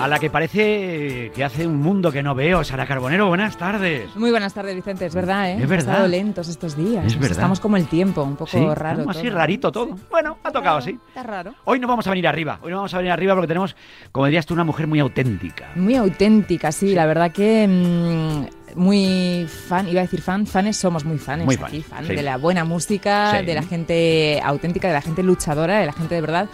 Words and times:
A 0.00 0.08
la 0.08 0.18
que 0.18 0.30
parece 0.30 1.30
que 1.34 1.44
hace 1.44 1.66
un 1.66 1.76
mundo 1.76 2.10
que 2.10 2.22
no 2.22 2.34
veo. 2.34 2.64
Sara 2.64 2.86
Carbonero, 2.86 3.28
buenas 3.28 3.56
tardes. 3.58 4.14
Muy 4.16 4.30
buenas 4.30 4.54
tardes, 4.54 4.74
Vicente. 4.74 5.06
Es 5.06 5.14
verdad, 5.14 5.50
¿eh? 5.50 5.58
Es 5.62 5.68
verdad. 5.68 5.92
Estado 5.94 6.08
lentos 6.08 6.48
estos 6.48 6.76
días. 6.76 7.04
Es 7.04 7.16
verdad. 7.16 7.32
Estamos 7.32 7.60
como 7.60 7.76
el 7.76 7.86
tiempo, 7.86 8.22
un 8.22 8.34
poco 8.36 8.50
Sí, 8.50 8.64
raro. 8.74 9.00
como 9.00 9.10
así 9.10 9.24
todo. 9.28 9.36
rarito 9.36 9.70
todo. 9.72 9.96
Bueno, 10.10 10.38
ha 10.42 10.50
tocado 10.50 10.78
así. 10.78 10.98
Está 11.08 11.22
raro. 11.22 11.54
Hoy 11.64 11.78
no 11.80 11.86
vamos 11.86 12.06
a 12.06 12.10
venir 12.10 12.26
arriba. 12.26 12.58
Hoy 12.62 12.70
no 12.70 12.76
vamos 12.78 12.94
a 12.94 12.96
venir 12.98 13.12
arriba 13.12 13.34
porque 13.34 13.48
tenemos, 13.48 13.76
como 14.10 14.26
dirías 14.26 14.46
tú, 14.46 14.54
una 14.54 14.64
mujer 14.64 14.86
muy 14.86 15.00
auténtica. 15.00 15.68
Muy 15.76 15.96
auténtica, 15.96 16.72
sí, 16.72 16.94
la 16.94 17.04
verdad 17.04 17.30
que 17.30 17.68
mm, 17.68 18.78
muy 18.80 19.46
fan, 19.68 19.86
iba 19.88 20.00
a 20.00 20.04
decir 20.04 20.22
fan, 20.22 20.46
fanes 20.46 20.76
somos 20.76 21.04
muy 21.04 21.18
fanes 21.18 21.44
Muy 21.44 21.56
aquí, 21.56 21.82
fan, 21.82 21.98
fan 21.98 22.06
sí. 22.06 22.14
de 22.14 22.22
la 22.22 22.36
buena 22.38 22.64
música, 22.64 23.38
Sí. 23.40 23.44
de 23.44 23.54
la 23.54 23.62
gente 23.62 24.40
auténtica, 24.42 24.88
de 24.88 24.94
la 24.94 25.02
gente 25.02 25.22
luchadora, 25.22 25.78
de 25.80 25.86
la 25.86 25.92
gente 25.92 26.14
de 26.14 26.20
verdad. 26.20 26.48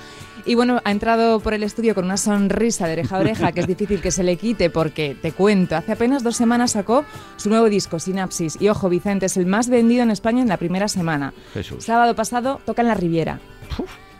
Y 0.46 0.54
bueno, 0.54 0.80
ha 0.84 0.92
entrado 0.92 1.40
por 1.40 1.54
el 1.54 1.64
estudio 1.64 1.94
con 1.94 2.04
una 2.04 2.16
sonrisa 2.16 2.86
de 2.86 2.92
oreja 2.92 3.16
a 3.16 3.20
oreja 3.20 3.52
que 3.52 3.60
es 3.60 3.66
difícil 3.66 4.00
que 4.00 4.12
se 4.12 4.22
le 4.22 4.36
quite 4.36 4.70
porque, 4.70 5.16
te 5.20 5.32
cuento, 5.32 5.74
hace 5.76 5.92
apenas 5.92 6.22
dos 6.22 6.36
semanas 6.36 6.70
sacó 6.72 7.04
su 7.36 7.48
nuevo 7.48 7.68
disco, 7.68 7.98
Sinapsis. 7.98 8.56
Y 8.60 8.68
ojo, 8.68 8.88
Vicente, 8.88 9.26
es 9.26 9.36
el 9.36 9.46
más 9.46 9.68
vendido 9.68 10.04
en 10.04 10.10
España 10.12 10.42
en 10.42 10.48
la 10.48 10.56
primera 10.56 10.86
semana. 10.86 11.34
Jesús. 11.52 11.82
Sábado 11.84 12.14
pasado 12.14 12.60
toca 12.64 12.82
en 12.82 12.88
la 12.88 12.94
Riviera. 12.94 13.40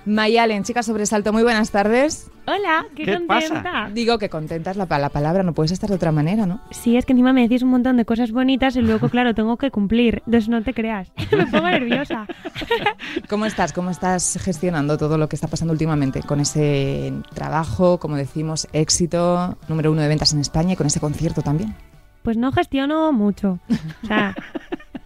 Mayalen, 0.05 0.63
chica 0.63 0.85
sobresalto, 0.85 1.33
muy 1.33 1.43
buenas 1.43 1.73
tardes. 1.73 2.31
Hola, 2.47 2.87
qué, 2.95 3.05
¿Qué 3.05 3.19
pasa? 3.27 3.49
contenta. 3.55 3.91
Digo 3.93 4.19
que 4.19 4.29
contenta 4.29 4.71
es 4.71 4.77
la, 4.77 4.87
pa- 4.87 5.01
la 5.01 5.09
palabra, 5.09 5.43
no 5.43 5.53
puedes 5.53 5.73
estar 5.73 5.91
de 5.91 5.97
otra 5.97 6.13
manera, 6.13 6.47
¿no? 6.47 6.61
Sí, 6.71 6.97
es 6.97 7.05
que 7.05 7.13
encima 7.13 7.33
me 7.33 7.43
decís 7.43 7.63
un 7.65 7.71
montón 7.71 7.97
de 7.97 8.05
cosas 8.05 8.31
bonitas 8.31 8.77
y 8.77 8.83
luego, 8.83 9.09
claro, 9.09 9.35
tengo 9.35 9.57
que 9.57 9.73
cumplir. 9.73 10.23
Entonces 10.27 10.49
no 10.49 10.63
te 10.63 10.75
creas. 10.75 11.11
me 11.37 11.47
pongo 11.47 11.67
nerviosa. 11.69 12.25
¿Cómo 13.29 13.45
estás? 13.45 13.73
¿Cómo 13.73 13.91
estás 13.91 14.39
gestionando 14.41 14.99
todo 14.99 15.19
lo 15.19 15.29
que 15.29 15.35
está 15.35 15.49
pasando 15.49 15.73
últimamente 15.73 16.23
con 16.23 16.39
ese 16.39 17.13
trabajo, 17.35 17.99
como 17.99 18.15
decimos, 18.15 18.69
éxito, 18.73 19.57
número 19.69 19.91
uno 19.91 20.03
de 20.03 20.09
ventas 20.09 20.33
en 20.33 20.41
España 20.41 20.75
y 20.75 20.77
con 20.77 20.87
ese 20.87 21.01
concierto 21.01 21.43
también? 21.43 21.75
Pues 22.23 22.37
no 22.37 22.53
gestiono 22.53 23.13
mucho. 23.13 23.59
O 24.05 24.07
sea, 24.07 24.37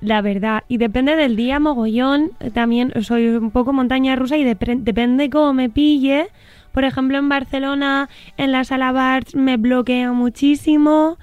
la 0.01 0.21
verdad. 0.21 0.65
Y 0.69 0.77
depende 0.77 1.17
del 1.17 1.35
día, 1.35 1.61
mogollón. 1.61 2.33
También 2.53 2.93
soy 3.03 3.29
un 3.29 3.51
poco 3.51 3.73
montaña 3.73 4.17
rusa 4.17 4.37
y 4.37 4.45
depende 4.45 5.31
cómo 5.31 5.55
me 5.55 5.71
pille. 5.71 6.29
Por 6.73 6.85
ejemplo, 6.85 7.19
en 7.19 7.29
Barcelona, 7.29 8.09
en 8.37 8.53
la 8.53 8.65
sala 8.65 8.93
Barts 8.93 9.35
me 9.35 9.57
bloquea 9.57 10.13
muchísimo. 10.13 11.19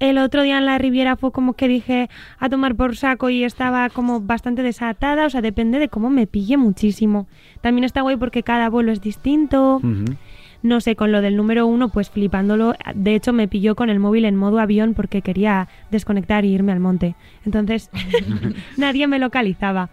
El 0.00 0.18
otro 0.18 0.42
día 0.42 0.58
en 0.58 0.66
la 0.66 0.78
Riviera 0.78 1.16
fue 1.16 1.32
como 1.32 1.54
que 1.54 1.66
dije 1.66 2.08
a 2.38 2.48
tomar 2.48 2.76
por 2.76 2.96
saco 2.96 3.30
y 3.30 3.42
estaba 3.42 3.88
como 3.88 4.20
bastante 4.20 4.62
desatada. 4.62 5.26
O 5.26 5.30
sea, 5.30 5.40
depende 5.40 5.78
de 5.78 5.88
cómo 5.88 6.08
me 6.08 6.26
pille 6.26 6.56
muchísimo. 6.56 7.26
También 7.60 7.84
está 7.84 8.02
guay 8.02 8.16
porque 8.16 8.42
cada 8.42 8.68
vuelo 8.68 8.92
es 8.92 9.00
distinto. 9.00 9.80
No 10.62 10.80
sé, 10.80 10.96
con 10.96 11.12
lo 11.12 11.20
del 11.20 11.36
número 11.36 11.66
uno, 11.66 11.88
pues 11.88 12.10
flipándolo. 12.10 12.74
De 12.94 13.14
hecho, 13.14 13.32
me 13.32 13.48
pilló 13.48 13.74
con 13.76 13.90
el 13.90 13.98
móvil 13.98 14.24
en 14.24 14.36
modo 14.36 14.58
avión 14.60 14.94
porque 14.94 15.22
quería 15.22 15.68
desconectar 15.90 16.44
e 16.44 16.48
irme 16.48 16.72
al 16.72 16.80
monte. 16.80 17.16
Entonces, 17.44 17.90
nadie 18.76 19.06
me 19.08 19.18
localizaba. 19.18 19.90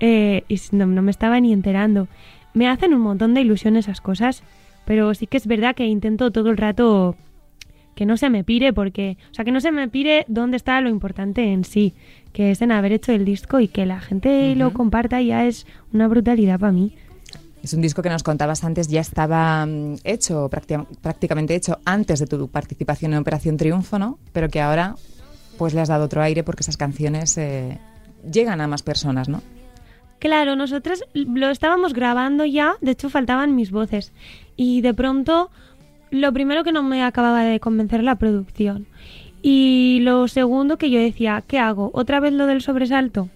Eh, 0.00 0.42
y 0.48 0.60
no, 0.72 0.86
no 0.86 1.02
me 1.02 1.10
estaba 1.10 1.38
ni 1.40 1.52
enterando. 1.52 2.08
Me 2.54 2.68
hacen 2.68 2.94
un 2.94 3.00
montón 3.00 3.34
de 3.34 3.40
ilusión 3.40 3.76
esas 3.76 4.00
cosas, 4.00 4.42
pero 4.84 5.14
sí 5.14 5.26
que 5.26 5.36
es 5.36 5.46
verdad 5.46 5.74
que 5.74 5.86
intento 5.86 6.30
todo 6.30 6.50
el 6.50 6.56
rato 6.56 7.16
que 7.94 8.06
no 8.06 8.16
se 8.16 8.30
me 8.30 8.44
pire 8.44 8.72
porque, 8.72 9.16
o 9.30 9.34
sea, 9.34 9.44
que 9.44 9.52
no 9.52 9.60
se 9.60 9.70
me 9.72 9.88
pire 9.88 10.24
dónde 10.28 10.56
está 10.56 10.80
lo 10.80 10.88
importante 10.88 11.52
en 11.52 11.64
sí, 11.64 11.94
que 12.32 12.50
es 12.50 12.62
en 12.62 12.72
haber 12.72 12.92
hecho 12.92 13.12
el 13.12 13.24
disco 13.24 13.60
y 13.60 13.68
que 13.68 13.86
la 13.86 14.00
gente 14.00 14.54
lo 14.56 14.72
comparta 14.72 15.20
ya 15.22 15.46
es 15.46 15.66
una 15.92 16.08
brutalidad 16.08 16.58
para 16.58 16.72
mí. 16.72 16.94
Es 17.62 17.72
un 17.72 17.80
disco 17.80 18.02
que 18.02 18.10
nos 18.10 18.22
contabas 18.22 18.62
antes, 18.64 18.88
ya 18.88 19.00
estaba 19.00 19.64
mm, 19.64 19.96
hecho, 20.04 20.50
prácti- 20.50 20.86
prácticamente 21.00 21.54
hecho, 21.54 21.78
antes 21.84 22.18
de 22.20 22.26
tu 22.26 22.48
participación 22.48 23.12
en 23.14 23.20
Operación 23.20 23.56
Triunfo, 23.56 23.98
¿no? 23.98 24.18
Pero 24.32 24.48
que 24.50 24.60
ahora 24.60 24.96
pues 25.56 25.72
le 25.72 25.80
has 25.80 25.88
dado 25.88 26.04
otro 26.04 26.20
aire 26.20 26.42
porque 26.42 26.62
esas 26.62 26.76
canciones 26.76 27.38
eh, 27.38 27.78
llegan 28.30 28.60
a 28.60 28.66
más 28.66 28.82
personas, 28.82 29.28
¿no? 29.28 29.40
Claro, 30.18 30.56
nosotros 30.56 31.04
lo 31.14 31.50
estábamos 31.50 31.92
grabando 31.92 32.44
ya, 32.44 32.74
de 32.80 32.92
hecho 32.92 33.08
faltaban 33.10 33.54
mis 33.54 33.70
voces. 33.70 34.12
Y 34.56 34.80
de 34.80 34.94
pronto, 34.94 35.50
lo 36.14 36.32
primero 36.32 36.64
que 36.64 36.72
no 36.72 36.82
me 36.82 37.02
acababa 37.02 37.42
de 37.42 37.60
convencer 37.60 38.02
la 38.02 38.16
producción. 38.16 38.86
Y 39.42 39.98
lo 40.02 40.26
segundo 40.28 40.78
que 40.78 40.90
yo 40.90 40.98
decía, 40.98 41.42
¿qué 41.46 41.58
hago? 41.58 41.90
¿Otra 41.92 42.20
vez 42.20 42.32
lo 42.32 42.46
del 42.46 42.62
sobresalto? 42.62 43.28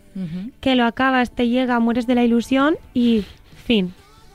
Que 0.60 0.74
lo 0.74 0.84
acabas, 0.84 1.30
te 1.30 1.48
llega, 1.48 1.78
mueres 1.78 2.08
de 2.08 2.16
la 2.16 2.24
ilusión 2.24 2.76
y 2.92 3.22
fin. 3.66 3.92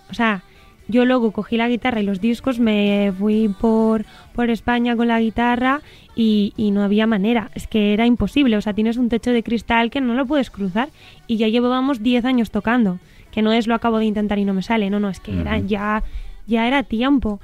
O 0.10 0.14
sea, 0.14 0.44
yo 0.88 1.04
luego 1.04 1.32
cogí 1.32 1.58
la 1.58 1.68
guitarra 1.68 2.02
y 2.02 2.06
los 2.06 2.22
discos, 2.22 2.60
me 2.60 3.12
fui 3.18 3.50
por, 3.60 4.06
por 4.34 4.50
España 4.50 4.96
con 4.96 5.08
la 5.08 5.20
guitarra 5.20 5.82
y, 6.16 6.54
y 6.56 6.72
no 6.72 6.84
había 6.84 7.08
manera. 7.08 7.50
Es 7.56 7.68
que 7.68 7.94
era 7.94 8.06
imposible. 8.06 8.56
O 8.56 8.62
sea, 8.62 8.74
tienes 8.74 8.98
un 8.98 9.10
techo 9.10 9.32
de 9.32 9.44
cristal 9.44 9.90
que 9.90 10.00
no 10.00 10.14
lo 10.14 10.26
puedes 10.26 10.52
cruzar 10.52 10.90
y 11.28 11.38
ya 11.38 11.48
llevábamos 11.48 12.04
10 12.04 12.24
años 12.26 12.52
tocando. 12.52 13.00
Que 13.32 13.42
no 13.42 13.52
es 13.52 13.68
lo 13.68 13.76
acabo 13.76 13.98
de 13.98 14.06
intentar 14.06 14.38
y 14.40 14.46
no 14.46 14.54
me 14.54 14.62
sale. 14.62 14.90
No, 14.90 15.00
no, 15.00 15.10
es 15.10 15.20
que 15.20 15.42
era 15.42 15.58
ya, 15.58 16.04
ya 16.46 16.68
era 16.68 16.84
tiempo. 16.84 17.42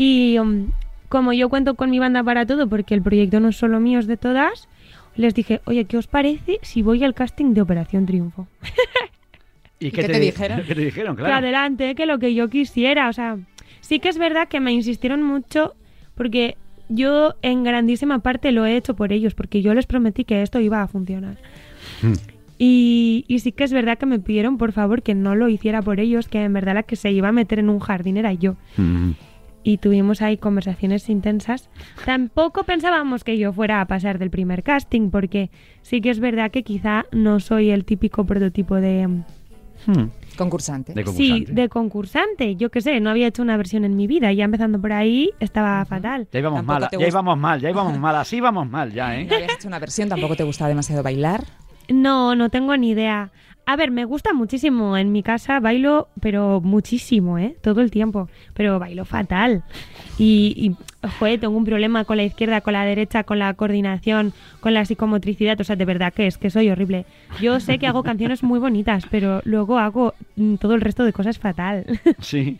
Y 0.00 0.38
um, 0.38 0.70
como 1.10 1.34
yo 1.34 1.50
cuento 1.50 1.74
con 1.74 1.90
mi 1.90 1.98
banda 1.98 2.24
para 2.24 2.46
todo, 2.46 2.66
porque 2.70 2.94
el 2.94 3.02
proyecto 3.02 3.38
no 3.38 3.48
es 3.48 3.56
solo 3.56 3.80
mío, 3.80 3.98
es 3.98 4.06
de 4.06 4.16
todas, 4.16 4.66
les 5.14 5.34
dije, 5.34 5.60
oye, 5.66 5.84
¿qué 5.84 5.98
os 5.98 6.06
parece 6.06 6.58
si 6.62 6.80
voy 6.80 7.04
al 7.04 7.12
casting 7.12 7.52
de 7.52 7.60
Operación 7.60 8.06
Triunfo? 8.06 8.48
¿Y 9.78 9.90
qué 9.90 10.04
te 10.04 10.18
dijeron? 10.18 10.62
¿Qué 10.66 10.74
te 10.74 10.80
dijeron? 10.80 11.16
que 11.16 11.26
adelante, 11.26 11.94
que 11.94 12.06
lo 12.06 12.18
que 12.18 12.32
yo 12.32 12.48
quisiera. 12.48 13.10
O 13.10 13.12
sea, 13.12 13.36
sí 13.82 13.98
que 13.98 14.08
es 14.08 14.16
verdad 14.16 14.48
que 14.48 14.58
me 14.58 14.72
insistieron 14.72 15.22
mucho 15.22 15.74
porque 16.14 16.56
yo 16.88 17.34
en 17.42 17.62
grandísima 17.62 18.20
parte 18.20 18.52
lo 18.52 18.64
he 18.64 18.76
hecho 18.76 18.96
por 18.96 19.12
ellos, 19.12 19.34
porque 19.34 19.60
yo 19.60 19.74
les 19.74 19.84
prometí 19.84 20.24
que 20.24 20.40
esto 20.40 20.60
iba 20.60 20.80
a 20.80 20.88
funcionar. 20.88 21.36
Mm. 22.00 22.12
Y, 22.56 23.26
y 23.28 23.40
sí 23.40 23.52
que 23.52 23.64
es 23.64 23.72
verdad 23.74 23.98
que 23.98 24.06
me 24.06 24.18
pidieron 24.18 24.56
por 24.56 24.72
favor 24.72 25.02
que 25.02 25.14
no 25.14 25.34
lo 25.34 25.50
hiciera 25.50 25.82
por 25.82 26.00
ellos, 26.00 26.26
que 26.28 26.42
en 26.42 26.54
verdad 26.54 26.74
la 26.74 26.82
que 26.84 26.96
se 26.96 27.10
iba 27.10 27.28
a 27.28 27.32
meter 27.32 27.58
en 27.58 27.68
un 27.68 27.80
jardín 27.80 28.16
era 28.16 28.32
yo. 28.32 28.52
Ujú. 28.78 29.14
Y 29.62 29.76
tuvimos 29.78 30.22
ahí 30.22 30.38
conversaciones 30.38 31.08
intensas. 31.10 31.68
Tampoco 32.04 32.64
pensábamos 32.64 33.24
que 33.24 33.36
yo 33.38 33.52
fuera 33.52 33.80
a 33.80 33.86
pasar 33.86 34.18
del 34.18 34.30
primer 34.30 34.62
casting, 34.62 35.10
porque 35.10 35.50
sí 35.82 36.00
que 36.00 36.10
es 36.10 36.18
verdad 36.20 36.50
que 36.50 36.62
quizá 36.62 37.04
no 37.12 37.40
soy 37.40 37.70
el 37.70 37.84
típico 37.84 38.24
prototipo 38.24 38.76
de, 38.76 39.22
Hmm. 39.86 40.08
Concursante. 40.36 40.92
De 40.92 41.00
Sí, 41.04 41.06
concursante. 41.06 41.52
de 41.52 41.68
concursante. 41.70 42.56
Yo 42.56 42.70
qué 42.70 42.82
sé, 42.82 43.00
no 43.00 43.08
había 43.10 43.26
hecho 43.26 43.40
una 43.42 43.56
versión 43.56 43.84
en 43.86 43.96
mi 43.96 44.06
vida. 44.06 44.30
Ya 44.32 44.44
empezando 44.44 44.78
por 44.80 44.92
ahí 44.92 45.30
estaba 45.40 45.82
fatal. 45.86 46.28
Ya 46.32 46.38
íbamos 46.38 46.58
Tampoco 46.58 46.80
mal, 46.80 46.90
ya 47.00 47.08
íbamos 47.08 47.38
mal, 47.38 47.60
ya 47.60 47.70
íbamos 47.70 47.98
mal, 47.98 48.16
así 48.16 48.40
vamos 48.40 48.68
mal 48.68 48.92
ya, 48.92 49.18
¿eh? 49.18 49.24
No 49.24 49.34
habías 49.36 49.54
hecho 49.54 49.68
una 49.68 49.78
versión, 49.78 50.08
tampoco 50.10 50.36
te 50.36 50.44
gustaba 50.44 50.68
demasiado 50.68 51.02
bailar. 51.02 51.44
No, 51.88 52.34
no 52.36 52.50
tengo 52.50 52.76
ni 52.76 52.90
idea. 52.90 53.30
A 53.70 53.76
ver, 53.76 53.92
me 53.92 54.04
gusta 54.04 54.32
muchísimo. 54.32 54.96
En 54.96 55.12
mi 55.12 55.22
casa 55.22 55.60
bailo, 55.60 56.08
pero 56.20 56.60
muchísimo, 56.60 57.38
¿eh? 57.38 57.54
Todo 57.62 57.82
el 57.82 57.92
tiempo. 57.92 58.28
Pero 58.52 58.80
bailo 58.80 59.04
fatal. 59.04 59.62
Y, 60.18 60.54
y 60.56 61.08
joder, 61.20 61.38
tengo 61.38 61.56
un 61.56 61.64
problema 61.64 62.04
con 62.04 62.16
la 62.16 62.24
izquierda, 62.24 62.62
con 62.62 62.72
la 62.72 62.84
derecha, 62.84 63.22
con 63.22 63.38
la 63.38 63.54
coordinación, 63.54 64.32
con 64.58 64.74
la 64.74 64.84
psicomotricidad. 64.84 65.60
O 65.60 65.62
sea, 65.62 65.76
de 65.76 65.84
verdad 65.84 66.12
que 66.12 66.26
es 66.26 66.36
que 66.36 66.50
soy 66.50 66.68
horrible. 66.68 67.06
Yo 67.40 67.60
sé 67.60 67.78
que 67.78 67.86
hago 67.86 68.02
canciones 68.02 68.42
muy 68.42 68.58
bonitas, 68.58 69.04
pero 69.08 69.40
luego 69.44 69.78
hago 69.78 70.14
mm, 70.34 70.56
todo 70.56 70.74
el 70.74 70.80
resto 70.80 71.04
de 71.04 71.12
cosas 71.12 71.38
fatal. 71.38 71.86
Sí. 72.18 72.58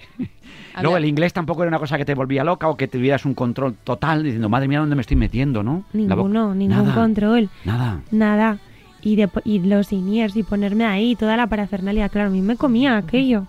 Luego 0.81 0.97
el 0.97 1.05
inglés 1.05 1.33
tampoco 1.33 1.63
era 1.63 1.69
una 1.69 1.81
cosa 1.81 1.99
que 1.99 2.05
te 2.05 2.15
volvía 2.15 2.45
loca 2.45 2.69
o 2.69 2.77
que 2.77 2.87
tuvieras 2.87 3.25
un 3.25 3.35
control 3.35 3.75
total 3.83 4.23
diciendo, 4.23 4.49
madre 4.49 4.69
mía, 4.69 4.79
¿dónde 4.79 4.95
me 4.95 5.03
estoy 5.03 5.17
metiendo, 5.17 5.65
no? 5.65 5.85
Ninguno, 5.93 6.55
ningún 6.55 6.85
Nada, 6.85 6.95
control. 6.95 7.51
Nada. 7.65 8.01
Nada. 8.13 8.59
Y, 9.03 9.17
de, 9.17 9.29
y 9.45 9.59
los 9.61 9.93
iniers 9.93 10.37
y 10.37 10.43
ponerme 10.43 10.85
ahí, 10.85 11.17
toda 11.17 11.37
la 11.37 11.47
parafernalia. 11.47 12.09
Claro, 12.09 12.29
a 12.29 12.33
mí 12.33 12.41
me 12.43 12.57
comía 12.57 12.97
aquello. 12.97 13.47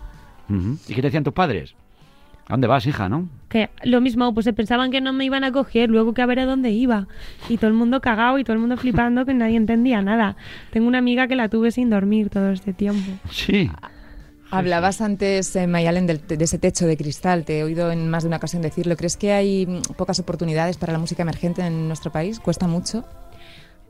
¿Y 0.50 0.94
qué 0.94 0.96
te 0.96 1.08
decían 1.08 1.24
tus 1.24 1.34
padres? 1.34 1.76
¿A 2.48 2.54
dónde 2.56 2.68
vas, 2.68 2.86
hija, 2.86 3.08
no? 3.08 3.30
Que 3.48 3.70
lo 3.84 4.02
mismo, 4.02 4.34
pues 4.34 4.44
se 4.44 4.52
pensaban 4.52 4.92
que 4.92 5.00
no 5.00 5.14
me 5.14 5.24
iban 5.24 5.44
a 5.46 5.52
coger, 5.54 5.90
luego 5.90 6.14
que 6.14 6.22
a 6.22 6.26
ver 6.26 6.40
a 6.40 6.46
dónde 6.46 6.72
iba. 6.72 7.08
Y 7.48 7.58
todo 7.58 7.68
el 7.70 7.74
mundo 7.74 8.02
cagado 8.02 8.38
y 8.40 8.44
todo 8.44 8.54
el 8.54 8.60
mundo 8.60 8.76
flipando 8.76 9.26
que 9.26 9.34
nadie 9.34 9.56
entendía 9.56 10.02
nada. 10.02 10.36
Tengo 10.72 10.88
una 10.88 10.98
amiga 10.98 11.28
que 11.28 11.36
la 11.38 11.48
tuve 11.48 11.72
sin 11.72 11.90
dormir 11.90 12.30
todo 12.30 12.50
este 12.52 12.74
tiempo. 12.74 13.10
Sí. 13.30 13.70
Hablabas 14.50 15.00
antes, 15.00 15.56
eh, 15.56 15.66
Mayalen, 15.68 16.08
del- 16.08 16.28
de 16.28 16.44
ese 16.44 16.58
techo 16.60 16.86
de 16.86 16.98
cristal. 16.98 17.46
Te 17.46 17.60
he 17.60 17.64
oído 17.64 17.90
en 17.90 18.10
más 18.10 18.24
de 18.24 18.28
una 18.28 18.38
ocasión 18.38 18.62
decirlo. 18.62 18.98
¿Crees 18.98 19.16
que 19.16 19.32
hay 19.32 19.66
mm, 19.66 19.94
pocas 19.96 20.20
oportunidades 20.20 20.78
para 20.78 20.92
la 20.92 21.00
música 21.00 21.22
emergente 21.24 21.62
en 21.66 21.88
nuestro 21.88 22.12
país? 22.12 22.42
¿Cuesta 22.42 22.68
mucho? 22.68 23.06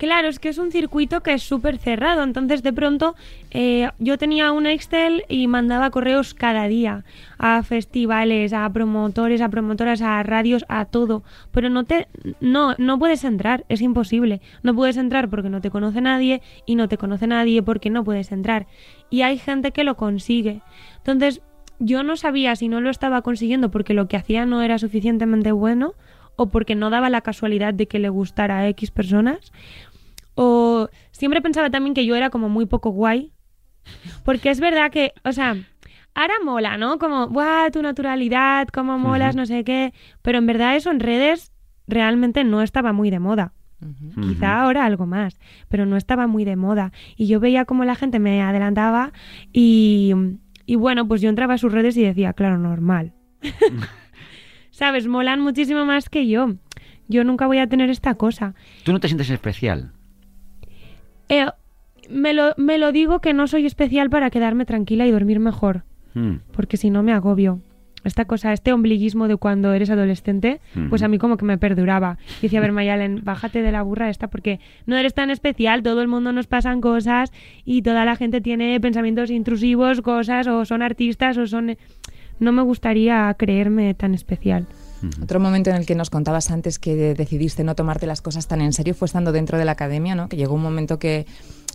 Claro, 0.02 0.30
es 0.30 0.40
que 0.40 0.50
es 0.50 0.58
un 0.58 0.72
circuito 0.72 1.22
que 1.22 1.32
es 1.32 1.44
súper 1.44 1.78
cerrado. 1.78 2.24
Entonces, 2.24 2.64
de 2.64 2.74
pronto, 2.74 3.14
eh, 3.52 3.88
yo 4.00 4.18
tenía 4.18 4.52
un 4.52 4.66
Excel 4.66 5.26
y 5.30 5.46
mandaba 5.46 5.92
correos 5.92 6.34
cada 6.34 6.68
día 6.68 7.06
a 7.38 7.62
festivales, 7.62 8.52
a 8.52 8.68
promotores, 8.74 9.42
a 9.42 9.50
promotoras, 9.50 10.02
a 10.02 10.24
radios, 10.24 10.66
a 10.70 10.86
todo. 10.86 11.22
Pero 11.52 11.70
no 11.70 11.84
te, 11.84 12.08
no, 12.40 12.74
no 12.80 12.98
puedes 12.98 13.24
entrar, 13.24 13.64
es 13.70 13.80
imposible. 13.82 14.42
No 14.64 14.74
puedes 14.74 14.98
entrar 14.98 15.30
porque 15.30 15.50
no 15.50 15.62
te 15.62 15.70
conoce 15.70 16.02
nadie 16.02 16.42
y 16.66 16.74
no 16.74 16.88
te 16.88 16.98
conoce 16.98 17.28
nadie 17.28 17.62
porque 17.62 17.92
no 17.92 18.04
puedes 18.04 18.32
entrar. 18.32 18.66
Y 19.12 19.22
hay 19.22 19.38
gente 19.38 19.72
que 19.72 19.84
lo 19.84 19.98
consigue. 19.98 20.62
Entonces, 20.98 21.44
yo 21.78 22.02
no 22.02 22.16
sabía 22.18 22.56
si 22.56 22.70
no 22.70 22.82
lo 22.82 22.90
estaba 22.90 23.22
consiguiendo 23.22 23.70
porque 23.70 23.94
lo 23.94 24.08
que 24.08 24.18
hacía 24.18 24.48
no 24.48 24.64
era 24.64 24.80
suficientemente 24.80 25.52
bueno 25.52 25.94
o 26.36 26.48
porque 26.48 26.76
no 26.76 26.90
daba 26.90 27.10
la 27.10 27.22
casualidad 27.22 27.74
de 27.74 27.88
que 27.88 28.00
le 28.00 28.10
gustara 28.10 28.60
a 28.60 28.68
X 28.70 28.90
personas. 28.90 29.52
O 30.44 30.90
siempre 31.12 31.40
pensaba 31.40 31.70
también 31.70 31.94
que 31.94 32.04
yo 32.04 32.16
era 32.16 32.32
como 32.32 32.50
muy 32.50 32.66
poco 32.66 32.90
guay. 32.90 33.32
Porque 34.26 34.50
es 34.50 34.60
verdad 34.60 34.90
que, 34.90 35.14
o 35.24 35.32
sea, 35.34 35.56
ahora 36.16 36.34
mola, 36.44 36.78
¿no? 36.78 36.98
Como, 36.98 37.28
¡guau! 37.28 37.70
Tu 37.70 37.80
naturalidad, 37.84 38.68
cómo 38.70 38.98
molas, 38.98 39.36
no 39.36 39.46
sé 39.46 39.64
qué. 39.64 39.94
Pero 40.24 40.40
en 40.40 40.48
verdad 40.48 40.76
eso 40.76 40.90
en 40.90 41.00
redes 41.00 41.52
realmente 41.88 42.44
no 42.44 42.64
estaba 42.64 42.92
muy 42.92 43.12
de 43.12 43.20
moda. 43.20 43.54
Quizá 44.20 44.62
ahora 44.62 44.86
algo 44.86 45.06
más, 45.06 45.40
pero 45.68 45.86
no 45.86 45.96
estaba 45.96 46.26
muy 46.26 46.44
de 46.44 46.56
moda. 46.56 46.92
Y 47.16 47.28
yo 47.28 47.40
veía 47.40 47.66
como 47.66 47.84
la 47.84 47.96
gente 47.96 48.18
me 48.18 48.42
adelantaba 48.42 49.12
y, 49.54 50.14
y 50.66 50.76
bueno, 50.76 51.08
pues 51.08 51.22
yo 51.22 51.30
entraba 51.30 51.54
a 51.54 51.58
sus 51.60 51.72
redes 51.72 51.98
y 51.98 52.04
decía, 52.04 52.34
claro, 52.34 52.58
normal. 52.58 53.14
¿Sabes? 54.72 55.08
Molan 55.08 55.42
muchísimo 55.42 55.86
más 55.86 56.10
que 56.10 56.28
yo. 56.28 56.56
Yo 57.08 57.24
nunca 57.24 57.46
voy 57.46 57.60
a 57.60 57.68
tener 57.68 57.92
esta 57.92 58.16
cosa. 58.16 58.56
¿Tú 58.84 58.92
no 58.92 59.00
te 59.00 59.08
sientes 59.08 59.30
especial? 59.30 59.92
Eh, 61.32 61.46
me, 62.10 62.34
lo, 62.34 62.54
me 62.58 62.78
lo 62.78 62.92
digo 62.92 63.20
que 63.22 63.34
no 63.34 63.48
soy 63.48 63.66
especial 63.66 64.10
para 64.10 64.30
quedarme 64.30 64.66
tranquila 64.66 65.08
y 65.08 65.12
dormir 65.12 65.40
mejor, 65.40 65.84
Mm. 66.14 66.36
porque 66.52 66.76
si 66.78 66.90
no 66.90 67.02
me 67.04 67.14
agobio. 67.14 67.60
Esta 68.04 68.26
cosa, 68.26 68.52
este 68.52 68.74
ombliguismo 68.74 69.28
de 69.28 69.38
cuando 69.38 69.74
eres 69.74 69.92
adolescente, 69.92 70.60
pues 70.90 71.02
Ujú. 71.02 71.06
a 71.06 71.08
mí 71.08 71.20
como 71.20 71.38
que 71.38 71.46
me 71.46 71.60
perduraba. 71.60 72.18
Y 72.40 72.44
decía, 72.48 72.58
a 72.58 72.62
ver, 72.64 72.72
Mayalen, 72.72 73.22
bájate 73.24 73.62
de 73.62 73.72
la 73.72 73.84
burra 73.84 74.10
esta 74.10 74.28
porque 74.28 74.60
no 74.88 74.98
eres 74.98 75.14
tan 75.14 75.30
especial, 75.30 75.84
todo 75.84 76.02
el 76.02 76.08
mundo 76.08 76.34
nos 76.34 76.48
pasan 76.48 76.82
cosas 76.82 77.32
y 77.64 77.84
toda 77.84 78.04
la 78.04 78.16
gente 78.16 78.42
tiene 78.42 78.80
pensamientos 78.82 79.30
intrusivos, 79.30 80.02
cosas, 80.02 80.48
o 80.48 80.66
son 80.66 80.82
artistas, 80.82 81.38
o 81.38 81.46
son... 81.48 81.78
No 82.40 82.52
me 82.52 82.64
gustaría 82.64 83.32
creerme 83.38 83.94
tan 83.94 84.16
especial. 84.16 84.66
Otro 85.22 85.40
momento 85.40 85.70
en 85.70 85.76
el 85.78 85.86
que 85.86 85.96
nos 85.96 86.10
contabas 86.10 86.52
antes 86.52 86.78
que 86.80 86.96
decidiste 87.16 87.64
no 87.64 87.76
tomarte 87.76 88.06
las 88.08 88.22
cosas 88.22 88.48
tan 88.48 88.62
en 88.62 88.74
serio 88.74 88.94
fue 88.94 89.06
estando 89.08 89.32
dentro 89.32 89.58
de 89.58 89.66
la 89.66 89.72
academia, 89.74 90.16
¿no? 90.16 90.30
Que 90.30 90.38
llegó 90.38 90.54
un 90.56 90.62
momento 90.62 91.00
que, 91.00 91.26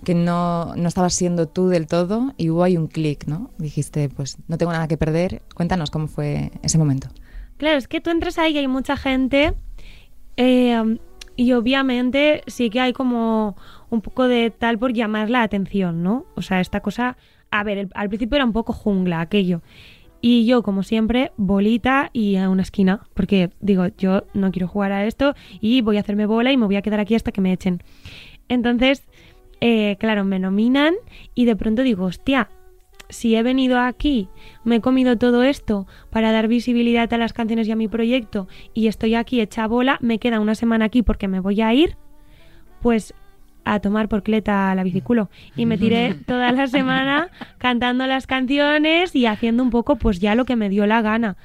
que 0.05 0.15
no, 0.15 0.75
no 0.77 0.89
estabas 0.89 1.15
siendo 1.15 1.49
tú 1.49 1.69
del 1.69 1.87
todo 1.87 2.33
y 2.37 2.51
hubo 2.51 2.63
ahí 2.63 2.77
un 2.77 2.87
clic, 2.87 3.27
¿no? 3.27 3.51
Dijiste, 3.59 4.09
pues 4.09 4.37
no 4.49 4.59
tengo 4.59 4.73
nada 4.73 4.87
que 4.89 4.97
perder. 4.97 5.43
Cuéntanos 5.55 5.91
cómo 5.91 6.07
fue 6.09 6.53
ese 6.63 6.79
momento. 6.79 7.09
Claro, 7.57 7.79
es 7.79 7.89
que 7.89 8.01
tú 8.01 8.11
entras 8.11 8.39
ahí 8.39 8.53
y 8.55 8.59
hay 8.59 8.69
mucha 8.69 8.97
gente 8.97 9.55
eh, 10.37 10.99
y 11.37 11.53
obviamente 11.53 12.43
sí 12.47 12.71
que 12.71 12.81
hay 12.81 12.93
como 12.93 13.57
un 13.91 14.01
poco 14.01 14.29
de 14.29 14.51
tal 14.51 14.79
por 14.79 14.93
llamar 14.93 15.31
la 15.31 15.43
atención, 15.43 16.03
¿no? 16.03 16.27
O 16.35 16.43
sea, 16.43 16.61
esta 16.61 16.81
cosa, 16.81 17.17
a 17.51 17.63
ver, 17.63 17.79
el- 17.79 17.91
al 17.95 18.09
principio 18.09 18.37
era 18.37 18.45
un 18.45 18.53
poco 18.53 18.73
jungla 18.73 19.21
aquello. 19.21 19.63
Y 20.29 20.45
yo, 20.45 20.65
como 20.65 20.83
siempre, 20.83 21.31
bolita 21.37 22.11
y 22.13 22.35
a 22.35 22.51
una 22.51 22.63
esquina, 22.63 23.07
porque 23.15 23.51
digo, 23.61 23.87
yo 23.97 24.25
no 24.35 24.51
quiero 24.51 24.67
jugar 24.67 24.91
a 24.91 25.07
esto 25.07 25.37
y 25.61 25.83
voy 25.83 25.99
a 25.99 26.01
hacerme 26.01 26.27
bola 26.27 26.51
y 26.51 26.57
me 26.57 26.67
voy 26.67 26.75
a 26.75 26.83
quedar 26.83 26.99
aquí 26.99 27.15
hasta 27.15 27.31
que 27.31 27.41
me 27.41 27.53
echen. 27.53 27.81
Entonces, 28.49 29.07
eh, 29.61 29.95
claro, 30.01 30.25
me 30.25 30.41
nominan 30.41 30.95
y 31.37 31.45
de 31.45 31.55
pronto 31.55 31.85
digo, 31.85 32.07
hostia, 32.07 32.49
si 33.09 33.37
he 33.37 33.45
venido 33.45 33.79
aquí, 33.79 34.29
me 34.65 34.75
he 34.75 34.81
comido 34.81 35.17
todo 35.17 35.45
esto 35.45 35.87
para 36.11 36.33
dar 36.33 36.49
visibilidad 36.49 37.15
a 37.15 37.19
las 37.19 37.33
canciones 37.33 37.69
y 37.69 37.71
a 37.71 37.77
mi 37.77 37.87
proyecto 37.87 38.49
y 38.75 38.89
estoy 38.89 39.15
aquí 39.15 39.41
hecha 39.41 39.69
bola, 39.69 39.97
me 40.01 40.19
queda 40.19 40.41
una 40.41 40.57
semana 40.57 40.87
aquí 40.87 41.03
porque 41.05 41.29
me 41.29 41.39
voy 41.39 41.61
a 41.61 41.73
ir, 41.73 41.97
pues 42.83 43.15
a 43.67 43.81
tomar 43.81 44.09
por 44.09 44.23
cleta 44.23 44.75
la 44.75 44.85
biciculo. 44.85 45.29
Y 45.57 45.67
me 45.67 45.77
tiré 45.77 46.15
toda 46.27 46.53
la 46.53 46.69
semana 46.69 47.29
cantando 47.59 48.07
las 48.07 48.27
canciones 48.27 49.15
y 49.15 49.27
haciendo 49.27 49.63
un 49.63 49.71
poco 49.71 49.97
pues 49.97 50.21
ya 50.21 50.35
lo 50.35 50.45
que 50.45 50.57
me 50.57 50.69
dio 50.69 50.87
la 50.87 51.03
gana. 51.03 51.37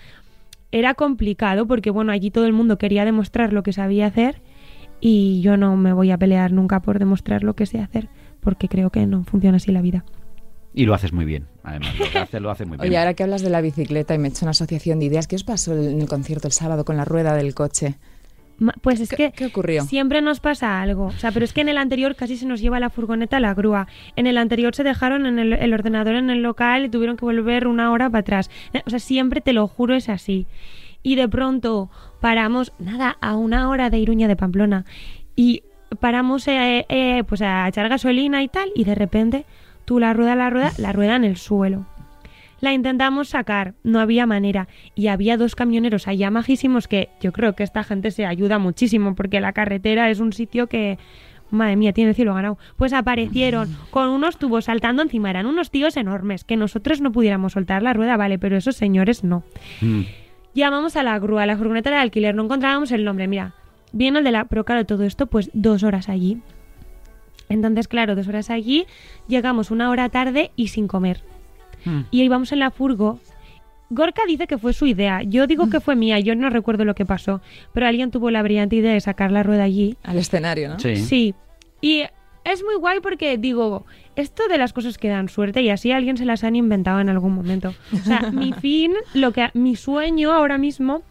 Era 0.71 0.93
complicado 0.93 1.65
porque 1.65 1.89
bueno, 1.89 2.11
allí 2.11 2.31
todo 2.31 2.45
el 2.45 2.53
mundo 2.53 2.77
quería 2.77 3.03
demostrar 3.03 3.51
lo 3.51 3.63
que 3.63 3.73
sabía 3.73 4.05
hacer 4.05 4.41
y 5.01 5.41
yo 5.41 5.57
no 5.57 5.75
me 5.75 5.93
voy 5.93 6.11
a 6.11 6.17
pelear 6.17 6.53
nunca 6.53 6.79
por 6.79 6.99
demostrar 6.99 7.43
lo 7.43 7.55
que 7.55 7.65
sé 7.65 7.79
hacer 7.79 8.07
porque 8.39 8.69
creo 8.69 8.91
que 8.91 9.05
no 9.07 9.23
funciona 9.23 9.57
así 9.57 9.71
la 9.71 9.81
vida. 9.81 10.05
Y 10.73 10.85
lo 10.85 10.93
haces 10.93 11.11
muy 11.11 11.25
bien, 11.25 11.47
además. 11.63 11.97
Lo 11.99 12.09
que 12.09 12.19
haces 12.19 12.41
lo 12.41 12.51
haces 12.51 12.67
muy 12.67 12.77
bien. 12.77 12.89
Oye, 12.89 12.97
ahora 12.97 13.15
que 13.15 13.23
hablas 13.23 13.41
de 13.41 13.49
la 13.49 13.61
bicicleta 13.61 14.13
y 14.13 14.19
me 14.19 14.27
he 14.27 14.31
hecho 14.31 14.45
una 14.45 14.51
asociación 14.51 14.99
de 14.99 15.05
ideas, 15.05 15.27
¿qué 15.27 15.35
os 15.35 15.43
pasó 15.43 15.75
en 15.75 15.99
el 15.99 16.07
concierto 16.07 16.47
el 16.47 16.53
sábado 16.53 16.85
con 16.85 16.97
la 16.97 17.03
rueda 17.03 17.33
del 17.33 17.53
coche? 17.55 17.97
Pues 18.81 18.99
es 18.99 19.09
¿Qué- 19.09 19.15
que 19.15 19.31
qué 19.31 19.45
ocurrió? 19.47 19.83
siempre 19.83 20.21
nos 20.21 20.39
pasa 20.39 20.81
algo. 20.81 21.05
O 21.07 21.11
sea, 21.11 21.31
pero 21.31 21.43
es 21.45 21.53
que 21.53 21.61
en 21.61 21.69
el 21.69 21.77
anterior 21.77 22.15
casi 22.15 22.37
se 22.37 22.45
nos 22.45 22.61
lleva 22.61 22.79
la 22.79 22.89
furgoneta 22.89 23.37
a 23.37 23.39
la 23.39 23.53
grúa. 23.53 23.87
En 24.15 24.27
el 24.27 24.37
anterior 24.37 24.75
se 24.75 24.83
dejaron 24.83 25.25
en 25.25 25.39
el, 25.39 25.53
el 25.53 25.73
ordenador 25.73 26.15
en 26.15 26.29
el 26.29 26.41
local 26.43 26.85
y 26.85 26.89
tuvieron 26.89 27.17
que 27.17 27.25
volver 27.25 27.67
una 27.67 27.91
hora 27.91 28.09
para 28.09 28.19
atrás. 28.21 28.49
O 28.85 28.89
sea, 28.89 28.99
siempre 28.99 29.41
te 29.41 29.53
lo 29.53 29.67
juro 29.67 29.95
es 29.95 30.09
así. 30.09 30.45
Y 31.03 31.15
de 31.15 31.27
pronto 31.27 31.89
paramos, 32.19 32.73
nada, 32.77 33.17
a 33.21 33.35
una 33.35 33.69
hora 33.69 33.89
de 33.89 33.97
Iruña 33.97 34.27
de 34.27 34.35
Pamplona. 34.35 34.85
Y 35.35 35.63
paramos 35.99 36.47
eh, 36.47 36.85
eh, 36.89 37.23
pues 37.27 37.41
a 37.41 37.67
echar 37.67 37.89
gasolina 37.89 38.43
y 38.43 38.47
tal. 38.47 38.69
Y 38.75 38.83
de 38.83 38.93
repente, 38.93 39.45
tú 39.85 39.97
la 39.99 40.13
rueda, 40.13 40.35
la 40.35 40.51
rueda, 40.51 40.71
la 40.77 40.91
rueda 40.93 41.15
en 41.15 41.23
el 41.23 41.37
suelo. 41.37 41.87
La 42.61 42.73
intentamos 42.73 43.29
sacar, 43.29 43.73
no 43.83 43.99
había 43.99 44.27
manera. 44.27 44.67
Y 44.95 45.07
había 45.07 45.35
dos 45.35 45.55
camioneros 45.55 46.07
allá 46.07 46.29
majísimos 46.29 46.87
que 46.87 47.09
yo 47.19 47.31
creo 47.31 47.53
que 47.53 47.63
esta 47.63 47.83
gente 47.83 48.11
se 48.11 48.25
ayuda 48.25 48.59
muchísimo 48.59 49.15
porque 49.15 49.41
la 49.41 49.51
carretera 49.51 50.09
es 50.11 50.19
un 50.19 50.31
sitio 50.31 50.67
que, 50.67 50.99
madre 51.49 51.75
mía, 51.75 51.91
tiene 51.91 52.11
el 52.11 52.15
cielo 52.15 52.35
ganado. 52.35 52.59
Pues 52.77 52.93
aparecieron 52.93 53.75
con 53.89 54.09
unos 54.09 54.37
tubos 54.37 54.65
saltando 54.65 55.01
encima. 55.01 55.31
Eran 55.31 55.47
unos 55.47 55.71
tíos 55.71 55.97
enormes 55.97 56.43
que 56.43 56.55
nosotros 56.55 57.01
no 57.01 57.11
pudiéramos 57.11 57.53
soltar 57.53 57.81
la 57.81 57.93
rueda, 57.93 58.15
vale, 58.15 58.37
pero 58.37 58.55
esos 58.55 58.75
señores 58.75 59.23
no. 59.23 59.43
Mm. 59.81 60.01
Llamamos 60.53 60.95
a 60.95 61.03
la 61.03 61.17
grúa, 61.17 61.43
a 61.43 61.45
la 61.47 61.57
furgoneta 61.57 61.89
de 61.89 61.95
alquiler, 61.95 62.35
no 62.35 62.43
encontrábamos 62.43 62.91
el 62.91 63.03
nombre. 63.03 63.27
Mira, 63.27 63.55
viene 63.91 64.19
el 64.19 64.23
de 64.23 64.31
la. 64.31 64.45
Pero 64.45 64.65
claro, 64.65 64.85
todo 64.85 65.03
esto, 65.03 65.25
pues 65.25 65.49
dos 65.53 65.81
horas 65.83 66.09
allí. 66.09 66.41
Entonces, 67.49 67.87
claro, 67.87 68.15
dos 68.15 68.27
horas 68.27 68.49
allí, 68.49 68.85
llegamos 69.27 69.71
una 69.71 69.89
hora 69.89 70.09
tarde 70.09 70.51
y 70.55 70.67
sin 70.67 70.87
comer. 70.87 71.21
Mm. 71.85 72.01
Y 72.11 72.21
íbamos 72.23 72.51
en 72.51 72.59
la 72.59 72.71
furgo. 72.71 73.19
Gorka 73.89 74.21
dice 74.27 74.47
que 74.47 74.57
fue 74.57 74.73
su 74.73 74.85
idea. 74.85 75.21
Yo 75.23 75.47
digo 75.47 75.69
que 75.69 75.81
fue 75.81 75.95
mía. 75.95 76.19
Yo 76.19 76.35
no 76.35 76.49
recuerdo 76.49 76.85
lo 76.85 76.95
que 76.95 77.05
pasó. 77.05 77.41
Pero 77.73 77.87
alguien 77.87 78.09
tuvo 78.09 78.31
la 78.31 78.41
brillante 78.41 78.77
idea 78.77 78.93
de 78.93 79.01
sacar 79.01 79.31
la 79.31 79.43
rueda 79.43 79.63
allí. 79.63 79.97
Al 80.03 80.17
escenario, 80.17 80.69
¿no? 80.69 80.79
Sí. 80.79 80.95
Sí. 80.95 81.35
Y 81.81 82.03
es 82.43 82.63
muy 82.63 82.75
guay 82.75 82.99
porque 83.01 83.37
digo, 83.37 83.85
esto 84.15 84.47
de 84.47 84.57
las 84.57 84.73
cosas 84.73 84.97
que 84.97 85.09
dan 85.09 85.29
suerte 85.29 85.61
y 85.61 85.69
así 85.69 85.91
alguien 85.91 86.17
se 86.17 86.25
las 86.25 86.43
han 86.43 86.55
inventado 86.55 86.99
en 86.99 87.09
algún 87.09 87.33
momento. 87.33 87.73
O 87.93 87.97
sea, 87.97 88.31
mi 88.31 88.53
fin, 88.61 88.93
lo 89.13 89.31
que 89.31 89.49
mi 89.53 89.75
sueño 89.75 90.31
ahora 90.31 90.57
mismo 90.57 91.03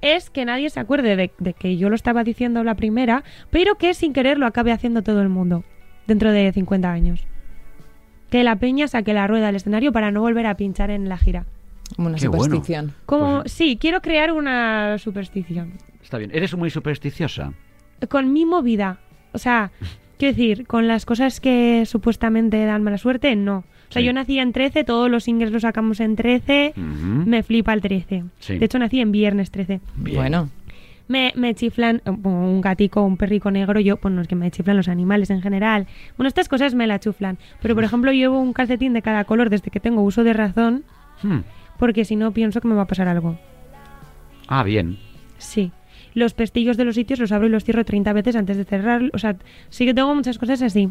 es 0.00 0.30
que 0.30 0.44
nadie 0.44 0.70
se 0.70 0.80
acuerde 0.80 1.16
de, 1.16 1.30
de 1.38 1.52
que 1.52 1.76
yo 1.76 1.88
lo 1.88 1.94
estaba 1.94 2.24
diciendo 2.24 2.64
la 2.64 2.74
primera, 2.74 3.22
pero 3.50 3.76
que 3.76 3.94
sin 3.94 4.12
querer 4.12 4.38
lo 4.38 4.46
acabe 4.46 4.72
haciendo 4.72 5.02
todo 5.02 5.20
el 5.22 5.28
mundo 5.28 5.64
dentro 6.06 6.32
de 6.32 6.52
50 6.52 6.90
años. 6.90 7.26
Que 8.30 8.44
la 8.44 8.56
peña 8.56 8.88
saque 8.88 9.14
la 9.14 9.26
rueda 9.26 9.46
del 9.46 9.56
escenario 9.56 9.92
para 9.92 10.10
no 10.10 10.20
volver 10.20 10.46
a 10.46 10.56
pinchar 10.56 10.90
en 10.90 11.08
la 11.08 11.16
gira. 11.18 11.46
Como 11.96 12.08
una 12.08 12.18
Qué 12.18 12.28
bueno. 12.28 12.44
superstición. 12.44 12.92
Como, 13.06 13.40
Pues- 13.40 13.52
sí, 13.52 13.78
quiero 13.80 14.02
crear 14.02 14.32
una 14.32 14.98
superstición. 14.98 15.72
Está 16.02 16.18
bien. 16.18 16.30
¿Eres 16.34 16.54
muy 16.56 16.70
supersticiosa? 16.70 17.52
con 18.08 18.32
mi 18.32 18.44
movida. 18.46 18.98
O 19.32 19.38
sea, 19.38 19.72
quiero 20.18 20.36
decir, 20.36 20.66
con 20.66 20.86
las 20.86 21.04
cosas 21.04 21.40
que 21.40 21.84
supuestamente 21.84 22.64
dan 22.64 22.82
mala 22.84 22.96
suerte, 22.98 23.34
no. 23.34 23.58
O 23.58 23.92
sea, 23.92 24.00
Sí. 24.02 24.06
yo 24.06 24.12
nací 24.12 24.38
en 24.38 24.52
13, 24.52 24.84
todos 24.84 25.10
los 25.10 25.24
singles 25.24 25.50
los 25.50 25.62
sacamos 25.62 25.98
en 26.00 26.14
13, 26.14 26.74
Ujú. 26.76 26.84
me 27.26 27.42
flipa 27.42 27.72
el 27.72 27.80
13. 27.80 28.24
Sí. 28.38 28.58
De 28.58 28.66
hecho, 28.66 28.78
nací 28.78 29.00
en 29.00 29.10
viernes 29.10 29.50
13. 29.50 29.80
Bien. 29.96 30.16
Bueno, 30.16 30.48
Me, 31.08 31.32
me 31.36 31.54
chiflan 31.54 32.02
eh, 32.04 32.10
un 32.10 32.60
gatico, 32.60 33.02
un 33.02 33.16
perrico 33.16 33.50
negro, 33.50 33.80
yo, 33.80 33.96
pues 33.96 34.12
no 34.14 34.20
es 34.20 34.28
que 34.28 34.34
me 34.36 34.50
chiflan 34.50 34.76
los 34.76 34.88
animales 34.88 35.30
en 35.30 35.40
general. 35.42 35.86
Bueno, 36.16 36.28
estas 36.28 36.48
cosas 36.48 36.74
me 36.74 36.86
la 36.86 37.00
chuflan. 37.00 37.38
Pero, 37.62 37.74
por 37.74 37.84
ejemplo, 37.84 38.12
llevo 38.12 38.38
un 38.38 38.52
calcetín 38.52 38.92
de 38.92 39.02
cada 39.02 39.24
color 39.24 39.48
desde 39.50 39.70
que 39.70 39.80
tengo 39.80 40.02
uso 40.02 40.22
de 40.24 40.32
razón, 40.34 40.84
Mm. 41.22 41.38
porque 41.78 42.04
si 42.04 42.14
no 42.14 42.30
pienso 42.32 42.60
que 42.60 42.68
me 42.68 42.74
va 42.74 42.82
a 42.82 42.86
pasar 42.86 43.08
algo. 43.08 43.38
Ah, 44.46 44.62
bien. 44.62 44.98
Sí. 45.38 45.72
Los 46.14 46.32
pestillos 46.34 46.76
de 46.76 46.84
los 46.84 46.94
sitios 46.94 47.18
los 47.18 47.32
abro 47.32 47.46
y 47.46 47.50
los 47.50 47.64
cierro 47.64 47.84
30 47.84 48.12
veces 48.12 48.36
antes 48.36 48.56
de 48.56 48.64
cerrar. 48.64 49.02
O 49.12 49.18
sea, 49.18 49.36
sí 49.68 49.84
que 49.84 49.94
tengo 49.94 50.14
muchas 50.14 50.38
cosas 50.38 50.62
así. 50.62 50.88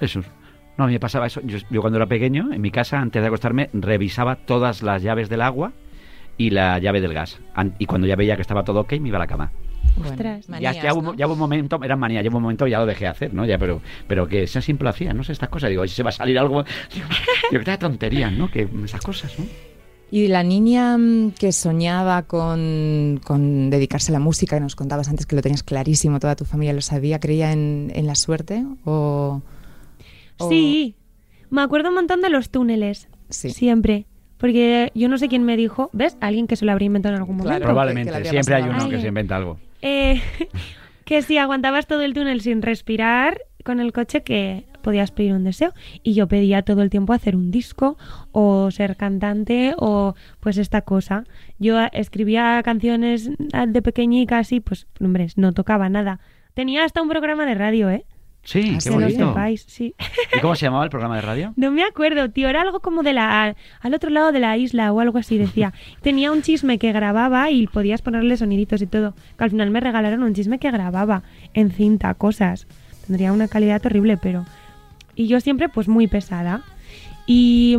Jesús. 0.00 0.26
No, 0.78 0.84
a 0.84 0.86
mí 0.86 0.94
me 0.94 1.00
pasaba 1.00 1.26
eso. 1.26 1.40
Yo, 1.44 1.58
yo 1.70 1.80
cuando 1.80 1.98
era 1.98 2.06
pequeño, 2.06 2.52
en 2.52 2.60
mi 2.60 2.70
casa, 2.70 3.00
antes 3.00 3.20
de 3.20 3.26
acostarme, 3.28 3.68
revisaba 3.72 4.36
todas 4.36 4.82
las 4.82 5.02
llaves 5.02 5.28
del 5.28 5.42
agua 5.42 5.72
y 6.40 6.48
la 6.50 6.78
llave 6.78 7.00
del 7.02 7.12
gas. 7.12 7.38
Y 7.78 7.84
cuando 7.84 8.06
ya 8.06 8.16
veía 8.16 8.34
que 8.36 8.42
estaba 8.42 8.64
todo 8.64 8.80
ok, 8.80 8.92
me 9.00 9.08
iba 9.08 9.18
a 9.18 9.20
la 9.20 9.26
cama. 9.26 9.52
Bueno, 9.96 10.12
Ostras. 10.12 10.46
Ya, 10.46 10.50
manías, 10.52 10.82
ya, 10.82 10.94
hubo, 10.94 11.02
¿no? 11.02 11.14
ya 11.14 11.26
hubo 11.26 11.34
un 11.34 11.38
momento, 11.38 11.78
era 11.82 11.96
manía, 11.96 12.22
ya 12.22 12.30
hubo 12.30 12.38
un 12.38 12.44
momento 12.44 12.66
ya 12.66 12.78
lo 12.78 12.86
dejé 12.86 13.06
hacer, 13.06 13.34
¿no? 13.34 13.44
Ya, 13.44 13.58
pero, 13.58 13.82
pero 14.06 14.26
que 14.26 14.44
esa 14.44 14.62
siempre 14.62 14.84
lo 14.84 14.90
hacía, 14.90 15.12
no 15.12 15.22
sé, 15.22 15.32
estas 15.32 15.50
cosas. 15.50 15.68
Digo, 15.68 15.86
si 15.86 15.94
se 15.94 16.02
va 16.02 16.08
a 16.08 16.12
salir 16.12 16.38
algo. 16.38 16.64
Digo, 16.94 17.06
digo, 17.50 17.62
qué 17.64 17.76
tonterías, 17.76 18.32
¿no? 18.32 18.50
Que 18.50 18.66
esas 18.84 19.02
cosas, 19.02 19.38
¿no? 19.38 19.44
Y 20.12 20.28
la 20.28 20.42
niña 20.42 20.96
mm, 20.96 21.32
que 21.32 21.52
soñaba 21.52 22.22
con, 22.22 23.20
con 23.24 23.68
dedicarse 23.68 24.10
a 24.10 24.14
la 24.14 24.18
música, 24.20 24.56
que 24.56 24.60
nos 24.60 24.76
contabas 24.76 25.08
antes 25.08 25.26
que 25.26 25.36
lo 25.36 25.42
tenías 25.42 25.62
clarísimo, 25.62 26.18
toda 26.20 26.36
tu 26.36 26.44
familia 26.46 26.72
lo 26.72 26.80
sabía, 26.80 27.20
¿creía 27.20 27.52
en, 27.52 27.92
en 27.94 28.06
la 28.06 28.14
suerte? 28.14 28.64
O, 28.84 29.42
o- 30.38 30.48
Sí, 30.48 30.94
me 31.50 31.60
acuerdo 31.60 31.90
un 31.90 31.96
montón 31.96 32.22
de 32.22 32.30
los 32.30 32.48
túneles. 32.50 33.08
Sí. 33.28 33.50
Siempre. 33.50 34.06
Porque 34.40 34.90
yo 34.94 35.08
no 35.08 35.18
sé 35.18 35.28
quién 35.28 35.44
me 35.44 35.56
dijo, 35.56 35.90
¿ves? 35.92 36.16
Alguien 36.20 36.46
que 36.46 36.56
se 36.56 36.64
lo 36.64 36.72
habría 36.72 36.86
inventado 36.86 37.14
en 37.14 37.20
algún 37.20 37.36
momento. 37.36 37.62
Probablemente, 37.62 38.10
que 38.22 38.28
siempre 38.30 38.54
hay 38.54 38.62
uno 38.62 38.88
que 38.88 39.00
se 39.00 39.08
inventa 39.08 39.36
algo. 39.36 39.58
Eh, 39.82 40.20
que 41.04 41.22
si 41.22 41.36
aguantabas 41.38 41.86
todo 41.86 42.00
el 42.02 42.14
túnel 42.14 42.40
sin 42.40 42.62
respirar 42.62 43.42
con 43.64 43.80
el 43.80 43.92
coche, 43.92 44.22
que 44.22 44.64
podías 44.80 45.10
pedir 45.10 45.34
un 45.34 45.44
deseo. 45.44 45.72
Y 46.02 46.14
yo 46.14 46.26
pedía 46.26 46.62
todo 46.62 46.80
el 46.82 46.88
tiempo 46.88 47.12
hacer 47.12 47.36
un 47.36 47.50
disco 47.50 47.98
o 48.32 48.70
ser 48.70 48.96
cantante 48.96 49.74
o 49.76 50.14
pues 50.40 50.56
esta 50.56 50.80
cosa. 50.82 51.24
Yo 51.58 51.78
a- 51.78 51.88
escribía 51.88 52.62
canciones 52.64 53.30
ah, 53.52 53.66
de 53.66 53.82
pequeñica 53.82 54.38
así, 54.38 54.60
pues, 54.60 54.86
hombre, 55.00 55.28
no 55.36 55.52
tocaba 55.52 55.88
nada. 55.90 56.20
Tenía 56.54 56.84
hasta 56.84 57.02
un 57.02 57.08
programa 57.08 57.44
de 57.44 57.54
radio, 57.54 57.90
¿eh? 57.90 58.04
Sí, 58.42 58.78
qué 58.82 58.88
lo 58.90 58.96
bonito. 58.96 59.28
sepáis, 59.28 59.64
sí. 59.68 59.94
¿Y 60.36 60.40
cómo 60.40 60.54
se 60.54 60.66
llamaba 60.66 60.84
el 60.84 60.90
programa 60.90 61.16
de 61.16 61.22
radio? 61.22 61.52
No 61.56 61.70
me 61.70 61.84
acuerdo, 61.84 62.30
tío. 62.30 62.48
Era 62.48 62.62
algo 62.62 62.80
como 62.80 63.02
de 63.02 63.12
la. 63.12 63.54
al 63.80 63.94
otro 63.94 64.10
lado 64.10 64.32
de 64.32 64.40
la 64.40 64.56
isla 64.56 64.92
o 64.92 65.00
algo 65.00 65.18
así, 65.18 65.36
decía. 65.38 65.72
Tenía 66.02 66.32
un 66.32 66.42
chisme 66.42 66.78
que 66.78 66.92
grababa 66.92 67.50
y 67.50 67.66
podías 67.66 68.02
ponerle 68.02 68.36
soniditos 68.36 68.80
y 68.82 68.86
todo. 68.86 69.14
Que 69.36 69.44
al 69.44 69.50
final 69.50 69.70
me 69.70 69.80
regalaron 69.80 70.22
un 70.22 70.34
chisme 70.34 70.58
que 70.58 70.70
grababa 70.70 71.22
en 71.54 71.70
cinta, 71.70 72.14
cosas. 72.14 72.66
Tendría 73.06 73.32
una 73.32 73.48
calidad 73.48 73.84
horrible, 73.84 74.16
pero. 74.16 74.46
Y 75.14 75.26
yo 75.26 75.40
siempre, 75.40 75.68
pues 75.68 75.86
muy 75.88 76.06
pesada. 76.06 76.62
Y. 77.26 77.76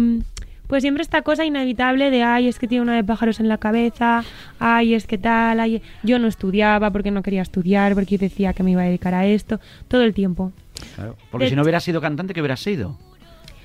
Pues 0.72 0.84
siempre 0.84 1.01
esta 1.04 1.22
cosa 1.22 1.44
inevitable 1.44 2.10
de, 2.12 2.24
ay, 2.24 2.48
es 2.48 2.58
que 2.58 2.66
tiene 2.66 2.82
una 2.84 2.96
de 2.96 3.04
pájaros 3.04 3.42
en 3.42 3.50
la 3.50 3.58
cabeza, 3.58 4.24
ay, 4.58 4.94
es 4.94 5.06
que 5.06 5.18
tal, 5.18 5.60
ay, 5.60 5.82
yo 6.01 6.18
no 6.18 6.28
estudiaba 6.30 6.92
porque 6.92 7.12
no 7.12 7.24
quería 7.24 7.42
estudiar, 7.42 7.94
porque 7.94 8.18
decía 8.18 8.54
que 8.54 8.63
me 8.63 8.72
iba 8.72 8.82
a 8.84 8.86
dedicar 8.86 9.13
a 9.13 9.25
esto, 9.25 9.60
todo 9.90 10.04
el 10.04 10.13
tiempo. 10.13 10.54
Claro. 10.96 11.18
Porque 11.30 11.44
De- 11.44 11.50
si 11.50 11.56
no 11.58 11.63
hubieras 11.63 11.84
sido 11.84 12.00
cantante, 12.00 12.34
¿qué 12.34 12.40
hubieras 12.40 12.62
sido? 12.62 12.98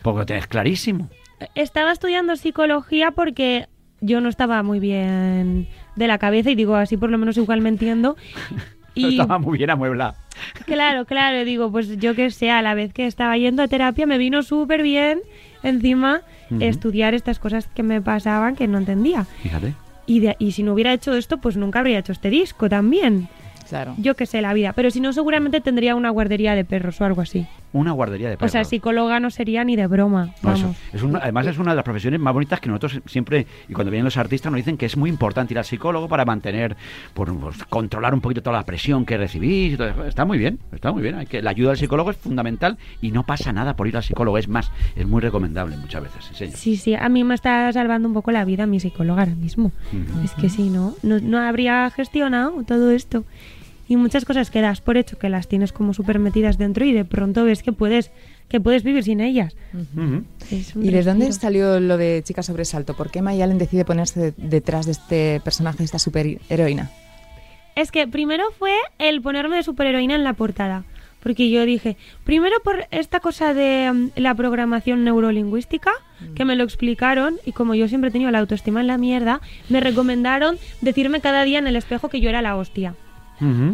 Porque 0.02 0.18
lo 0.18 0.26
tienes 0.26 0.48
clarísimo. 0.48 1.08
Estaba 1.54 1.92
estudiando 1.92 2.34
psicología 2.34 3.12
porque 3.12 3.68
yo 4.00 4.20
no 4.20 4.28
estaba 4.28 4.60
muy 4.64 4.80
bien 4.80 5.68
de 5.94 6.08
la 6.08 6.18
cabeza 6.18 6.50
y 6.50 6.56
digo, 6.56 6.74
así 6.74 6.96
por 6.96 7.10
lo 7.10 7.18
menos 7.18 7.36
igual 7.36 7.60
me 7.60 7.68
entiendo. 7.68 8.16
Y 8.96 9.10
Estaba 9.20 9.38
muy 9.38 9.58
bien 9.58 9.68
amueblada. 9.68 10.14
claro, 10.64 11.04
claro, 11.04 11.44
digo, 11.44 11.70
pues 11.70 11.98
yo 11.98 12.14
que 12.14 12.30
sé, 12.30 12.50
a 12.50 12.62
la 12.62 12.72
vez 12.74 12.94
que 12.94 13.06
estaba 13.06 13.36
yendo 13.36 13.62
a 13.62 13.68
terapia 13.68 14.06
me 14.06 14.16
vino 14.16 14.42
súper 14.42 14.82
bien 14.82 15.20
encima 15.62 16.22
Estudiar 16.60 17.14
estas 17.14 17.38
cosas 17.38 17.66
que 17.74 17.82
me 17.82 18.00
pasaban 18.00 18.54
que 18.56 18.66
no 18.68 18.78
entendía. 18.78 19.24
Fíjate. 19.42 19.74
Y, 20.06 20.20
de- 20.20 20.36
y 20.38 20.52
si 20.52 20.62
no 20.62 20.72
hubiera 20.74 20.92
hecho 20.92 21.14
esto, 21.14 21.38
pues 21.38 21.56
nunca 21.56 21.80
habría 21.80 21.98
hecho 21.98 22.12
este 22.12 22.30
disco 22.30 22.68
también. 22.68 23.28
Claro. 23.68 23.94
Yo 23.98 24.14
que 24.14 24.26
sé, 24.26 24.40
la 24.40 24.54
vida. 24.54 24.72
Pero 24.72 24.90
si 24.92 25.00
no, 25.00 25.12
seguramente 25.12 25.60
tendría 25.60 25.96
una 25.96 26.10
guardería 26.10 26.54
de 26.54 26.64
perros 26.64 27.00
o 27.00 27.04
algo 27.04 27.20
así. 27.22 27.46
Una 27.76 27.92
guardería 27.92 28.28
de 28.28 28.34
O 28.36 28.38
perros. 28.38 28.52
sea, 28.52 28.64
psicóloga 28.64 29.20
no 29.20 29.28
sería 29.30 29.62
ni 29.64 29.76
de 29.76 29.86
broma. 29.86 30.30
No, 30.42 30.54
es 30.92 31.02
una- 31.02 31.18
además 31.18 31.46
es 31.46 31.58
una 31.58 31.72
de 31.72 31.76
las 31.76 31.84
profesiones 31.84 32.18
más 32.20 32.32
bonitas 32.32 32.58
que 32.58 32.68
nosotros 32.70 33.00
siempre, 33.06 33.46
y 33.68 33.74
cuando 33.74 33.90
vienen 33.90 34.04
los 34.04 34.16
artistas 34.16 34.50
nos 34.50 34.56
dicen 34.56 34.76
que 34.78 34.86
es 34.86 34.96
muy 34.96 35.10
importante 35.10 35.52
ir 35.52 35.58
al 35.58 35.64
psicólogo 35.64 36.08
para 36.08 36.24
mantener, 36.24 36.74
por, 37.12 37.36
pues, 37.38 37.62
controlar 37.64 38.14
un 38.14 38.20
poquito 38.22 38.42
toda 38.42 38.56
la 38.56 38.64
presión 38.64 39.04
que 39.04 39.16
recibís. 39.18 39.74
y 39.74 39.76
todo 39.76 39.88
eso. 39.88 40.04
Está 40.06 40.24
muy 40.24 40.38
bien, 40.38 40.58
está 40.72 40.90
muy 40.92 41.02
bien. 41.02 41.16
Hay 41.16 41.26
que, 41.26 41.42
la 41.42 41.50
ayuda 41.50 41.70
del 41.70 41.78
psicólogo 41.78 42.10
es 42.10 42.16
fundamental 42.16 42.78
y 43.02 43.10
no 43.10 43.24
pasa 43.24 43.52
nada 43.52 43.76
por 43.76 43.86
ir 43.88 43.96
al 43.96 44.02
psicólogo. 44.02 44.38
Es 44.38 44.48
más, 44.48 44.70
es 44.94 45.06
muy 45.06 45.20
recomendable 45.20 45.76
muchas 45.76 46.02
veces. 46.02 46.54
Sí, 46.56 46.76
sí, 46.76 46.94
a 46.94 47.08
mí 47.08 47.24
me 47.24 47.34
está 47.34 47.72
salvando 47.72 48.08
un 48.08 48.14
poco 48.14 48.30
la 48.30 48.44
vida 48.44 48.66
mi 48.66 48.80
psicóloga 48.80 49.22
ahora 49.22 49.34
mismo. 49.34 49.72
Es 50.24 50.32
que 50.32 50.48
si 50.48 50.70
no, 50.70 50.94
no, 51.02 51.18
no 51.20 51.38
habría 51.38 51.90
gestionado 51.90 52.62
todo 52.66 52.90
esto. 52.90 53.24
Y 53.88 53.96
muchas 53.96 54.24
cosas 54.24 54.50
que 54.50 54.60
das 54.60 54.80
por 54.80 54.96
hecho 54.96 55.16
que 55.18 55.28
las 55.28 55.46
tienes 55.48 55.72
como 55.72 55.94
súper 55.94 56.18
metidas 56.18 56.58
dentro 56.58 56.84
y 56.84 56.92
de 56.92 57.04
pronto 57.04 57.44
ves 57.44 57.62
que 57.62 57.72
puedes, 57.72 58.10
que 58.48 58.60
puedes 58.60 58.82
vivir 58.82 59.04
sin 59.04 59.20
ellas. 59.20 59.54
¿Y 60.82 60.90
de 60.90 61.02
dónde 61.02 61.32
salió 61.32 61.78
lo 61.80 61.96
de 61.96 62.22
Chica 62.24 62.42
Sobresalto? 62.42 62.94
¿Por 62.96 63.10
qué 63.10 63.22
Mayalen 63.22 63.58
decide 63.58 63.84
ponerse 63.84 64.20
de- 64.20 64.34
detrás 64.36 64.86
de 64.86 64.92
este 64.92 65.40
personaje, 65.44 65.78
de 65.78 65.84
esta 65.84 65.98
superheroína? 65.98 66.90
Es 67.76 67.92
que 67.92 68.08
primero 68.08 68.44
fue 68.58 68.72
el 68.98 69.20
ponerme 69.22 69.56
de 69.56 69.62
superheroína 69.62 70.14
en 70.14 70.24
la 70.24 70.32
portada. 70.32 70.84
Porque 71.22 71.50
yo 71.50 71.64
dije, 71.66 71.96
primero 72.24 72.54
por 72.62 72.86
esta 72.92 73.18
cosa 73.20 73.52
de 73.52 73.90
mm, 73.92 74.10
la 74.20 74.34
programación 74.34 75.02
neurolingüística, 75.04 75.90
que 76.36 76.44
me 76.44 76.54
lo 76.56 76.62
explicaron, 76.64 77.36
y 77.44 77.52
como 77.52 77.74
yo 77.74 77.88
siempre 77.88 78.08
he 78.08 78.12
tenido 78.12 78.30
la 78.30 78.38
autoestima 78.38 78.80
en 78.80 78.86
la 78.86 78.96
mierda, 78.96 79.40
me 79.68 79.80
recomendaron 79.80 80.56
decirme 80.80 81.20
cada 81.20 81.42
día 81.44 81.58
en 81.58 81.66
el 81.66 81.74
espejo 81.76 82.08
que 82.08 82.20
yo 82.20 82.28
era 82.28 82.42
la 82.42 82.56
hostia. 82.56 82.94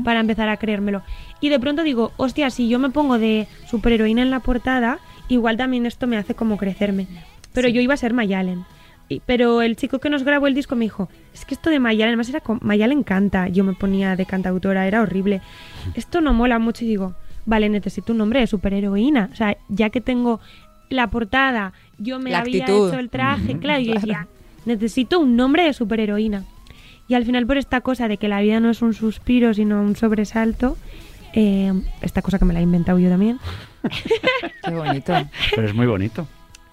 Para 0.05 0.21
empezar 0.21 0.49
a 0.49 0.57
creérmelo. 0.57 1.03
Y 1.41 1.49
de 1.49 1.61
pronto 1.61 1.83
digo, 1.83 2.13
hostia, 2.17 2.51
si 2.51 2.69
yo 2.69 2.79
me 2.79 2.91
pongo 2.91 3.19
de 3.19 3.47
superheroína 3.69 4.23
en 4.23 4.31
la 4.31 4.41
portada, 4.41 4.99
igual 5.29 5.57
también 5.57 5.87
esto 5.87 6.07
me 6.07 6.17
hace 6.17 6.35
como 6.35 6.57
crecerme. 6.57 7.07
Pero 7.53 7.69
yo 7.69 7.81
iba 7.81 7.95
a 7.95 7.97
ser 7.99 8.13
Mayalen. 8.13 8.65
Pero 9.27 9.63
el 9.63 9.77
chico 9.77 9.99
que 9.99 10.09
nos 10.09 10.23
grabó 10.23 10.47
el 10.47 10.55
disco 10.55 10.75
me 10.75 10.87
dijo, 10.87 11.09
es 11.35 11.45
que 11.45 11.55
esto 11.55 11.71
de 11.71 11.81
Mayalen, 11.81 12.09
además 12.13 12.29
era 12.31 12.41
con, 12.41 12.59
Mayalen 12.63 13.03
canta, 13.03 13.49
yo 13.49 13.63
me 13.63 13.75
ponía 13.75 14.17
de 14.17 14.25
cantautora, 14.27 14.87
era 14.87 15.03
horrible. 15.03 15.43
Esto 15.95 16.21
no 16.21 16.33
mola 16.33 16.59
mucho 16.59 16.85
y 16.85 16.89
digo, 16.89 17.15
vale, 17.45 17.69
necesito 17.69 18.13
un 18.13 18.19
nombre 18.19 18.41
de 18.41 18.47
superheroína. 18.47 19.29
O 19.33 19.37
sea, 19.37 19.57
ya 19.69 19.91
que 19.91 20.01
tengo 20.01 20.41
la 20.89 21.09
portada, 21.11 21.73
yo 21.99 22.19
me 22.19 22.31
La 22.31 22.39
había 22.41 22.63
actitud. 22.63 22.89
hecho 22.89 22.99
el 22.99 23.11
traje, 23.11 23.59
claro, 23.59 23.81
y 23.81 23.87
yo 23.87 23.95
decía, 23.95 24.29
necesito 24.65 25.21
un 25.21 25.37
nombre 25.37 25.65
de 25.65 25.73
superheroína. 25.73 26.45
Y 27.13 27.15
al 27.15 27.27
final 27.27 27.47
por 27.47 27.59
esta 27.59 27.83
cosa 27.83 28.09
de 28.09 28.17
que 28.17 28.27
la 28.27 28.41
vida 28.41 28.59
no 28.59 28.71
es 28.71 28.81
un 28.81 28.95
suspiro, 28.95 29.53
sino 29.53 29.83
un 29.83 29.97
sobresalto, 29.97 30.79
eh, 31.35 31.71
esta 32.01 32.23
cosa 32.23 32.39
que 32.39 32.47
me 32.47 32.55
la 32.55 32.61
he 32.61 32.63
inventado 32.63 32.99
yo 32.99 33.11
también, 33.11 33.39
Qué 34.65 34.71
bonito. 34.75 35.13
Pero 35.55 35.67
es 35.69 35.75
muy 35.75 35.87
bonito. 35.87 36.27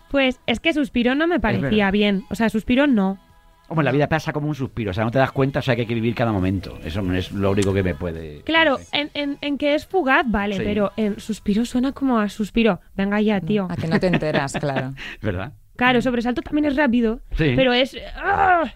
pues 0.09 0.39
es 0.47 0.61
que 0.61 0.71
suspiro 0.71 1.13
no 1.13 1.27
me 1.27 1.41
parecía 1.41 1.91
bien. 1.91 2.23
O 2.29 2.35
sea, 2.35 2.47
suspiro 2.49 2.87
no. 2.87 3.19
Hombre, 3.67 3.83
la 3.83 3.91
vida 3.91 4.07
pasa 4.07 4.31
como 4.31 4.47
un 4.47 4.55
suspiro, 4.55 4.91
o 4.91 4.93
sea, 4.93 5.03
no 5.03 5.11
te 5.11 5.19
das 5.19 5.33
cuenta, 5.33 5.59
o 5.59 5.61
sea, 5.61 5.75
que 5.75 5.81
hay 5.81 5.87
que 5.87 5.93
vivir 5.93 6.15
cada 6.15 6.31
momento. 6.31 6.79
Eso 6.85 7.01
es 7.13 7.33
lo 7.33 7.51
único 7.51 7.73
que 7.73 7.83
me 7.83 7.93
puede... 7.95 8.41
Claro, 8.43 8.79
en, 8.93 9.11
en- 9.13 9.37
en 9.41 9.57
que 9.57 9.75
es 9.75 9.85
fugaz, 9.85 10.23
vale, 10.25 10.55
Sí. 10.55 10.61
pero 10.63 10.93
en 10.95 11.19
suspiro 11.19 11.65
suena 11.65 11.91
como 11.91 12.17
a 12.17 12.29
suspiro. 12.29 12.79
Venga 12.95 13.19
ya, 13.19 13.41
tío. 13.41 13.67
A 13.69 13.75
que 13.75 13.87
no 13.89 13.99
te 13.99 14.07
enteras, 14.07 14.53
claro. 14.53 14.93
¿Verdad? 15.21 15.51
Claro, 15.75 16.01
sobresalto 16.01 16.41
también 16.41 16.63
es 16.65 16.77
rápido, 16.77 17.19
Sí. 17.37 17.53
pero 17.57 17.73
es... 17.73 17.97
¡ah! 18.15 18.71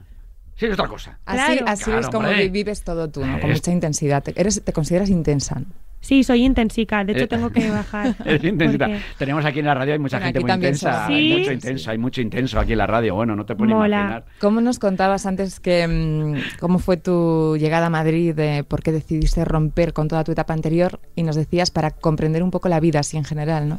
Sí, 0.64 0.68
es 0.68 0.74
otra 0.80 0.88
cosa. 0.88 1.20
Así, 1.26 1.58
Claro. 1.58 1.66
así 1.68 1.84
Claro, 1.84 2.00
es 2.00 2.08
como 2.08 2.28
hombre. 2.30 2.48
vives 2.50 2.84
todo 2.84 3.10
tú, 3.10 3.26
¿no? 3.26 3.40
Con 3.42 3.52
Es- 3.52 3.58
mucha 3.58 3.72
intensidad. 3.72 4.24
Te, 4.24 4.40
eres, 4.40 4.64
te 4.64 4.72
consideras 4.72 5.10
intensa. 5.10 5.62
Sí, 6.00 6.24
soy 6.24 6.44
intensica, 6.44 7.04
de 7.06 7.14
hecho 7.14 7.24
Eh, 7.24 7.28
tengo 7.28 7.50
que 7.50 7.70
bajar. 7.72 8.16
Es 8.26 8.44
intensita. 8.44 8.86
porque 8.88 9.02
Tenemos 9.18 9.44
aquí 9.46 9.60
en 9.60 9.66
la 9.66 9.74
radio, 9.74 9.94
hay 9.94 10.00
mucha 10.00 10.18
Bueno, 10.20 10.26
gente 10.34 10.40
muy 10.42 10.52
intensa. 10.52 11.06
Hay 11.08 11.38
mucho 11.38 11.52
intenso, 11.54 11.92
hay 11.92 11.98
mucho 11.98 12.22
intenso 12.22 12.60
aquí 12.60 12.72
en 12.74 12.78
la 12.78 12.88
radio. 12.88 13.16
Bueno, 13.16 13.36
no 13.36 13.46
te 13.46 13.56
puedes 13.56 13.74
Mola. 13.74 13.98
imaginar. 13.98 14.26
¿Cómo 14.40 14.62
nos 14.62 14.80
contabas 14.80 15.26
antes 15.26 15.60
que 15.60 15.86
mm, 15.88 16.60
cómo 16.60 16.80
fue 16.80 16.96
tu 16.98 17.56
llegada 17.58 17.88
a 17.88 17.90
Madrid, 17.90 18.34
de 18.36 18.64
por 18.66 18.84
qué 18.84 18.92
decidiste 18.94 19.44
romper 19.46 19.92
con 19.94 20.08
toda 20.10 20.24
tu 20.24 20.32
etapa 20.34 20.54
anterior? 20.54 21.00
Y 21.16 21.24
nos 21.24 21.36
decías 21.36 21.72
para 21.72 21.92
comprender 21.92 22.42
un 22.44 22.52
poco 22.52 22.70
la 22.70 22.80
vida 22.82 23.00
así 23.00 23.16
en 23.18 23.24
general, 23.26 23.68
¿no? 23.70 23.78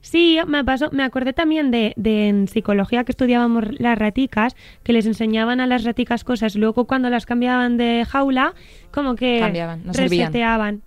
Sí, 0.00 0.38
me 0.46 0.64
pasó, 0.64 0.88
me 0.92 1.02
acordé 1.02 1.32
también 1.32 1.70
de, 1.70 1.92
de 1.96 2.28
en 2.28 2.48
psicología 2.48 3.04
que 3.04 3.12
estudiábamos 3.12 3.64
las 3.80 3.98
raticas, 3.98 4.54
que 4.84 4.92
les 4.92 5.06
enseñaban 5.06 5.60
a 5.60 5.66
las 5.66 5.84
raticas 5.84 6.24
cosas, 6.24 6.54
luego 6.54 6.86
cuando 6.86 7.10
las 7.10 7.26
cambiaban 7.26 7.76
de 7.76 8.06
jaula, 8.08 8.54
como 8.90 9.16
que 9.16 9.38
Cambiaban, 9.40 9.82
no 9.84 9.92
servían. 9.92 10.28
reseteaban. 10.28 10.82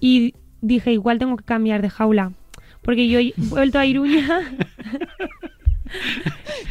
Y 0.00 0.34
dije, 0.60 0.92
igual 0.92 1.18
tengo 1.18 1.36
que 1.36 1.44
cambiar 1.44 1.82
de 1.82 1.90
jaula, 1.90 2.32
porque 2.82 3.06
yo 3.08 3.18
he 3.20 3.34
vuelto 3.36 3.78
a 3.78 3.86
Iruña. 3.86 4.26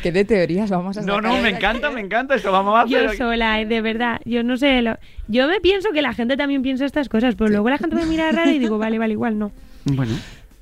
¿Qué 0.01 0.11
de 0.11 0.25
teorías 0.25 0.69
vamos 0.69 0.97
a 0.97 1.01
No, 1.01 1.15
sacar 1.15 1.31
no, 1.31 1.41
me 1.41 1.49
encanta, 1.49 1.89
me 1.91 2.01
encanta 2.01 2.35
esto. 2.35 2.51
Vamos 2.51 2.75
a 2.77 2.85
yo 2.87 2.97
hacer. 3.05 3.17
sola, 3.17 3.61
eh, 3.61 3.65
de 3.65 3.81
verdad, 3.81 4.19
yo 4.25 4.43
no 4.43 4.57
sé, 4.57 4.81
lo- 4.81 4.97
yo 5.27 5.47
me 5.47 5.61
pienso 5.61 5.91
que 5.93 6.01
la 6.01 6.13
gente 6.13 6.35
también 6.35 6.61
piensa 6.61 6.85
estas 6.85 7.07
cosas, 7.07 7.35
pero 7.35 7.49
luego 7.49 7.69
la 7.69 7.77
gente 7.77 7.95
me 7.95 8.05
mira 8.05 8.31
raro 8.31 8.51
y 8.51 8.59
digo, 8.59 8.77
vale, 8.77 8.99
vale, 8.99 9.13
igual 9.13 9.39
no. 9.39 9.51
Bueno. 9.85 10.13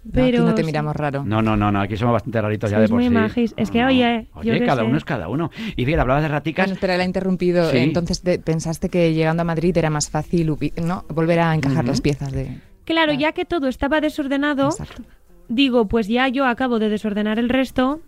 No, 0.03 0.11
Pero 0.13 0.37
aquí 0.39 0.47
no 0.47 0.55
te 0.55 0.63
miramos 0.63 0.95
raro. 0.95 1.23
No, 1.23 1.41
no, 1.43 1.55
no, 1.55 1.71
no, 1.71 1.79
aquí 1.79 1.95
somos 1.95 2.13
bastante 2.13 2.41
raritos 2.41 2.71
ya 2.71 2.79
de 2.79 2.87
por 2.87 2.95
muy 2.95 3.03
sí. 3.05 3.09
majis. 3.11 3.53
Es 3.55 3.69
que, 3.69 3.81
No, 3.81 3.87
oye, 3.87 4.27
no. 4.35 4.43
yo 4.43 4.53
Oye, 4.53 4.65
cada 4.65 4.81
sé. 4.81 4.87
uno 4.87 4.97
es 4.97 5.05
cada 5.05 5.27
uno. 5.27 5.51
Y 5.75 5.85
bien, 5.85 5.99
hablabas 5.99 6.23
de 6.23 6.29
raticas. 6.29 6.65
Bueno, 6.65 6.73
espera, 6.73 6.97
la 6.97 7.03
he 7.03 7.05
interrumpido. 7.05 7.69
Sí. 7.69 7.77
Entonces 7.77 8.21
te- 8.21 8.39
pensaste 8.39 8.89
que 8.89 9.13
llegando 9.13 9.41
a 9.41 9.43
Madrid 9.43 9.77
era 9.77 9.89
más 9.91 10.09
fácil 10.09 10.55
¿no? 10.83 11.05
volver 11.09 11.39
a 11.39 11.53
encajar 11.53 11.85
las 11.85 12.01
piezas 12.01 12.31
de... 12.31 12.57
Claro, 12.85 13.13
ya 13.13 13.31
que 13.33 13.45
todo 13.45 13.67
estaba 13.67 14.01
desordenado, 14.01 14.69
Exacto. 14.69 15.03
digo, 15.49 15.87
pues 15.87 16.07
ya 16.07 16.27
yo 16.29 16.45
acabo 16.47 16.79
de 16.79 16.89
desordenar 16.89 17.37
el 17.37 17.47
resto 17.49 18.01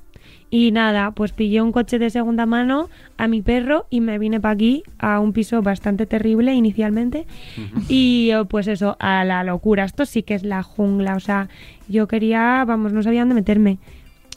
Y 0.55 0.69
nada, 0.69 1.10
pues 1.10 1.31
pillé 1.31 1.63
un 1.63 1.72
coche 1.72 1.98
de 1.98 2.12
segunda 2.12 2.45
mano 2.45 2.88
a 3.17 3.27
mi 3.27 3.41
perro 3.41 3.88
y 3.89 4.01
me 4.01 4.19
vine 4.19 4.39
para 4.39 4.53
aquí 4.53 4.83
a 5.00 5.19
un 5.19 5.33
piso 5.33 5.63
bastante 5.63 6.05
terrible 6.05 6.53
inicialmente. 6.53 7.25
Y 7.89 8.29
eh, 8.29 8.45
pues 8.48 8.67
eso, 8.67 8.95
a 9.00 9.25
la 9.25 9.43
locura. 9.43 9.83
Esto 9.83 10.05
sí 10.05 10.22
que 10.22 10.36
es 10.36 10.43
la 10.43 10.62
jungla. 10.62 11.15
O 11.15 11.19
sea, 11.19 11.50
yo 11.88 12.07
quería, 12.07 12.63
vamos, 12.67 12.93
no 12.93 13.01
sabía 13.01 13.22
dónde 13.22 13.33
meterme. 13.33 13.79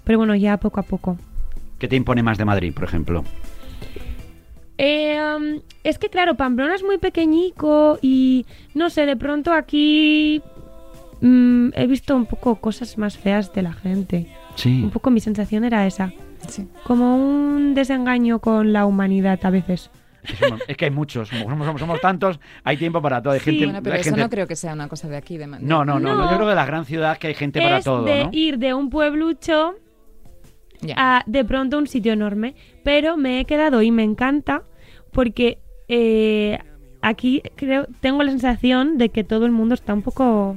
Pero 0.04 0.16
bueno, 0.16 0.34
ya 0.34 0.56
poco 0.56 0.80
a 0.80 0.84
poco. 0.84 1.18
¿Qué 1.78 1.86
te 1.86 1.96
impone 1.96 2.22
más 2.22 2.38
de 2.38 2.46
Madrid, 2.46 2.72
por 2.72 2.84
ejemplo? 2.84 3.22
Eh, 4.78 5.18
um, 5.20 5.60
es 5.84 5.98
que 5.98 6.08
claro, 6.08 6.34
Pamplona 6.34 6.76
es 6.76 6.82
muy 6.82 6.96
pequeñico 6.96 7.98
y 8.00 8.46
no 8.72 8.88
sé, 8.88 9.04
de 9.04 9.16
pronto 9.16 9.52
aquí 9.52 10.40
mm, 11.20 11.72
he 11.74 11.86
visto 11.86 12.16
un 12.16 12.24
poco 12.24 12.56
cosas 12.56 12.96
más 12.96 13.18
feas 13.18 13.52
de 13.52 13.60
la 13.60 13.74
gente. 13.74 14.28
Sí. 14.56 14.82
Un 14.82 14.90
poco 14.90 15.10
mi 15.10 15.20
sensación 15.20 15.64
era 15.64 15.86
esa. 15.86 16.12
Sí. 16.48 16.66
Como 16.84 17.14
un 17.16 17.74
desengaño 17.74 18.40
con 18.40 18.72
la 18.72 18.84
humanidad 18.86 19.38
a 19.44 19.50
veces. 19.50 19.90
Es 20.66 20.76
que 20.76 20.86
hay 20.86 20.90
muchos, 20.90 21.28
somos, 21.28 21.46
somos- 21.66 21.80
somos 21.80 22.00
tantos, 22.00 22.40
hay 22.64 22.76
tiempo 22.76 23.00
para 23.00 23.22
todo. 23.22 23.32
Hay 23.34 23.38
Sí. 23.38 23.44
gente, 23.52 23.66
Bueno, 23.66 23.80
pero 23.82 23.94
hay 23.94 24.00
eso 24.00 24.10
gente- 24.10 24.22
no 24.22 24.28
creo 24.28 24.46
que 24.48 24.56
sea 24.56 24.72
una 24.72 24.88
cosa 24.88 25.08
de 25.08 25.16
aquí, 25.16 25.36
de 25.38 25.46
no, 25.46 25.58
no, 25.60 25.84
no, 25.84 25.98
No. 26.00 26.22
Yo 26.24 26.26
creo 26.28 26.40
que 26.40 26.46
de 26.50 26.54
la 26.56 26.66
gran 26.66 26.84
ciudad 26.84 27.16
que 27.18 27.28
hay 27.28 27.34
gente 27.34 27.60
para 27.62 27.78
es 27.78 27.84
todo, 27.84 28.02
de 28.04 28.24
¿no? 28.24 28.30
ir 28.32 28.58
de 28.58 28.74
un 28.74 28.90
pueblucho 28.90 29.74
Ya. 30.80 30.94
a 30.98 31.22
de 31.26 31.44
pronto 31.44 31.78
un 31.78 31.86
sitio 31.86 32.12
enorme. 32.12 32.54
Pero 32.82 33.16
me 33.16 33.38
he 33.40 33.44
quedado 33.44 33.82
y 33.82 33.90
me 33.92 34.02
encanta 34.02 34.62
porque 35.12 35.58
eh, 35.88 36.58
aquí 37.02 37.42
creo 37.54 37.86
tengo 38.00 38.22
la 38.24 38.30
sensación 38.32 38.98
de 38.98 39.10
que 39.10 39.22
todo 39.22 39.46
el 39.46 39.52
mundo 39.52 39.74
está 39.74 39.94
un 39.94 40.02
poco 40.02 40.56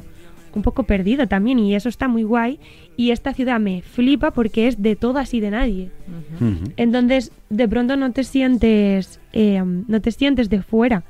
un 0.54 0.64
poco 0.64 0.84
perdido 0.84 1.28
también 1.28 1.60
y 1.60 1.76
eso 1.76 1.90
está 1.90 2.08
muy 2.08 2.24
guay 2.24 2.60
y 2.98 3.12
esta 3.12 3.34
ciudad 3.34 3.60
me 3.60 3.82
flipa 3.82 4.32
porque 4.32 4.68
es 4.68 4.82
de 4.82 4.96
todas 4.96 5.34
y 5.34 5.40
de 5.40 5.52
nadie. 5.52 5.92
Entonces, 6.78 7.32
de 7.50 7.68
pronto 7.68 7.96
no 7.96 8.12
te 8.12 8.24
sientes 8.24 9.20
eh, 9.34 9.64
no 9.64 10.02
te 10.02 10.12
sientes 10.12 10.50
de 10.50 10.62
fuera. 10.62 11.04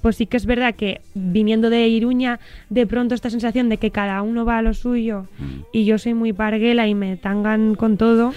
Pues 0.00 0.16
sí 0.16 0.26
que 0.26 0.36
es 0.36 0.46
verdad 0.46 0.76
que 0.76 1.00
viniendo 1.14 1.70
de 1.70 1.88
Iruña, 1.88 2.38
de 2.70 2.86
pronto 2.86 3.16
esta 3.16 3.30
sensación 3.30 3.68
de 3.68 3.78
que 3.78 3.90
cada 3.90 4.22
uno 4.22 4.44
va 4.44 4.58
a 4.58 4.62
lo 4.62 4.74
suyo 4.74 5.26
y 5.72 5.84
yo 5.84 5.98
soy 5.98 6.14
muy 6.14 6.32
parguela 6.32 6.86
y 6.86 6.94
me 6.94 7.16
tangan 7.16 7.74
con 7.74 7.96
todo, 7.96 8.32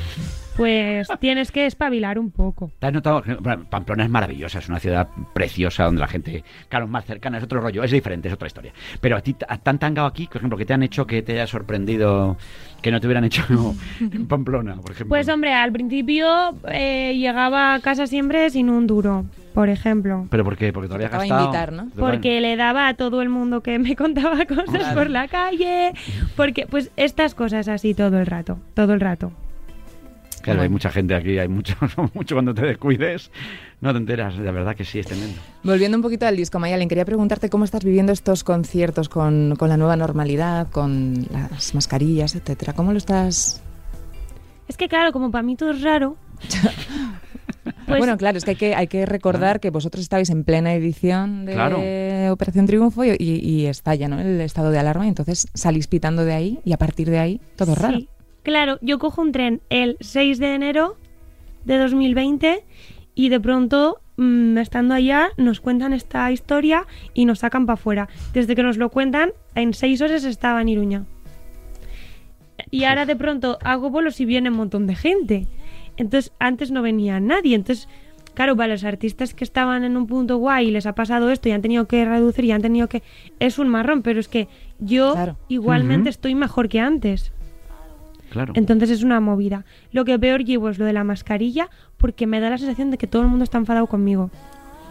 pues 0.60 1.08
tienes 1.20 1.52
que 1.52 1.66
espabilar 1.66 2.20
un 2.20 2.32
poco. 2.32 2.70
¿Te 2.80 2.88
has 2.88 2.94
notado? 2.94 3.24
Pamplona 3.70 4.04
es 4.04 4.10
maravillosa, 4.10 4.60
es 4.60 4.68
una 4.70 4.80
ciudad 4.80 5.08
preciosa 5.34 5.86
donde 5.86 6.02
la 6.02 6.08
gente, 6.08 6.44
claro, 6.68 6.88
más 6.88 7.06
cercana, 7.06 7.38
es 7.38 7.44
otro 7.44 7.62
rollo, 7.62 7.84
es 7.84 7.92
diferente, 7.92 8.28
es 8.28 8.34
otra 8.34 8.48
historia. 8.48 8.74
Pero 9.00 9.16
a 9.18 9.22
ti 9.22 9.34
te 9.34 9.46
han 9.48 9.80
tangado 9.80 10.08
aquí, 10.08 10.28
por 10.28 10.38
ejemplo, 10.38 10.58
que 10.58 10.66
te 10.66 10.74
han 10.74 10.84
hecho 10.84 11.08
que 11.08 11.22
te 11.22 11.32
haya 11.34 11.48
sorprendido 11.48 12.38
que 12.82 12.92
no 12.92 13.00
te 13.00 13.08
hubieran 13.08 13.24
hecho 13.24 13.44
en 14.00 14.28
Pamplona, 14.28 14.76
por 14.76 14.92
ejemplo. 14.92 15.10
Pues 15.10 15.28
hombre, 15.30 15.54
al 15.54 15.72
principio 15.72 16.28
eh, 16.70 17.16
llegaba 17.18 17.74
a 17.74 17.80
casa 17.80 18.06
siempre 18.08 18.50
sin 18.50 18.70
un 18.70 18.88
duro, 18.88 19.26
por 19.54 19.70
ejemplo. 19.70 20.28
¿Pero 20.30 20.44
por 20.44 20.58
qué? 20.58 20.72
Porque 20.74 20.90
te 20.90 20.98
gastado. 21.08 21.42
invitar, 21.46 21.72
¿no? 21.74 21.90
Porque 21.98 22.40
le 22.42 22.56
daba 22.56 22.88
a 22.88 22.94
todo 22.96 23.22
el 23.22 23.30
mundo 23.30 23.62
que 23.62 23.80
me 23.80 23.96
contaba 23.98 24.46
cosas 24.46 24.66
Claro. 24.70 24.96
por 24.96 25.10
la 25.10 25.28
calle. 25.28 25.94
Porque, 26.36 26.68
pues, 26.68 26.92
estas 26.98 27.34
cosas 27.36 27.68
así 27.68 27.94
todo 27.94 28.20
el 28.20 28.26
rato. 28.26 28.60
Todo 28.74 28.94
el 28.94 29.00
rato. 29.00 29.32
Claro, 30.50 30.62
hay 30.64 30.70
mucha 30.70 30.90
gente 30.90 31.16
aquí, 31.16 31.38
hay 31.38 31.48
mucho, 31.48 31.76
mucho 32.14 32.36
cuando 32.36 32.54
te 32.54 32.62
descuides, 32.62 33.32
no 33.82 33.92
te 33.92 33.98
enteras, 33.98 34.38
la 34.38 34.52
verdad 34.52 34.76
que 34.76 34.86
sí, 34.86 35.00
es 35.00 35.08
tremendo. 35.08 35.40
Volviendo 35.64 35.98
un 35.98 36.04
poquito 36.04 36.26
al 36.28 36.36
disco, 36.36 36.60
Mayalen, 36.60 36.90
quería 36.90 37.06
preguntarte 37.06 37.50
cómo 37.50 37.66
estás 37.66 37.84
viviendo 37.84 38.12
estos 38.12 38.44
conciertos 38.44 39.10
con, 39.10 39.56
con 39.58 39.70
la 39.70 39.78
nueva 39.78 39.96
normalidad, 39.96 40.70
con 40.70 41.28
las 41.32 41.74
mascarillas, 41.76 42.36
etcétera. 42.36 42.74
¿Cómo 42.74 42.92
lo 42.92 42.98
estás...? 42.98 43.62
Es 44.68 44.78
que, 44.78 44.88
claro, 44.88 45.12
como 45.12 45.32
para 45.32 45.42
mí 45.42 45.56
todo 45.56 45.72
es 45.72 45.82
raro. 45.82 46.16
pues, 47.88 47.98
bueno, 47.98 48.18
claro, 48.18 48.38
es 48.38 48.46
que 48.46 48.52
hay 48.52 48.56
que, 48.58 48.76
hay 48.76 48.88
que 48.88 49.06
recordar 49.08 49.60
que 49.60 49.72
vosotros 49.72 50.04
estabais 50.04 50.30
en 50.30 50.44
plena 50.44 50.74
edición 50.74 51.46
de 51.46 51.54
Claro. 51.54 51.80
Operación 52.32 52.68
Triunfo 52.68 53.04
y, 53.04 53.16
y, 53.18 53.40
y 53.40 53.66
estalla 53.66 54.08
¿no? 54.08 54.20
el 54.20 54.40
estado 54.42 54.70
de 54.70 54.78
alarma, 54.78 55.06
y 55.06 55.10
entonces 55.10 55.48
salís 55.56 55.88
pitando 55.88 56.24
de 56.24 56.34
ahí 56.34 56.60
y 56.64 56.74
a 56.74 56.78
partir 56.78 57.10
de 57.10 57.18
ahí 57.18 57.42
todo 57.56 57.74
sí. 57.74 57.82
raro. 57.82 58.00
Claro, 58.50 58.80
yo 58.82 58.98
cojo 58.98 59.22
un 59.22 59.32
tren 59.32 59.62
el 59.70 59.96
6 60.00 60.40
de 60.40 60.56
enero 60.56 60.98
de 61.66 61.78
2020 61.78 62.66
y 63.14 63.30
de 63.30 63.40
pronto, 63.40 64.02
mm, 64.18 64.58
estando 64.58 64.96
allá, 64.96 65.30
nos 65.38 65.62
cuentan 65.62 65.94
esta 65.94 66.32
historia 66.32 66.88
y 67.14 67.26
nos 67.26 67.40
sacan 67.40 67.68
para 67.68 67.76
afuera. 67.76 68.10
Desde 68.34 68.56
que 68.56 68.64
nos 68.64 68.78
lo 68.78 68.90
cuentan, 68.90 69.34
en 69.54 69.76
seis 69.76 70.02
horas 70.02 70.24
estaba 70.24 70.64
en 70.64 70.70
Iruña. 70.70 71.06
Y 72.72 72.86
ahora 72.86 73.06
de 73.06 73.16
pronto 73.16 73.60
hago 73.64 73.92
bolos 73.92 74.20
y 74.20 74.26
viene 74.26 74.50
un 74.50 74.56
montón 74.56 74.88
de 74.88 74.96
gente. 74.96 75.46
Entonces, 75.98 76.34
antes 76.40 76.72
no 76.72 76.82
venía 76.82 77.20
nadie. 77.20 77.54
Entonces, 77.54 77.88
claro, 78.34 78.56
para 78.56 78.74
los 78.74 78.84
artistas 78.84 79.36
que 79.36 79.44
estaban 79.44 79.84
en 79.84 79.96
un 79.96 80.08
punto 80.08 80.38
guay 80.38 80.70
y 80.70 80.72
les 80.72 80.88
ha 80.88 80.96
pasado 80.96 81.30
esto 81.30 81.50
y 81.50 81.52
han 81.52 81.62
tenido 81.62 81.88
que 81.88 82.04
reducir 82.04 82.46
y 82.46 82.52
han 82.52 82.64
tenido 82.64 82.90
que... 82.90 83.04
Es 83.38 83.60
un 83.60 83.68
marrón, 83.70 84.02
pero 84.02 84.20
es 84.20 84.28
que 84.28 84.48
yo 84.80 85.14
Claro. 85.14 85.38
igualmente 85.50 86.10
estoy 86.10 86.34
mejor 86.34 86.68
que 86.68 86.80
antes. 86.80 87.32
Claro. 88.30 88.54
Entonces 88.56 88.90
es 88.90 89.04
una 89.04 89.20
movida. 89.20 89.66
Lo 89.92 90.06
que 90.06 90.20
peor 90.20 90.44
llevo 90.44 90.70
es 90.70 90.80
lo 90.80 90.86
de 90.86 90.94
la 90.94 91.04
mascarilla 91.04 91.70
porque 91.98 92.28
me 92.28 92.40
da 92.40 92.50
la 92.50 92.58
sensación 92.58 92.92
de 92.92 92.98
que 92.98 93.08
todo 93.08 93.24
el 93.24 93.28
mundo 93.28 93.44
está 93.44 93.58
enfadado 93.58 93.88
conmigo. 93.88 94.30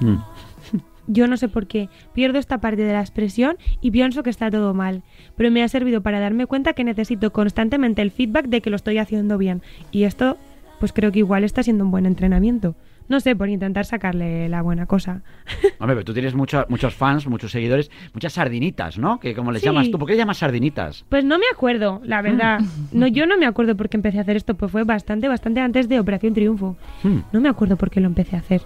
Mm. 0.00 0.16
Yo 1.06 1.26
no 1.26 1.36
sé 1.38 1.48
por 1.48 1.66
qué. 1.66 1.88
Pierdo 2.12 2.38
esta 2.38 2.58
parte 2.58 2.82
de 2.82 2.92
la 2.92 3.00
expresión 3.00 3.56
y 3.80 3.90
pienso 3.90 4.22
que 4.22 4.30
está 4.30 4.50
todo 4.50 4.74
mal. 4.74 5.02
Pero 5.36 5.50
me 5.50 5.62
ha 5.62 5.68
servido 5.68 6.02
para 6.02 6.20
darme 6.20 6.46
cuenta 6.46 6.74
que 6.74 6.84
necesito 6.84 7.32
constantemente 7.32 8.02
el 8.02 8.10
feedback 8.10 8.46
de 8.46 8.60
que 8.60 8.70
lo 8.70 8.76
estoy 8.76 8.98
haciendo 8.98 9.38
bien. 9.38 9.62
Y 9.90 10.04
esto, 10.04 10.36
pues 10.78 10.92
creo 10.92 11.10
que 11.10 11.20
igual 11.20 11.44
está 11.44 11.62
siendo 11.62 11.84
un 11.84 11.90
buen 11.90 12.04
entrenamiento. 12.04 12.76
No 13.08 13.20
sé, 13.20 13.34
por 13.34 13.48
intentar 13.48 13.84
sacarle 13.86 14.48
la 14.48 14.60
buena 14.62 14.86
cosa. 14.86 15.22
Hombre, 15.78 15.96
pero 15.96 16.04
tú 16.04 16.12
tienes 16.12 16.34
mucho- 16.34 16.66
muchos 16.68 16.94
fans, 16.94 17.26
muchos 17.26 17.50
seguidores, 17.52 17.90
muchas 18.12 18.34
sardinitas, 18.34 18.98
¿no? 18.98 19.18
Que 19.18 19.34
como 19.34 19.50
les 19.52 19.62
Sí. 19.62 19.66
llamas 19.68 19.90
tú, 19.90 19.98
¿por 19.98 20.06
qué 20.06 20.12
le 20.14 20.18
llamas 20.18 20.38
sardinitas? 20.38 21.04
Pues 21.08 21.24
no 21.24 21.38
me 21.38 21.46
acuerdo, 21.52 22.00
la 22.04 22.20
verdad. 22.22 22.60
No, 22.92 23.06
yo 23.06 23.26
no 23.26 23.38
me 23.38 23.46
acuerdo 23.46 23.76
por 23.76 23.88
qué 23.88 23.96
empecé 23.96 24.18
a 24.18 24.22
hacer 24.22 24.36
esto, 24.36 24.54
pues 24.54 24.70
fue 24.70 24.84
bastante, 24.84 25.26
bastante 25.28 25.60
antes 25.60 25.88
de 25.88 25.98
Operación 26.00 26.34
Triunfo. 26.34 26.76
Hmm. 27.02 27.18
No 27.32 27.40
me 27.40 27.48
acuerdo 27.48 27.76
por 27.76 27.90
qué 27.90 28.00
lo 28.00 28.06
empecé 28.06 28.36
a 28.36 28.40
hacer. 28.40 28.60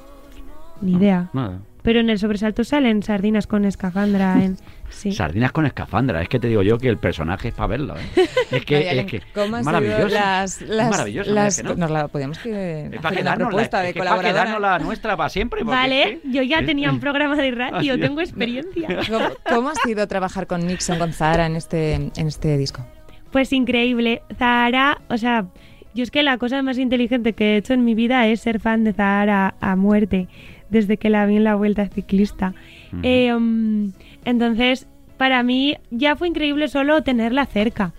Ni 0.81 0.95
idea. 0.95 1.31
Nada. 1.33 1.61
Pero 1.83 1.99
en 1.99 2.11
el 2.11 2.18
sobresalto 2.18 2.62
salen 2.62 3.03
sardinas 3.03 3.47
con 3.49 3.64
escafandra. 3.64 4.42
En... 4.42 4.57
Sí. 4.88 5.11
Sardinas 5.12 5.51
con 5.53 5.66
escafandra, 5.66 6.23
es 6.23 6.29
que 6.29 6.38
te 6.38 6.47
digo 6.49 6.62
yo 6.62 6.79
que 6.79 6.88
el 6.88 6.97
personaje 6.99 7.49
es 7.49 7.55
para 7.55 7.66
verlo, 7.68 7.97
¿eh? 7.97 8.03
Es 8.53 8.64
que, 8.64 9.01
es 9.01 9.07
que 9.07 9.23
¿cómo 9.35 9.57
han 9.57 9.62
es 9.62 9.66
sido 9.66 9.81
maravilloso. 9.81 10.14
las, 10.14 10.62
Es 10.62 10.68
las, 10.68 10.90
maravilloso, 10.90 11.33
las- 11.33 11.64
¿no? 11.64 11.75
Nos 11.75 11.90
la 11.90 12.09
podíamos 12.09 12.38
que 12.38 12.90
Es 12.92 13.01
para 13.01 13.21
una 13.21 13.35
propuesta 13.37 13.79
la, 13.79 13.83
de 13.85 13.88
es 13.88 13.95
que 13.95 13.99
para 14.01 14.21
quedarnos 14.23 14.61
la 14.61 14.79
nuestra 14.79 15.16
para 15.16 15.29
siempre. 15.31 15.64
Vale, 15.64 16.03
es 16.03 16.21
que- 16.21 16.31
yo 16.33 16.42
ya 16.42 16.59
es- 16.61 16.66
tenía 16.66 16.90
un 16.90 17.01
programa 17.01 17.35
de 17.37 17.51
radio, 17.51 17.99
tengo 17.99 18.21
experiencia. 18.21 18.88
¿Cómo, 19.11 19.25
cómo 19.49 19.68
ha 19.71 19.75
sido 19.75 20.07
trabajar 20.07 20.47
con 20.47 20.66
Nixon, 20.66 20.99
con 20.99 21.12
Zahara 21.12 21.47
en 21.47 21.57
este, 21.57 21.95
en 21.95 22.12
este 22.29 22.57
disco? 22.59 22.87
Pues 23.33 23.53
increíble. 23.53 24.23
Zahara, 24.38 25.01
o 25.09 25.16
sea, 25.16 25.47
yo 25.95 26.03
es 26.03 26.11
que 26.11 26.23
la 26.23 26.37
cosa 26.37 26.61
más 26.62 26.77
inteligente 26.79 27.33
que 27.33 27.55
he 27.55 27.57
hecho 27.57 27.73
en 27.73 27.85
mi 27.85 27.95
vida 27.95 28.27
es 28.27 28.40
ser 28.42 28.61
fan 28.61 28.85
de 28.85 28.92
Zahara 28.92 29.55
a 29.61 29.75
muerte, 29.75 30.29
desde 30.73 30.97
que 30.97 31.11
la 31.11 31.25
vi 31.27 31.37
en 31.37 31.45
la 31.45 31.55
vuelta 31.55 31.87
ciclista. 31.87 32.55
Eh, 33.03 33.33
um, 33.33 33.93
entonces, 34.25 34.89
para 35.17 35.43
mí 35.43 35.77
ya 35.91 36.17
fue 36.17 36.29
increíble 36.29 36.67
solo 36.67 37.03
tenerla 37.03 37.47
cerca 37.47 37.93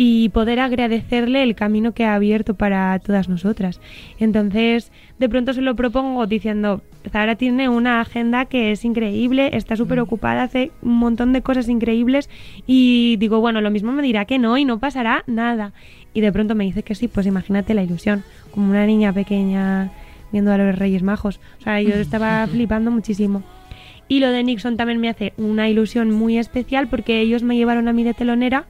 y 0.00 0.28
poder 0.28 0.60
agradecerle 0.60 1.42
el 1.42 1.56
camino 1.56 1.90
que 1.92 2.04
ha 2.04 2.14
abierto 2.14 2.54
para 2.54 2.96
todas 3.00 3.28
nosotras. 3.28 3.80
Entonces, 4.20 4.92
de 5.18 5.28
pronto 5.28 5.52
se 5.52 5.60
lo 5.60 5.74
propongo 5.74 6.28
diciendo, 6.28 6.82
Zahara 7.10 7.34
tiene 7.34 7.68
una 7.68 8.00
agenda 8.00 8.44
que 8.44 8.70
es 8.70 8.84
increíble, 8.84 9.50
está 9.54 9.74
súper 9.74 9.98
ocupada, 9.98 10.44
hace 10.44 10.70
un 10.82 10.98
montón 10.98 11.32
de 11.32 11.42
cosas 11.42 11.68
increíbles 11.68 12.30
y 12.64 13.16
digo, 13.16 13.40
bueno, 13.40 13.60
lo 13.60 13.72
mismo 13.72 13.90
me 13.90 14.04
dirá 14.04 14.24
que 14.24 14.38
no 14.38 14.56
y 14.56 14.64
no 14.64 14.78
pasará 14.78 15.24
nada. 15.26 15.72
Y 16.14 16.20
de 16.20 16.30
pronto 16.30 16.54
me 16.54 16.62
dice 16.62 16.84
que 16.84 16.94
sí, 16.94 17.08
pues 17.08 17.26
imagínate 17.26 17.74
la 17.74 17.82
ilusión, 17.82 18.22
como 18.52 18.70
una 18.70 18.86
niña 18.86 19.12
pequeña 19.12 19.90
viendo 20.32 20.52
a 20.52 20.58
los 20.58 20.76
Reyes 20.78 21.02
Majos. 21.02 21.40
O 21.60 21.62
sea, 21.62 21.80
yo 21.80 21.94
estaba 21.94 22.46
flipando 22.46 22.90
muchísimo. 22.90 23.42
Y 24.10 24.20
lo 24.20 24.30
de 24.30 24.42
Nixon 24.42 24.78
también 24.78 25.00
me 25.00 25.10
hace 25.10 25.34
una 25.36 25.68
ilusión 25.68 26.10
muy 26.10 26.38
especial 26.38 26.88
porque 26.88 27.20
ellos 27.20 27.42
me 27.42 27.56
llevaron 27.58 27.88
a 27.88 27.92
mí 27.92 28.04
de 28.04 28.14
telonera 28.14 28.64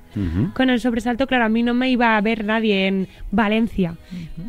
con 0.53 0.69
el 0.69 0.81
sobresalto, 0.81 1.29
claro, 1.29 1.45
a 1.45 1.49
mí 1.49 1.63
no 1.63 1.75
me 1.75 1.89
iba 1.91 2.17
a 2.17 2.21
ver 2.21 2.45
nadie 2.45 2.89
en 2.89 3.07
Valencia. 3.31 3.95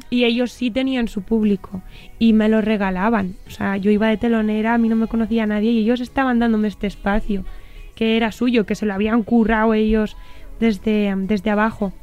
Y 0.09 0.23
ellos 0.23 0.51
sí 0.51 0.71
tenían 0.71 1.07
su 1.07 1.21
público 1.21 1.83
y 2.17 2.33
me 2.33 2.49
lo 2.49 2.61
regalaban. 2.61 3.35
O 3.47 3.51
sea, 3.51 3.77
yo 3.77 3.91
iba 3.91 4.07
de 4.07 4.17
telonera, 4.17 4.73
a 4.73 4.77
mí 4.79 4.89
no 4.89 4.95
me 4.95 5.05
conocía 5.05 5.45
nadie 5.45 5.69
y 5.69 5.77
ellos 5.77 5.99
estaban 6.01 6.39
dándome 6.39 6.67
este 6.67 6.87
espacio 6.87 7.45
que 7.93 8.17
era 8.17 8.31
suyo, 8.31 8.65
que 8.65 8.73
se 8.73 8.87
lo 8.87 8.93
habían 8.95 9.21
currado 9.21 9.75
ellos 9.75 10.17
desde, 10.59 11.13
desde 11.15 11.51
abajo. 11.51 11.93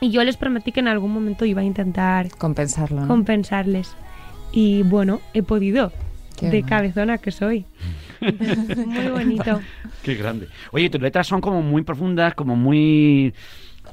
Y 0.00 0.10
yo 0.10 0.24
les 0.24 0.36
prometí 0.36 0.72
que 0.72 0.80
en 0.80 0.88
algún 0.88 1.12
momento 1.12 1.44
iba 1.44 1.60
a 1.60 1.64
intentar 1.64 2.30
Compensarlo, 2.30 3.02
¿no? 3.02 3.06
compensarles. 3.06 3.96
Y 4.52 4.82
bueno, 4.82 5.20
he 5.34 5.42
podido. 5.42 5.92
Qué 6.38 6.48
de 6.50 6.62
cabezona 6.62 7.18
que 7.18 7.30
soy. 7.32 7.64
Muy 8.20 9.08
bonito. 9.08 9.60
Qué 10.02 10.14
grande. 10.14 10.48
Oye, 10.72 10.88
tus 10.90 11.00
letras 11.00 11.26
son 11.26 11.40
como 11.40 11.62
muy 11.62 11.82
profundas, 11.82 12.34
como 12.34 12.56
muy 12.56 13.32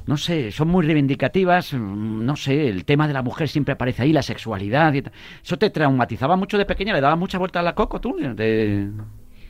no 0.06 0.16
sé, 0.16 0.52
son 0.52 0.68
muy 0.68 0.84
reivindicativas, 0.86 1.72
mm, 1.72 2.24
no 2.24 2.36
sé, 2.36 2.68
el 2.68 2.84
tema 2.84 3.08
de 3.08 3.14
la 3.14 3.22
mujer 3.22 3.48
siempre 3.48 3.72
aparece 3.72 4.02
ahí, 4.02 4.12
la 4.12 4.22
sexualidad. 4.22 4.92
Y 4.94 5.02
tal. 5.02 5.12
¿Eso 5.44 5.58
te 5.58 5.70
traumatizaba 5.70 6.36
mucho 6.36 6.58
de 6.58 6.66
pequeña? 6.66 6.92
¿Le 6.94 7.00
daba 7.00 7.16
mucha 7.16 7.38
vuelta 7.38 7.60
a 7.60 7.62
la 7.62 7.74
coco 7.74 8.00
tú? 8.00 8.14
De... 8.16 8.90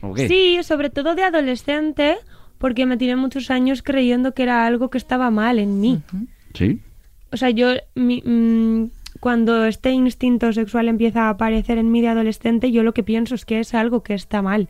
¿O 0.01 0.13
qué? 0.13 0.27
Sí, 0.27 0.59
sobre 0.63 0.89
todo 0.89 1.13
de 1.15 1.23
adolescente, 1.23 2.15
porque 2.57 2.85
me 2.87 2.97
tiré 2.97 3.15
muchos 3.15 3.51
años 3.51 3.83
creyendo 3.83 4.33
que 4.33 4.43
era 4.43 4.65
algo 4.65 4.89
que 4.89 4.97
estaba 4.97 5.29
mal 5.29 5.59
en 5.59 5.79
mí. 5.79 6.01
¿Sí? 6.53 6.79
O 7.31 7.37
sea, 7.37 7.49
yo, 7.51 7.73
mi- 7.93 8.21
mm, 8.25 8.89
cuando 9.19 9.65
este 9.65 9.91
instinto 9.91 10.51
sexual 10.53 10.87
empieza 10.87 11.23
a 11.23 11.29
aparecer 11.29 11.77
en 11.77 11.91
mí 11.91 12.01
de 12.01 12.09
adolescente, 12.09 12.71
yo 12.71 12.83
lo 12.83 12.93
que 12.93 13.03
pienso 13.03 13.35
es 13.35 13.45
que 13.45 13.59
es 13.59 13.73
algo 13.73 14.03
que 14.03 14.13
está 14.13 14.41
mal. 14.41 14.67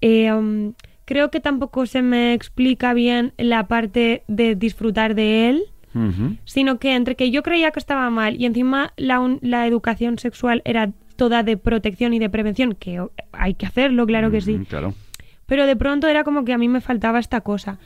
Eh, 0.00 0.32
um, 0.32 0.72
creo 1.04 1.30
que 1.30 1.40
tampoco 1.40 1.86
se 1.86 2.02
me 2.02 2.34
explica 2.34 2.92
bien 2.94 3.32
la 3.38 3.68
parte 3.68 4.22
de 4.28 4.54
disfrutar 4.56 5.14
de 5.14 5.48
él, 5.50 5.62
Ujú. 5.94 6.36
sino 6.44 6.78
que 6.78 6.94
entre 6.94 7.16
que 7.16 7.30
yo 7.30 7.42
creía 7.42 7.70
que 7.70 7.78
estaba 7.78 8.08
mal 8.10 8.40
y 8.40 8.46
encima 8.46 8.92
la, 8.96 9.20
un- 9.20 9.38
la 9.42 9.66
educación 9.66 10.18
sexual 10.18 10.62
era 10.64 10.90
toda 11.16 11.42
de 11.42 11.56
protección 11.56 12.14
y 12.14 12.18
de 12.18 12.30
prevención, 12.30 12.74
que 12.74 13.00
hay 13.32 13.54
que 13.54 13.66
hacerlo, 13.66 14.06
claro 14.06 14.30
que 14.30 14.40
sí. 14.40 14.58
Claro. 14.68 14.94
Pero 15.46 15.66
de 15.66 15.76
pronto 15.76 16.08
era 16.08 16.24
como 16.24 16.44
que 16.44 16.52
a 16.54 16.58
mí 16.58 16.68
me 16.68 16.80
faltaba 16.80 17.18
esta 17.18 17.42
cosa. 17.42 17.78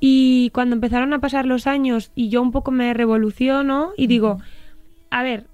Y 0.00 0.50
cuando 0.52 0.74
empezaron 0.74 1.12
a 1.12 1.20
pasar 1.20 1.46
los 1.46 1.68
años 1.68 2.10
y 2.16 2.28
yo 2.28 2.42
un 2.42 2.50
poco 2.50 2.72
me 2.72 2.92
revoluciono 2.92 3.92
y 3.96 4.08
digo, 4.08 4.38
a 5.12 5.22
ver, 5.22 5.46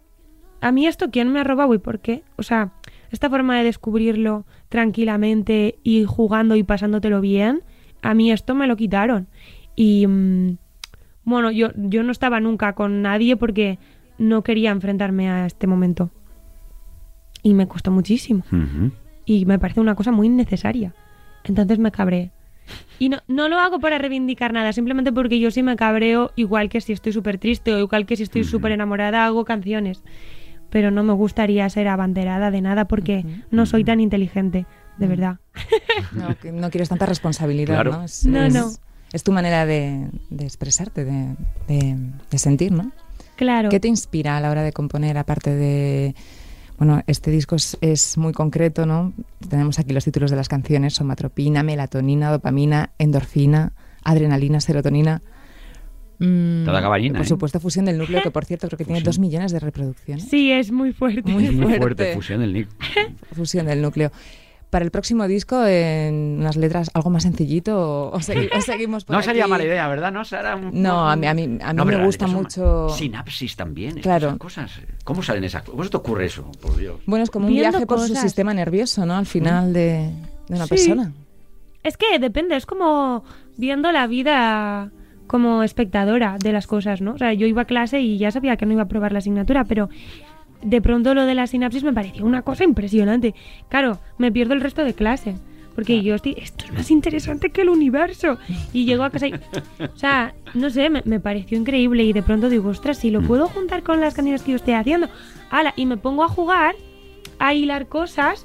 ¿a 0.60 0.70
mí 0.70 0.86
esto 0.86 1.10
quién 1.10 1.32
me 1.32 1.40
ha 1.40 1.44
robado 1.44 1.74
y 1.74 1.78
por 1.78 1.98
qué? 1.98 2.22
O 2.36 2.44
sea, 2.44 2.72
esta 3.10 3.28
forma 3.28 3.58
de 3.58 3.64
descubrirlo 3.64 4.46
tranquilamente 4.68 5.80
y 5.82 6.04
jugando 6.04 6.54
y 6.54 6.62
pasándotelo 6.62 7.20
bien, 7.20 7.62
a 8.00 8.14
mí 8.14 8.30
esto 8.30 8.54
me 8.54 8.68
lo 8.68 8.76
quitaron. 8.76 9.26
Y 9.74 10.06
mm, 10.06 10.58
bueno, 11.24 11.50
yo, 11.50 11.70
yo 11.74 12.04
no 12.04 12.12
estaba 12.12 12.38
nunca 12.38 12.74
con 12.74 13.02
nadie 13.02 13.36
porque 13.36 13.80
no 14.16 14.42
quería 14.44 14.70
enfrentarme 14.70 15.28
a 15.28 15.46
este 15.46 15.66
momento. 15.66 16.10
Y 17.42 17.54
me 17.54 17.66
costó 17.66 17.90
muchísimo 17.90 18.44
y 19.24 19.44
me 19.44 19.58
parece 19.58 19.80
una 19.80 19.96
cosa 19.96 20.12
muy 20.12 20.28
innecesaria. 20.28 20.94
Entonces 21.44 21.80
me 21.80 21.90
cabré. 21.90 22.30
Y 22.98 23.08
no, 23.08 23.18
no 23.28 23.48
lo 23.48 23.58
hago 23.58 23.78
para 23.80 23.98
reivindicar 23.98 24.52
nada, 24.52 24.72
simplemente 24.72 25.12
porque 25.12 25.38
yo 25.38 25.50
sí 25.50 25.62
me 25.62 25.76
cabreo 25.76 26.32
igual 26.36 26.68
que 26.68 26.80
si 26.80 26.92
estoy 26.92 27.12
súper 27.12 27.38
triste 27.38 27.72
o 27.74 27.78
igual 27.78 28.06
que 28.06 28.16
si 28.16 28.24
estoy 28.24 28.44
súper 28.44 28.72
enamorada 28.72 29.24
hago 29.24 29.44
canciones. 29.44 30.02
Pero 30.70 30.90
no 30.90 31.02
me 31.02 31.12
gustaría 31.14 31.68
ser 31.70 31.88
abanderada 31.88 32.50
de 32.50 32.60
nada 32.60 32.86
porque 32.86 33.24
no 33.50 33.64
soy 33.66 33.84
tan 33.84 34.00
inteligente, 34.00 34.66
de 34.98 35.06
verdad. 35.06 35.38
No, 36.12 36.36
que 36.38 36.52
no 36.52 36.68
quieres 36.70 36.88
tanta 36.88 37.06
responsabilidad, 37.06 37.74
Claro. 37.74 37.92
¿no? 37.92 38.04
Es, 38.04 38.24
No, 38.26 38.42
es- 38.42 38.52
no. 38.54 38.70
es 39.12 39.22
tu 39.22 39.32
manera 39.32 39.64
de, 39.64 40.10
de 40.30 40.44
expresarte, 40.44 41.04
de, 41.04 41.34
de- 41.68 41.96
de 42.30 42.38
sentir, 42.38 42.72
¿no? 42.72 42.92
Claro. 43.36 43.68
¿Qué 43.68 43.80
te 43.80 43.88
inspira 43.88 44.36
a 44.36 44.40
la 44.40 44.50
hora 44.50 44.62
de 44.62 44.72
componer, 44.72 45.16
aparte 45.16 45.54
de... 45.54 46.14
Bueno, 46.78 47.02
este 47.06 47.30
disco 47.30 47.56
es, 47.56 47.76
es 47.80 48.16
muy 48.16 48.32
concreto, 48.32 48.86
¿no? 48.86 49.12
Tenemos 49.48 49.78
aquí 49.78 49.92
los 49.92 50.04
títulos 50.04 50.30
de 50.30 50.36
las 50.36 50.48
canciones, 50.48 50.94
somatropina, 50.94 51.62
melatonina, 51.64 52.30
dopamina, 52.30 52.90
endorfina, 52.98 53.72
adrenalina, 54.04 54.60
serotonina. 54.60 55.20
Mm, 56.20 56.64
Toda 56.64 56.80
cabalina, 56.80 57.18
Por 57.18 57.26
¿eh? 57.26 57.28
supuesto, 57.28 57.60
fusión 57.60 57.84
del 57.84 57.98
núcleo, 57.98 58.22
que 58.22 58.30
por 58.30 58.44
cierto 58.44 58.66
creo 58.68 58.78
que 58.78 58.84
tiene 58.84 59.00
dos 59.02 59.18
millones 59.18 59.52
de 59.52 59.60
reproducciones. 59.60 60.24
Sí, 60.28 60.50
es 60.52 60.70
muy 60.72 60.92
fuerte. 60.92 61.30
Muy 61.30 61.46
Es 61.46 61.52
muy 61.52 61.62
fuerte, 61.66 61.78
fuerte. 61.80 62.14
fusión 62.14 62.40
del 62.40 62.52
Nick. 62.52 62.68
Fusión 63.34 63.66
del 63.66 63.82
núcleo. 63.82 64.10
Para 64.70 64.84
el 64.84 64.90
próximo 64.90 65.26
disco, 65.26 65.64
en 65.64 66.36
unas 66.40 66.56
letras 66.56 66.90
algo 66.92 67.08
más 67.08 67.22
sencillito 67.22 67.78
o, 67.78 68.10
o 68.14 68.18
segui- 68.20 68.50
o 68.54 68.60
seguimos 68.60 69.04
por 69.06 69.16
No 69.16 69.22
sería 69.22 69.44
aquí? 69.44 69.50
mala 69.50 69.64
idea, 69.64 69.88
¿verdad? 69.88 70.12
No, 70.12 70.24
Sara? 70.26 70.56
Un- 70.56 70.70
No, 70.82 71.08
a 71.08 71.16
mí, 71.16 71.26
a 71.26 71.32
mí, 71.32 71.44
a 71.62 71.72
mí 71.72 71.76
No, 71.76 71.84
me 71.86 72.04
gusta 72.04 72.26
mucho... 72.26 72.90
Sinapsis 72.90 73.56
también. 73.56 73.96
estas 73.98 74.02
Claro. 74.02 74.36
cosas. 74.38 74.72
¿Cómo 75.04 75.22
salen 75.22 75.44
esas 75.44 75.62
cosas? 75.62 75.70
¿Cómo 75.72 75.84
se 75.84 75.90
te 75.90 75.96
ocurre 75.96 76.26
eso? 76.26 76.50
Por 76.60 76.76
Dios. 76.76 76.96
Bueno, 77.06 77.22
es 77.24 77.30
como 77.30 77.46
un 77.46 77.52
Viendo 77.54 77.70
viaje 77.70 77.86
por 77.86 78.00
su 78.00 78.14
sistema 78.14 78.52
nervioso, 78.52 79.06
¿no? 79.06 79.16
Al 79.16 79.24
final 79.26 79.72
de, 79.72 80.10
de 80.48 80.54
una 80.54 80.64
Sí. 80.64 80.70
persona. 80.70 81.12
Es 81.82 81.96
que 81.96 82.18
depende, 82.18 82.54
es 82.56 82.66
como 82.66 83.24
viendo 83.56 83.90
la 83.90 84.06
vida 84.06 84.90
como 85.26 85.62
espectadora 85.62 86.36
de 86.38 86.52
las 86.52 86.66
cosas, 86.66 87.00
¿no? 87.00 87.12
O 87.14 87.18
sea, 87.18 87.32
yo 87.32 87.46
iba 87.46 87.62
a 87.62 87.66
clase 87.66 88.00
y 88.00 88.18
ya 88.18 88.30
sabía 88.30 88.56
que 88.58 88.66
no 88.66 88.72
iba 88.74 88.82
a 88.82 88.88
probar 88.88 89.12
la 89.12 89.18
asignatura, 89.20 89.64
pero 89.64 89.88
de 90.62 90.80
pronto 90.82 91.14
lo 91.14 91.24
de 91.26 91.34
la 91.34 91.46
sinapsis 91.46 91.84
me 91.84 91.92
pareció 91.92 92.24
una 92.24 92.42
cosa 92.42 92.64
impresionante. 92.64 93.34
Claro, 93.68 93.98
me 94.18 94.32
pierdo 94.32 94.54
el 94.54 94.60
resto 94.60 94.84
de 94.84 94.94
clase. 94.94 95.34
Porque 95.74 96.02
yo 96.02 96.16
estoy, 96.16 96.34
esto 96.36 96.64
es 96.64 96.72
más 96.72 96.90
interesante 96.90 97.50
que 97.50 97.60
el 97.62 97.68
universo. 97.68 98.36
Y 98.72 98.84
llego 98.84 99.04
a 99.04 99.10
casa 99.10 99.28
y, 99.28 99.34
o 99.34 99.96
sea, 99.96 100.34
no 100.54 100.70
sé, 100.70 100.90
me, 100.90 101.02
me 101.04 101.20
pareció 101.20 101.56
increíble 101.56 102.02
y 102.02 102.12
de 102.12 102.20
pronto 102.24 102.48
digo, 102.48 102.68
ostras, 102.70 102.98
si 102.98 103.10
lo 103.12 103.22
puedo 103.22 103.46
juntar 103.46 103.84
con 103.84 104.00
las 104.00 104.14
canciones 104.14 104.42
que 104.42 104.50
yo 104.50 104.56
estoy 104.56 104.74
haciendo. 104.74 105.08
Ala, 105.50 105.74
y 105.76 105.86
me 105.86 105.96
pongo 105.96 106.24
a 106.24 106.28
jugar, 106.28 106.74
a 107.38 107.54
hilar 107.54 107.86
cosas 107.86 108.44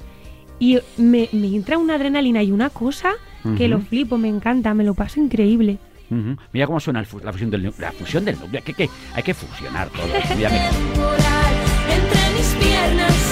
y 0.59 0.77
me, 0.97 1.27
me 1.31 1.47
entra 1.47 1.79
una 1.79 1.95
adrenalina 1.95 2.43
y 2.43 2.51
una 2.51 2.69
cosa 2.69 3.13
que 3.57 3.67
lo 3.67 3.79
flipo, 3.81 4.17
me 4.19 4.27
encanta, 4.29 4.73
me 4.75 4.83
lo 4.83 4.93
paso 4.93 5.19
increíble. 5.19 5.79
Mira 6.51 6.67
cómo 6.67 6.79
suena 6.79 6.99
el 6.99 7.07
la 7.23 7.31
fusión 7.31 7.49
del 7.49 7.63
núcleo. 7.63 7.87
La 7.87 7.91
fusión 7.93 8.23
del 8.25 8.39
núcleo. 8.39 8.61
que- 8.63 8.73
que 8.75 8.87
hay 9.15 9.23
que 9.23 9.33
fusionar 9.33 9.89
todo. 9.89 10.05
mis 12.93 13.22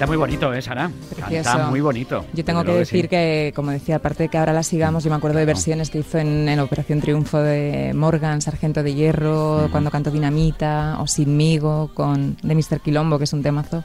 Canta 0.00 0.12
muy 0.12 0.16
bonito, 0.16 0.54
¿eh, 0.54 0.62
Sara? 0.62 0.90
Precioso. 1.10 1.50
Canta 1.50 1.68
muy 1.68 1.82
bonito. 1.82 2.24
Yo 2.32 2.42
tengo 2.42 2.64
que 2.64 2.72
decir 2.72 3.02
sí. 3.02 3.08
que, 3.08 3.52
como 3.54 3.70
decía, 3.70 3.96
aparte 3.96 4.22
de 4.22 4.28
que 4.30 4.38
ahora 4.38 4.54
la 4.54 4.62
sigamos, 4.62 5.04
yo 5.04 5.10
me 5.10 5.16
acuerdo 5.16 5.38
de 5.38 5.44
versiones 5.44 5.90
que 5.90 5.98
hizo 5.98 6.16
en, 6.16 6.48
en 6.48 6.58
Operación 6.58 7.02
Triunfo 7.02 7.36
de 7.36 7.92
Morgan, 7.94 8.40
Sargento 8.40 8.82
de 8.82 8.94
Hierro, 8.94 9.68
cuando 9.70 9.90
cantó 9.90 10.10
Dinamita, 10.10 10.96
o 11.00 11.06
Sinmigo, 11.06 11.90
con 11.92 12.38
de 12.42 12.54
Mr. 12.54 12.80
Quilombo, 12.80 13.18
que 13.18 13.24
es 13.24 13.32
un 13.34 13.42
temazo. 13.42 13.84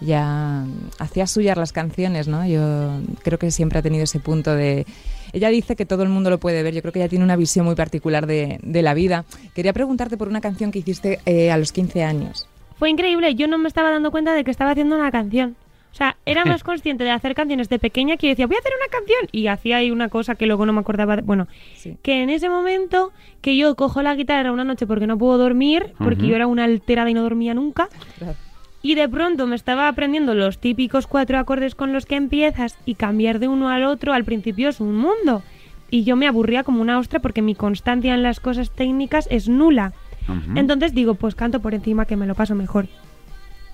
Ya 0.00 0.64
hacía 1.00 1.26
suyas 1.26 1.56
las 1.56 1.72
canciones, 1.72 2.28
¿no? 2.28 2.46
Yo 2.46 3.00
creo 3.24 3.40
que 3.40 3.50
siempre 3.50 3.80
ha 3.80 3.82
tenido 3.82 4.04
ese 4.04 4.20
punto 4.20 4.54
de... 4.54 4.86
Ella 5.32 5.48
dice 5.48 5.74
que 5.74 5.86
todo 5.86 6.04
el 6.04 6.08
mundo 6.08 6.30
lo 6.30 6.38
puede 6.38 6.62
ver, 6.62 6.72
yo 6.72 6.82
creo 6.82 6.92
que 6.92 7.00
ella 7.00 7.08
tiene 7.08 7.24
una 7.24 7.34
visión 7.34 7.66
muy 7.66 7.74
particular 7.74 8.28
de, 8.28 8.60
de 8.62 8.82
la 8.82 8.94
vida. 8.94 9.24
Quería 9.56 9.72
preguntarte 9.72 10.16
por 10.16 10.28
una 10.28 10.40
canción 10.40 10.70
que 10.70 10.78
hiciste 10.78 11.18
eh, 11.26 11.50
a 11.50 11.58
los 11.58 11.72
15 11.72 12.04
años. 12.04 12.46
Fue 12.78 12.90
increíble, 12.90 13.34
yo 13.34 13.48
no 13.48 13.58
me 13.58 13.68
estaba 13.68 13.90
dando 13.90 14.10
cuenta 14.10 14.32
de 14.34 14.44
que 14.44 14.50
estaba 14.50 14.70
haciendo 14.72 14.96
una 14.96 15.10
canción. 15.10 15.56
O 15.90 15.94
sea, 15.94 16.16
era 16.26 16.44
más 16.60 16.62
consciente 16.62 17.02
de 17.04 17.10
hacer 17.10 17.34
canciones 17.34 17.68
de 17.68 17.78
pequeña 17.78 18.16
que 18.16 18.26
yo 18.28 18.30
decía, 18.32 18.46
voy 18.46 18.56
a 18.56 18.60
hacer 18.60 18.72
una 18.78 18.90
canción. 18.90 19.28
Y 19.32 19.46
hacía 19.48 19.78
ahí 19.78 19.90
una 19.90 20.08
cosa 20.08 20.34
que 20.36 20.46
luego 20.46 20.64
no 20.66 20.72
me 20.72 20.80
acordaba. 20.80 21.16
de- 21.16 21.22
Bueno, 21.22 21.48
Sí. 21.74 21.96
que 22.02 22.22
en 22.22 22.30
ese 22.30 22.48
momento 22.48 23.12
que 23.40 23.56
yo 23.56 23.74
cojo 23.74 24.02
la 24.02 24.14
guitarra 24.14 24.52
una 24.52 24.64
noche 24.64 24.86
porque 24.86 25.06
no 25.06 25.18
puedo 25.18 25.38
dormir, 25.38 25.92
porque 25.98 26.26
yo 26.26 26.36
era 26.36 26.46
una 26.46 26.64
alterada 26.64 27.10
y 27.10 27.14
no 27.14 27.22
dormía 27.22 27.54
nunca. 27.54 27.88
Y 28.80 28.94
de 28.94 29.08
pronto 29.08 29.46
me 29.48 29.56
estaba 29.56 29.88
aprendiendo 29.88 30.34
los 30.34 30.58
típicos 30.58 31.08
cuatro 31.08 31.36
acordes 31.38 31.74
con 31.74 31.92
los 31.92 32.06
que 32.06 32.14
empiezas 32.14 32.78
y 32.86 32.94
cambiar 32.94 33.40
de 33.40 33.48
uno 33.48 33.70
al 33.70 33.82
otro 33.84 34.12
al 34.12 34.22
principio 34.24 34.68
es 34.68 34.78
un 34.80 34.94
mundo. 34.94 35.42
Y 35.90 36.04
yo 36.04 36.14
me 36.14 36.28
aburría 36.28 36.62
como 36.62 36.80
una 36.80 36.98
ostra 36.98 37.18
porque 37.18 37.42
mi 37.42 37.54
constancia 37.56 38.14
en 38.14 38.22
las 38.22 38.38
cosas 38.40 38.70
técnicas 38.70 39.26
es 39.32 39.48
nula. 39.48 39.94
Entonces 40.54 40.94
digo, 40.94 41.14
pues 41.14 41.34
canto 41.34 41.60
por 41.60 41.74
encima 41.74 42.04
que 42.04 42.16
me 42.16 42.26
lo 42.26 42.34
paso 42.34 42.54
mejor. 42.54 42.86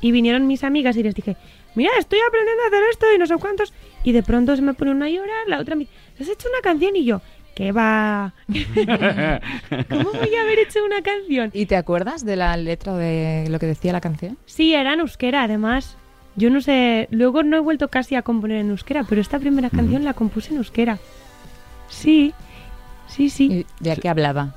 Y 0.01 0.13
vinieron 0.13 0.47
mis 0.47 0.65
amigas 0.65 0.97
y 0.97 1.03
les 1.03 1.15
dije, 1.15 1.37
mira, 1.75 1.91
estoy 1.99 2.19
aprendiendo 2.27 2.63
a 2.63 2.67
hacer 2.67 2.83
esto 2.91 3.07
y 3.15 3.19
no 3.19 3.27
sé 3.27 3.37
cuántos. 3.37 3.73
Y 4.03 4.13
de 4.13 4.23
pronto 4.23 4.55
se 4.55 4.63
me 4.63 4.75
pone 4.75 4.91
una 4.91 5.07
a 5.07 5.11
llorar, 5.11 5.49
la 5.49 5.61
otra 5.61 5.75
me 5.77 5.81
dice, 5.81 5.93
¿has 6.21 6.29
hecho 6.29 6.49
una 6.49 6.61
canción? 6.63 6.95
Y 6.97 7.05
yo, 7.05 7.23
¿qué 7.55 7.73
va? 7.73 8.35
¿Cómo 9.89 10.13
voy 10.13 10.35
a 10.35 10.43
haber 10.43 10.59
hecho 10.59 10.85
una 10.85 11.03
canción? 11.03 11.51
¿Y 11.55 11.67
te 11.67 11.77
acuerdas 11.77 12.25
de 12.25 12.37
la 12.37 12.57
letra 12.57 12.93
o 12.93 12.97
de 12.97 13.47
lo 13.49 13.59
que 13.59 13.67
decía 13.67 13.93
la 13.93 14.01
canción? 14.01 14.37
Sí, 14.47 14.75
era 14.75 14.93
en 14.93 15.01
euskera, 15.01 15.45
además. 15.45 15.97
Yo 16.37 16.51
no 16.51 16.61
sé, 16.61 17.09
luego 17.11 17.43
no 17.45 17.57
he 17.57 17.61
vuelto 17.61 17.89
casi 17.89 18.17
a 18.17 18.23
componer 18.23 18.59
en 18.59 18.71
euskera, 18.71 19.05
pero 19.09 19.21
esta 19.21 19.39
primera 19.39 19.71
canción 19.71 20.05
la 20.05 20.15
compuse 20.15 20.51
en 20.51 20.59
euskera. 20.59 20.99
Sí, 21.89 22.35
sí, 23.07 23.31
sí. 23.31 23.65
¿Y 23.81 23.85
¿De 23.85 23.97
qué 23.97 24.09
hablaba? 24.09 24.57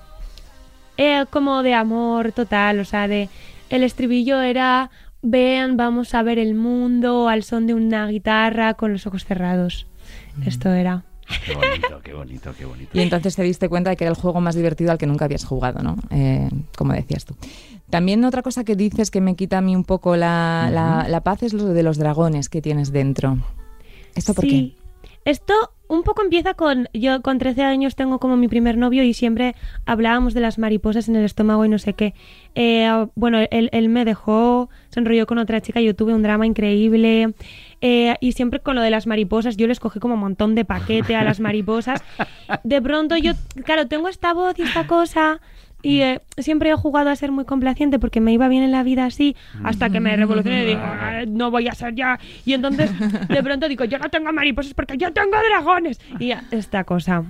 Eh, 0.97 1.25
como 1.29 1.63
de 1.63 1.73
amor 1.73 2.31
total, 2.31 2.79
o 2.79 2.85
sea, 2.85 3.07
de 3.07 3.29
el 3.69 3.83
estribillo 3.83 4.41
era 4.41 4.89
ven, 5.21 5.77
vamos 5.77 6.13
a 6.13 6.23
ver 6.23 6.39
el 6.39 6.55
mundo 6.55 7.27
al 7.29 7.43
son 7.43 7.67
de 7.67 7.73
una 7.73 8.07
guitarra 8.07 8.73
con 8.75 8.93
los 8.93 9.05
ojos 9.07 9.25
cerrados. 9.25 9.87
Esto 10.45 10.69
era. 10.71 11.03
Qué 11.45 11.53
bonito, 11.55 11.99
qué 12.03 12.13
bonito, 12.13 12.53
qué 12.57 12.65
bonito. 12.65 12.89
Y 12.93 13.01
entonces 13.01 13.35
te 13.35 13.43
diste 13.43 13.67
cuenta 13.67 13.89
de 13.89 13.97
que 13.97 14.05
era 14.05 14.11
el 14.11 14.17
juego 14.19 14.39
más 14.39 14.55
divertido 14.55 14.91
al 14.91 14.97
que 14.97 15.07
nunca 15.07 15.25
habías 15.25 15.43
jugado, 15.43 15.81
¿no? 15.83 15.97
Eh, 16.09 16.49
como 16.77 16.93
decías 16.93 17.25
tú. 17.25 17.35
También 17.89 18.23
otra 18.23 18.41
cosa 18.43 18.63
que 18.63 18.75
dices 18.75 19.11
que 19.11 19.19
me 19.21 19.35
quita 19.35 19.57
a 19.57 19.61
mí 19.61 19.75
un 19.75 19.83
poco 19.83 20.15
la, 20.15 20.69
la- 20.71 21.05
la 21.09 21.21
paz 21.21 21.43
es 21.43 21.53
lo 21.53 21.65
de 21.65 21.83
los 21.83 21.97
dragones 21.97 22.47
que 22.47 22.61
tienes 22.61 22.91
dentro. 22.93 23.37
¿Esto 24.15 24.33
por 24.33 24.45
Sí. 24.45 24.77
Esto 25.25 25.53
un 25.87 26.03
poco 26.03 26.21
empieza 26.21 26.53
con. 26.53 26.87
Yo 26.93 27.21
con 27.21 27.37
13 27.37 27.63
años 27.63 27.95
tengo 27.95 28.19
como 28.19 28.37
mi 28.37 28.47
primer 28.47 28.77
novio 28.77 29.03
y 29.03 29.13
siempre 29.13 29.55
hablábamos 29.85 30.33
de 30.33 30.41
las 30.41 30.57
mariposas 30.57 31.07
en 31.09 31.15
el 31.15 31.25
estómago 31.25 31.65
y 31.65 31.69
no 31.69 31.79
sé 31.79 31.93
qué. 31.93 32.13
Eh, 32.55 33.07
bueno, 33.15 33.39
él, 33.51 33.69
él 33.71 33.89
me 33.89 34.05
dejó, 34.05 34.69
se 34.89 34.99
enrolló 34.99 35.25
con 35.27 35.37
otra 35.37 35.61
chica, 35.61 35.79
yo 35.81 35.95
tuve 35.95 36.13
un 36.13 36.23
drama 36.23 36.45
increíble. 36.45 37.33
eh, 37.81 38.15
y 38.19 38.31
siempre 38.31 38.59
con 38.59 38.75
lo 38.75 38.81
de 38.81 38.89
las 38.89 39.07
mariposas, 39.07 39.55
yo 39.57 39.67
les 39.67 39.79
cogí 39.79 39.99
como 39.99 40.15
un 40.15 40.19
montón 40.19 40.55
de 40.55 40.65
paquete 40.65 41.15
a 41.15 41.23
las 41.23 41.39
mariposas. 41.39 42.03
De 42.63 42.81
pronto 42.81 43.15
yo, 43.17 43.33
claro, 43.65 43.87
tengo 43.87 44.07
esta 44.07 44.33
voz 44.33 44.57
y 44.57 44.63
esta 44.63 44.87
cosa. 44.87 45.39
Y 45.87 46.01
eh, 46.01 46.19
siempre 46.37 46.69
he 46.69 46.75
jugado 46.75 47.09
a 47.09 47.15
ser 47.15 47.31
muy 47.31 47.45
complaciente 47.45 47.97
porque 47.97 48.19
me 48.19 48.33
iba 48.33 48.49
bien 48.49 48.61
en 48.63 48.73
la 48.73 48.83
vida 48.83 49.05
así, 49.05 49.37
hasta 49.63 49.89
que 49.89 50.01
me 50.01 50.13
revolucioné 50.17 50.63
y 50.63 50.67
digo, 50.67 50.81
"Ah, 50.83 51.21
no 51.25 51.49
voy 51.49 51.69
a 51.69 51.73
ser 51.75 51.95
ya. 51.95 52.19
Y 52.45 52.51
entonces 52.53 52.91
de 53.29 53.41
pronto 53.41 53.69
digo, 53.69 53.85
yo 53.85 53.97
no 53.97 54.09
tengo 54.09 54.33
mariposas 54.33 54.73
porque 54.73 54.97
yo 54.97 55.13
tengo 55.13 55.37
dragones. 55.49 56.01
Y 56.19 56.27
ya, 56.27 56.43
esta 56.51 56.83
cosa. 56.83 57.23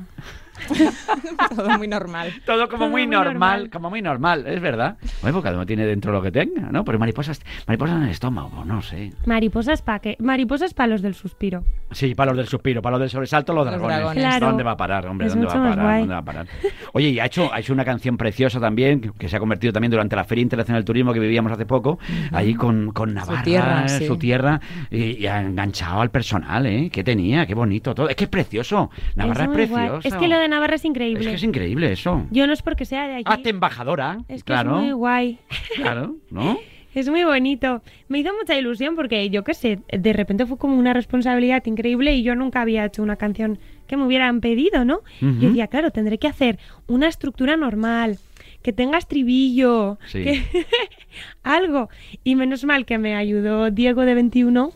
Todo 1.56 1.78
muy 1.78 1.88
normal. 1.88 2.34
Todo 2.46 2.68
como 2.68 2.84
Todo 2.86 2.90
muy 2.90 3.04
muy 3.08 3.16
normal, 3.16 3.34
normal. 3.34 3.70
como 3.70 3.90
muy 3.90 4.02
normal, 4.02 4.46
es 4.48 4.62
verdad. 4.62 4.98
Bueno, 5.22 5.36
pues 5.36 5.44
cada 5.44 5.56
uno 5.56 5.66
tiene 5.66 5.86
dentro 5.86 6.12
lo 6.12 6.22
que 6.22 6.32
tenga, 6.32 6.70
¿no? 6.72 6.84
Pero 6.84 7.00
mariposas, 7.00 7.42
mariposas 7.68 7.98
en 7.98 8.04
el 8.04 8.10
estómago, 8.10 8.64
no 8.66 8.82
sé. 8.82 9.12
Mariposas 9.26 9.82
para 9.82 10.00
qué? 10.00 10.16
Mariposas 10.20 10.74
para 10.74 10.88
los 10.88 11.02
del 11.02 11.14
suspiro. 11.16 11.64
Sí, 11.92 12.16
para 12.16 12.32
los 12.32 12.38
del 12.38 12.48
suspiro, 12.48 12.82
para 12.82 12.94
los 12.98 13.02
del 13.02 13.10
sobresalto, 13.10 13.54
los 13.54 13.66
Los 13.66 13.74
dragones. 13.76 13.98
dragones. 13.98 14.24
Claro. 14.24 14.48
¿Dónde 14.48 14.64
va 14.64 14.72
a 14.72 14.78
parar, 14.78 15.06
hombre? 15.08 15.28
Es 15.28 15.34
¿Dónde 15.34 15.48
va 15.48 15.54
a 15.54 15.70
parar? 15.70 15.80
guay. 15.86 16.00
¿Dónde 16.00 16.14
va 16.14 16.20
a 16.20 16.26
parar? 16.26 16.48
Oye, 16.94 17.10
y 17.10 17.20
ha 17.20 17.26
hecho, 17.26 17.54
ha 17.54 17.60
hecho 17.60 17.74
una 17.74 17.86
canción 17.86 18.18
preciosa 18.18 18.60
también, 18.60 19.02
que- 19.02 19.12
que 19.12 19.30
se 19.30 19.36
ha 19.38 19.40
convertido 19.40 19.74
también 19.74 19.92
durante 19.92 20.16
la 20.16 20.24
Feria 20.26 20.42
Internacional 20.42 20.82
del 20.82 20.86
Turismo 20.86 21.14
que 21.14 21.20
vivíamos 21.20 21.52
hace 21.52 21.66
poco, 21.66 22.00
ahí 22.32 22.54
con, 22.56 22.92
con 22.92 23.14
Navarra, 23.14 23.44
tierra, 23.44 23.88
sí. 23.88 24.06
su 24.06 24.18
tierra, 24.18 24.60
y, 24.92 25.24
y 25.24 25.28
ha 25.28 25.42
enganchado 25.42 26.02
al 26.02 26.10
personal, 26.12 26.66
¿eh? 26.66 26.90
¿Qué 26.92 27.04
tenía? 27.04 27.46
Qué 27.46 27.54
bonito 27.54 27.96
todo. 27.96 28.10
Es 28.10 28.16
que 28.16 28.26
es 28.26 28.30
precioso. 28.30 28.90
Navarra 29.16 29.46
es, 29.46 29.50
guay. 29.50 29.68
precioso. 29.88 30.08
Es 30.08 30.14
que 30.16 30.28
lo 30.28 30.38
de 30.38 30.47
Navarra 30.48 30.76
es 30.76 30.82
Es 30.82 30.86
increíble. 30.86 31.26
que 31.30 31.34
es 31.36 31.44
increíble 31.44 31.92
eso. 31.92 32.26
Yo 32.32 32.48
no 32.48 32.54
es 32.54 32.62
porque 32.62 32.86
sea 32.86 33.08
de 33.08 33.16
allí. 33.16 33.24
Hazte 33.26 33.50
embajadora. 33.50 34.20
es 34.28 34.44
que 34.44 34.48
claro, 34.54 34.78
es 34.78 34.84
muy 34.84 34.92
guay. 34.94 35.40
claro, 35.76 36.16
¿no? 36.30 36.58
Es 36.96 37.08
muy 37.10 37.24
bonito. 37.24 37.84
Me 38.08 38.18
hizo 38.20 38.32
mucha 38.34 38.58
ilusión 38.58 38.96
porque 38.96 39.30
yo 39.30 39.44
qué 39.44 39.54
sé, 39.54 39.78
de 39.92 40.14
repente 40.14 40.48
fue 40.48 40.58
como 40.58 40.80
una 40.80 40.94
responsabilidad 40.94 41.64
increíble 41.68 42.16
y 42.16 42.24
yo 42.24 42.34
nunca 42.34 42.62
había 42.62 42.86
hecho 42.86 43.04
una 43.04 43.18
canción 43.18 43.60
que 43.86 43.98
me 43.98 44.04
hubieran 44.06 44.42
pedido, 44.42 44.84
¿no? 44.84 45.02
Yo 45.22 45.50
decía, 45.50 45.68
claro, 45.68 45.92
tendré 45.92 46.18
que 46.18 46.28
hacer 46.28 46.58
una 46.88 47.08
estructura 47.08 47.56
normal, 47.56 48.18
que 48.64 48.74
tenga 48.74 48.98
estribillo, 48.98 50.00
Sí. 50.08 50.24
que 50.24 50.44
algo. 51.44 51.90
Y 52.24 52.34
menos 52.36 52.64
mal 52.66 52.84
que 52.88 52.98
me 52.98 53.16
ayudó 53.16 53.70
Diego 53.70 54.02
de 54.02 54.16
21 54.16 54.72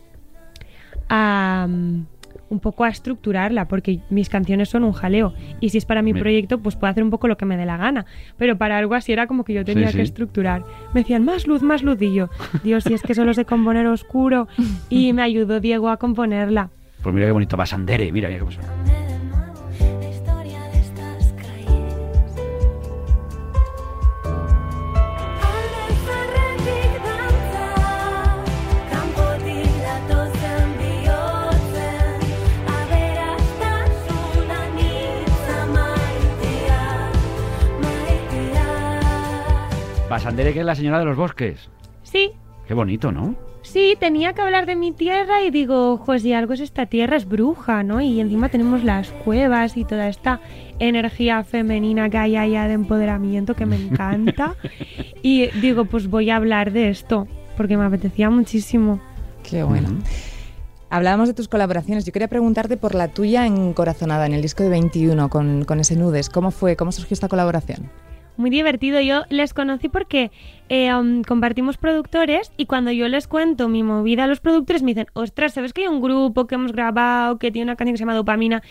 a 1.08 1.66
mm, 1.68 2.06
un 2.52 2.60
poco 2.60 2.84
a 2.84 2.88
estructurarla, 2.88 3.66
porque 3.66 4.00
mis 4.10 4.28
canciones 4.28 4.68
son 4.68 4.84
un 4.84 4.92
jaleo. 4.92 5.32
Y 5.60 5.70
si 5.70 5.78
es 5.78 5.86
para 5.86 6.02
mi 6.02 6.12
Mira. 6.12 6.22
proyecto, 6.22 6.58
pues 6.58 6.76
puedo 6.76 6.90
hacer 6.90 7.02
un 7.02 7.10
poco 7.10 7.26
lo 7.26 7.36
que 7.38 7.46
me 7.46 7.56
dé 7.56 7.64
la 7.64 7.78
gana. 7.78 8.04
Pero 8.36 8.56
para 8.58 8.76
algo 8.78 8.94
así 8.94 9.12
era 9.12 9.26
como 9.26 9.42
que 9.44 9.54
yo 9.54 9.64
tenía 9.64 9.88
Sí, 9.88 9.96
que 9.96 10.02
estructurar. 10.02 10.62
Me 10.92 11.00
decían, 11.00 11.24
más 11.24 11.46
luz, 11.46 11.62
más 11.62 11.82
luz. 11.82 12.00
Y 12.02 12.14
yo, 12.14 12.28
Dios, 12.62 12.84
si 12.84 12.92
es 12.94 13.02
que 13.02 13.14
solo 13.14 13.32
sé 13.34 13.44
componer 13.46 13.86
oscuro. 13.86 14.48
Y 14.90 15.12
me 15.14 15.22
ayudó 15.22 15.58
Diego 15.60 15.88
a 15.88 15.96
componerla. 15.96 16.68
Pues 17.02 17.14
mira 17.14 17.26
qué 17.26 17.32
bonito. 17.32 17.56
Basandere, 17.56 18.12
mira, 18.12 18.28
mira 18.28 18.40
cómo 18.40 18.52
suena. 18.52 18.68
Basandere, 40.12 40.52
que 40.52 40.60
es 40.60 40.66
la 40.66 40.74
señora 40.74 40.98
de 40.98 41.06
los 41.06 41.16
bosques. 41.16 41.70
Sí, 42.02 42.32
Qué 42.68 42.74
bonito, 42.74 43.10
¿no? 43.12 43.34
sí, 43.62 43.96
tenía 43.98 44.34
que 44.34 44.42
hablar 44.42 44.66
de 44.66 44.76
mi 44.76 44.92
tierra 44.92 45.42
y 45.42 45.50
digo, 45.50 46.02
pues 46.04 46.20
si 46.20 46.34
algo 46.34 46.52
es 46.52 46.60
esta 46.60 46.84
tierra, 46.84 47.16
es 47.16 47.26
bruja, 47.26 47.82
¿no? 47.82 47.98
Y 48.02 48.20
encima 48.20 48.50
tenemos 48.50 48.84
las 48.84 49.10
cuevas 49.24 49.78
y 49.78 49.86
toda 49.86 50.08
esta 50.08 50.40
energía 50.78 51.42
femenina 51.44 52.10
que 52.10 52.18
hay 52.18 52.36
allá 52.36 52.68
de 52.68 52.74
empoderamiento 52.74 53.54
que 53.54 53.64
me 53.64 53.76
encanta. 53.76 54.54
y 55.22 55.46
digo, 55.60 55.86
pues 55.86 56.08
voy 56.08 56.28
a 56.28 56.36
hablar 56.36 56.72
de 56.72 56.90
esto, 56.90 57.26
porque 57.56 57.78
me 57.78 57.84
apetecía 57.84 58.28
muchísimo. 58.28 59.00
Qué 59.42 59.62
bueno. 59.62 59.88
Hablábamos 60.90 61.28
de 61.28 61.34
tus 61.34 61.48
colaboraciones. 61.48 62.04
Yo 62.04 62.12
quería 62.12 62.28
preguntarte 62.28 62.76
por 62.76 62.94
la 62.94 63.08
tuya 63.08 63.46
en 63.46 63.72
Corazonada, 63.72 64.26
en 64.26 64.34
el 64.34 64.42
disco 64.42 64.62
de 64.62 64.68
21, 64.68 65.30
con, 65.30 65.64
con 65.64 65.80
ese 65.80 65.96
Nudes. 65.96 66.28
¿Cómo 66.28 66.50
fue? 66.50 66.76
¿Cómo 66.76 66.92
surgió 66.92 67.14
esta 67.14 67.28
colaboración? 67.28 67.90
Muy 68.36 68.50
divertido. 68.50 69.00
Yo 69.00 69.22
les 69.28 69.54
conocí 69.54 69.88
porque 69.88 70.30
eh, 70.68 70.94
um, 70.94 71.22
compartimos 71.22 71.76
productores 71.76 72.52
y 72.56 72.66
cuando 72.66 72.90
yo 72.90 73.08
les 73.08 73.28
cuento 73.28 73.68
mi 73.68 73.82
movida 73.82 74.24
a 74.24 74.26
los 74.26 74.40
productores 74.40 74.82
me 74.82 74.92
dicen, 74.92 75.06
ostras, 75.12 75.54
¿sabes 75.54 75.72
que 75.72 75.82
hay 75.82 75.88
un 75.88 76.00
grupo 76.00 76.46
que 76.46 76.54
hemos 76.54 76.72
grabado 76.72 77.38
que 77.38 77.50
tiene 77.50 77.64
una 77.64 77.76
canción 77.76 77.94
que 77.94 77.98
se 77.98 78.02
llama 78.02 78.14
Dopamina? 78.14 78.62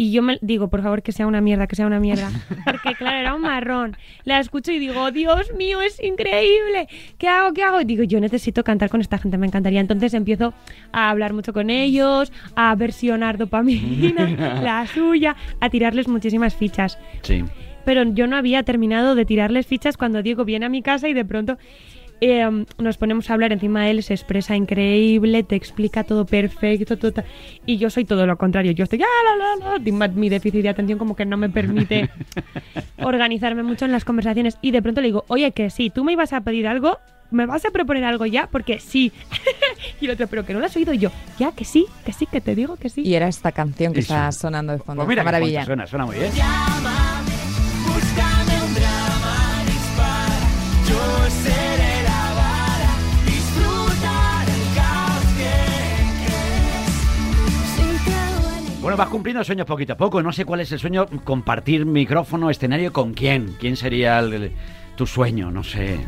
Y 0.00 0.12
yo 0.12 0.22
me 0.22 0.38
digo, 0.42 0.68
por 0.68 0.80
favor, 0.80 1.02
que 1.02 1.10
sea 1.10 1.26
una 1.26 1.40
mierda, 1.40 1.66
que 1.66 1.74
sea 1.74 1.84
una 1.84 1.98
mierda. 1.98 2.30
Porque, 2.64 2.94
claro, 2.94 3.18
era 3.18 3.34
un 3.34 3.42
marrón. 3.42 3.96
La 4.22 4.38
escucho 4.38 4.70
y 4.70 4.78
digo, 4.78 5.10
Dios 5.10 5.52
mío, 5.56 5.80
es 5.80 6.00
increíble. 6.00 6.86
¿Qué 7.18 7.26
hago? 7.26 7.52
¿Qué 7.52 7.64
hago? 7.64 7.80
Y 7.80 7.84
digo, 7.84 8.04
yo 8.04 8.20
necesito 8.20 8.62
cantar 8.62 8.90
con 8.90 9.00
esta 9.00 9.18
gente, 9.18 9.38
me 9.38 9.48
encantaría. 9.48 9.80
Entonces 9.80 10.14
empiezo 10.14 10.54
a 10.92 11.10
hablar 11.10 11.32
mucho 11.32 11.52
con 11.52 11.68
ellos, 11.68 12.32
a 12.54 12.76
versionar 12.76 13.38
dopamina, 13.38 14.28
la 14.62 14.86
suya, 14.86 15.34
a 15.58 15.68
tirarles 15.68 16.06
muchísimas 16.06 16.54
fichas 16.54 16.96
Sí. 17.22 17.42
Pero 17.88 18.02
yo 18.02 18.26
no 18.26 18.36
había 18.36 18.62
terminado 18.64 19.14
de 19.14 19.24
tirarles 19.24 19.66
fichas 19.66 19.96
cuando 19.96 20.22
Diego 20.22 20.44
viene 20.44 20.66
a 20.66 20.68
mi 20.68 20.82
casa 20.82 21.08
y 21.08 21.14
de 21.14 21.24
pronto 21.24 21.56
eh, 22.20 22.46
nos 22.76 22.98
ponemos 22.98 23.30
a 23.30 23.32
hablar 23.32 23.50
encima 23.50 23.82
de 23.84 23.92
él, 23.92 24.02
se 24.02 24.12
expresa 24.12 24.54
increíble, 24.56 25.42
te 25.42 25.56
explica 25.56 26.04
todo 26.04 26.26
perfecto, 26.26 26.98
todo 26.98 27.24
y 27.64 27.78
yo 27.78 27.88
soy 27.88 28.04
todo 28.04 28.26
lo 28.26 28.36
contrario, 28.36 28.72
yo 28.72 28.84
estoy, 28.84 29.00
"Ah, 29.02 29.06
la, 29.24 29.68
la, 29.70 29.78
la", 29.78 30.08
mi- 30.08 30.20
mi 30.20 30.28
déficit 30.28 30.60
de 30.64 30.68
atención 30.68 30.98
como 30.98 31.16
que 31.16 31.24
no 31.24 31.38
me 31.38 31.48
permite 31.48 32.10
organizarme 32.98 33.62
mucho 33.62 33.86
en 33.86 33.92
las 33.92 34.04
conversaciones 34.04 34.58
y 34.60 34.70
de 34.70 34.82
pronto 34.82 35.00
le 35.00 35.06
digo, 35.06 35.24
oye, 35.28 35.52
que 35.52 35.70
sí, 35.70 35.88
tú 35.88 36.04
me 36.04 36.12
ibas 36.12 36.34
a 36.34 36.42
pedir 36.42 36.66
algo, 36.68 36.98
me 37.30 37.46
vas 37.46 37.64
a 37.64 37.70
proponer 37.70 38.04
algo 38.04 38.26
ya, 38.26 38.48
porque 38.52 38.80
sí. 38.80 39.12
y 40.02 40.04
el 40.04 40.10
otro, 40.10 40.26
pero 40.26 40.44
que 40.44 40.52
no 40.52 40.60
lo 40.60 40.66
has 40.66 40.76
oído 40.76 40.92
Y 40.92 40.98
yo, 40.98 41.10
ya, 41.38 41.52
que 41.52 41.64
sí, 41.64 41.86
que 42.04 42.12
sí, 42.12 42.26
que 42.26 42.42
te 42.42 42.54
digo 42.54 42.76
que 42.76 42.90
sí. 42.90 43.00
Y 43.02 43.14
era 43.14 43.28
esta 43.28 43.50
canción 43.52 43.94
que 43.94 44.00
Eso. 44.00 44.12
está 44.12 44.30
sonando 44.32 44.72
de 44.74 44.78
fondo. 44.78 45.00
Pues 45.04 45.08
mira 45.08 45.22
maravilla. 45.24 45.64
suena, 45.64 45.86
suena 45.86 46.04
muy 46.04 46.16
bien. 46.16 46.30
Vas 58.98 59.08
cumpliendo 59.08 59.42
sueños 59.44 59.66
poquito 59.66 59.94
a 59.94 59.96
poco. 59.96 60.22
No 60.22 60.32
sé 60.32 60.44
cuál 60.44 60.60
es 60.60 60.70
el 60.72 60.78
sueño, 60.78 61.06
compartir 61.24 61.86
micrófono, 61.86 62.50
escenario 62.50 62.92
con 62.92 63.14
quién. 63.14 63.54
¿Quién 63.58 63.76
sería 63.76 64.18
el- 64.18 64.32
el- 64.34 64.52
tu 64.96 65.06
sueño? 65.06 65.50
No 65.50 65.62
sé. 65.64 66.00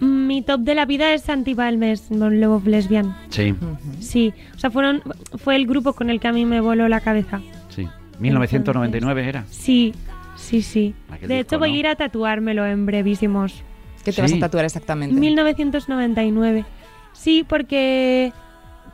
Mi 0.00 0.42
top 0.42 0.60
de 0.62 0.74
la 0.74 0.86
vida 0.86 1.12
es 1.14 1.22
Santi 1.22 1.54
Balmes, 1.54 2.10
Love 2.10 2.66
Lesbian. 2.66 3.16
Sí, 3.28 3.54
Sí, 4.00 4.32
o 4.54 4.58
sea, 4.58 4.70
fueron, 4.70 5.02
fue 5.38 5.54
el 5.56 5.66
grupo 5.66 5.92
con 5.92 6.10
el 6.10 6.18
que 6.20 6.28
a 6.28 6.32
mí 6.32 6.44
me 6.44 6.60
voló 6.60 6.88
la 6.88 7.00
cabeza. 7.00 7.40
sí. 7.68 7.88
1999 8.18 9.28
era. 9.28 9.44
Sí, 9.50 9.92
sí, 10.36 10.62
sí. 10.62 10.94
Aquel 11.10 11.28
De 11.28 11.34
disco, 11.36 11.48
hecho, 11.54 11.58
voy 11.58 11.70
¿no? 11.70 11.74
a 11.76 11.78
ir 11.78 11.86
a 11.88 11.94
tatuármelo 11.96 12.64
en 12.66 12.86
brevísimos. 12.86 13.62
¿Qué 14.04 14.12
te 14.12 14.20
vas 14.22 14.30
Sí. 14.30 14.36
a 14.36 14.40
tatuar 14.40 14.64
exactamente? 14.64 15.14
1999. 15.18 16.64
Sí, 17.12 17.44
porque 17.48 18.32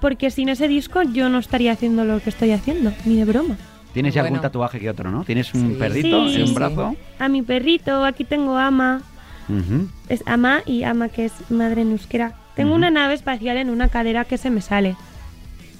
porque 0.01 0.31
sin 0.31 0.49
ese 0.49 0.69
disco 0.69 1.03
yo 1.03 1.29
no 1.29 1.39
estaría 1.39 1.73
haciendo 1.73 2.05
lo 2.05 2.21
que 2.21 2.31
estoy 2.31 2.53
haciendo, 2.53 2.93
ni 3.05 3.17
de 3.17 3.25
broma. 3.25 3.57
¿Tienes 3.93 4.15
ya 4.15 4.21
algún 4.21 4.35
Bueno. 4.39 4.43
tatuaje 4.43 4.79
que 4.79 4.89
otro, 4.89 5.11
no? 5.11 5.25
¿Tienes 5.25 5.53
un 5.55 5.71
Sí. 5.73 5.77
perrito 5.79 6.29
Sí. 6.29 6.37
en 6.37 6.43
un 6.43 6.49
Sí. 6.49 6.55
brazo? 6.55 6.97
A 7.19 7.29
mi 7.29 7.43
perrito, 7.43 8.05
aquí 8.05 8.25
tengo 8.25 8.57
Ama, 8.57 9.03
es 10.09 10.23
Ama 10.27 10.61
y 10.65 10.85
Ama 10.85 11.09
que 11.09 11.25
es 11.25 11.33
madre 11.51 11.83
en 11.83 11.91
euskera. 11.91 12.35
Tengo 12.55 12.75
una 12.75 12.91
nave 12.91 13.15
espacial 13.15 13.57
en 13.57 13.69
una 13.71 13.89
cadera 13.89 14.25
que 14.25 14.39
se 14.39 14.51
me 14.51 14.61
sale. 14.61 14.97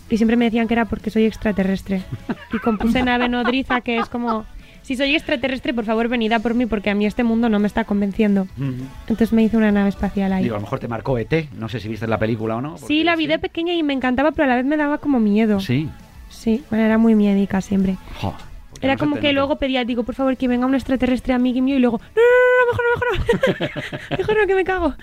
Y 0.09 0.17
siempre 0.17 0.37
me 0.37 0.47
decían 0.47 0.67
que 0.67 0.75
era 0.75 0.87
porque 0.87 1.11
soy 1.11 1.25
extraterrestre. 1.25 2.03
Y 2.53 2.59
compuse 2.59 3.03
nave 3.03 3.29
nodriza 3.29 3.81
que 3.81 3.99
es 3.99 4.09
como, 4.09 4.45
si 4.91 4.97
soy 4.97 5.15
extraterrestre, 5.15 5.73
por 5.73 5.85
favor 5.85 6.09
venid 6.09 6.33
a 6.33 6.41
por 6.41 6.55
mí 6.55 6.67
porque 6.67 6.91
a 6.91 6.97
mí 6.97 7.07
este 7.07 7.23
mundo 7.23 7.49
no 7.49 7.61
me 7.61 7.69
está 7.69 7.85
convenciendo. 7.85 8.49
Ujú. 8.59 8.75
Entonces 9.03 9.33
me 9.33 9.45
hice 9.45 9.57
una 9.57 9.71
nave 9.71 9.89
espacial 9.89 10.33
ahí. 10.33 10.43
Digo, 10.43 10.57
a 10.57 10.59
lo 10.59 10.63
mejor 10.63 10.81
te 10.81 10.89
marcó 10.89 11.17
ET. 11.17 11.33
No 11.53 11.69
sé 11.69 11.79
si 11.79 11.87
viste 11.89 12.09
la 12.09 12.19
película 12.19 12.57
o 12.57 12.61
no. 12.61 12.77
sí, 12.77 13.05
la 13.05 13.15
vi 13.15 13.29
de 13.29 13.39
pequeña 13.39 13.73
y 13.73 13.85
me 13.85 13.93
encantaba, 13.93 14.33
pero 14.33 14.47
a 14.47 14.49
la 14.49 14.57
vez 14.57 14.65
me 14.65 14.77
daba 14.77 14.99
como 14.99 15.21
miedo. 15.21 15.61
Sí. 15.61 15.89
Sí, 16.29 16.65
bueno, 16.71 16.85
era 16.85 16.99
muy 16.99 17.15
miedica 17.15 17.61
siempre. 17.61 17.99
Jo. 18.21 18.35
Era 18.83 18.95
no 18.95 18.99
como 18.99 19.17
que 19.21 19.33
luego 19.33 19.59
pedía, 19.59 19.85
digo, 19.85 20.03
por 20.03 20.17
favor, 20.17 20.37
que 20.37 20.49
venga 20.49 20.67
un 20.67 20.75
extraterrestre 20.75 21.35
amigo 21.35 21.63
mío 21.63 21.77
y 21.77 21.79
luego, 21.79 22.01
no, 22.17 22.23
no, 22.23 22.49
no, 22.51 22.59
no, 22.59 22.71
mejor 22.73 22.85
no, 22.85 23.61
mejor 23.61 23.71
no. 24.11 24.17
mejor 24.19 24.37
no, 24.41 24.47
que 24.49 24.55
me 24.57 24.65
cago. 24.65 24.95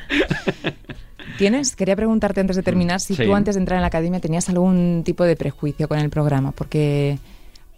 ¿Tienes? 1.37 1.77
Quería 1.77 1.95
preguntarte 1.95 2.41
antes 2.41 2.57
de 2.57 2.63
terminar 2.63 2.99
si 2.99 3.15
Sí. 3.15 3.23
tú 3.23 3.35
antes 3.35 3.55
de 3.55 3.59
entrar 3.61 3.77
en 3.77 3.81
la 3.81 3.87
academia 3.87 4.19
tenías 4.19 4.49
algún 4.49 5.03
tipo 5.05 5.23
de 5.23 5.37
prejuicio 5.37 5.87
con 5.87 5.99
el 5.99 6.09
programa, 6.09 6.51
porque 6.51 7.19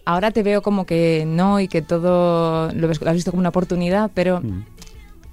ahora 0.09 0.31
te 0.31 0.43
veo 0.43 0.61
como 0.61 0.85
que 0.85 1.23
no 1.27 1.59
y 1.59 1.67
que 1.67 1.81
todo 1.81 2.71
lo, 2.73 2.87
ves- 2.87 3.01
lo 3.01 3.09
has 3.09 3.15
visto 3.15 3.31
como 3.31 3.39
una 3.41 3.49
oportunidad, 3.49 4.09
pero 4.13 4.41
Mm. 4.41 4.63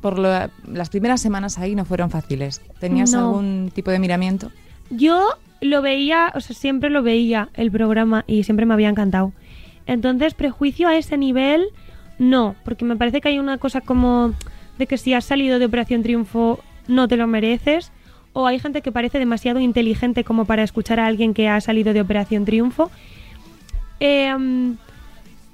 por 0.01 0.19
lo- 0.19 0.51
las 0.71 0.89
primeras 0.91 1.21
semanas 1.21 1.59
ahí 1.59 1.75
no 1.75 1.85
fueron 1.85 2.11
fáciles. 2.11 2.61
¿Tenías 2.79 3.13
No. 3.13 3.21
algún 3.21 3.71
tipo 3.75 3.91
de 3.91 3.99
miramiento? 3.99 4.51
Yo 4.91 5.29
lo 5.61 5.83
veía, 5.83 6.33
o 6.35 6.41
sea, 6.41 6.55
siempre 6.55 6.91
lo 6.91 7.03
veía 7.03 7.49
el 7.55 7.71
programa 7.71 8.25
y 8.27 8.43
siempre 8.45 8.67
me 8.67 8.75
había 8.75 8.89
encantado. 8.91 9.33
Entonces, 9.87 10.35
prejuicio 10.35 10.89
a 10.89 10.97
ese 10.97 11.17
nivel, 11.17 11.67
no, 12.19 12.55
porque 12.65 12.85
me 12.85 12.97
parece 12.97 13.21
que 13.21 13.29
hay 13.29 13.39
una 13.39 13.59
cosa 13.59 13.81
como 13.81 14.33
de 14.79 14.87
que 14.87 14.99
si 14.99 15.15
has 15.15 15.25
salido 15.25 15.59
de 15.59 15.65
Operación 15.67 16.03
Triunfo 16.03 16.61
no 16.87 17.09
te 17.09 17.17
lo 17.17 17.27
mereces, 17.27 17.93
o 18.35 18.47
hay 18.47 18.59
gente 18.59 18.83
que 18.83 18.93
parece 18.93 19.19
demasiado 19.19 19.59
inteligente 19.61 20.23
como 20.23 20.45
para 20.45 20.63
escuchar 20.63 21.01
a 21.01 21.07
alguien 21.07 21.33
que 21.33 21.49
ha 21.49 21.59
salido 21.63 21.95
de 21.95 22.03
Operación 22.03 22.45
Triunfo. 22.45 22.91
Eh, 24.01 24.35
mm, 24.37 24.73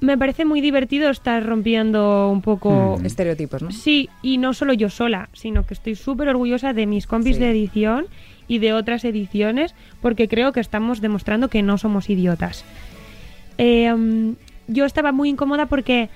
me 0.01 0.19
parece 0.19 0.45
muy 0.45 0.61
divertido 0.61 1.11
estar 1.11 1.45
rompiendo 1.47 2.29
un 2.31 2.43
poco 2.43 2.97
Mm. 3.01 3.07
Estereotipos, 3.07 3.63
¿no? 3.63 3.71
Sí, 3.71 4.09
y 4.21 4.39
no 4.39 4.53
solo 4.53 4.73
yo 4.73 4.91
sola, 4.91 5.29
sino 5.33 5.65
que 5.65 5.75
estoy 5.75 5.95
súper 5.95 6.29
orgullosa 6.29 6.73
de 6.73 6.87
mis 6.87 7.07
compis 7.07 7.37
Sí. 7.37 7.43
de 7.43 7.51
edición 7.51 8.07
y 8.49 8.59
de 8.59 8.73
otras 8.73 9.05
ediciones, 9.05 9.75
porque 10.01 10.27
creo 10.29 10.53
que 10.53 10.61
estamos 10.61 11.01
demostrando 11.01 11.49
que 11.49 11.63
no 11.63 11.79
somos 11.79 12.11
idiotas. 12.11 12.65
Eh, 13.59 13.93
mm, 13.95 14.33
yo 14.69 14.85
estaba 14.87 15.13
muy 15.13 15.29
incómoda 15.29 15.67
porque 15.67 16.09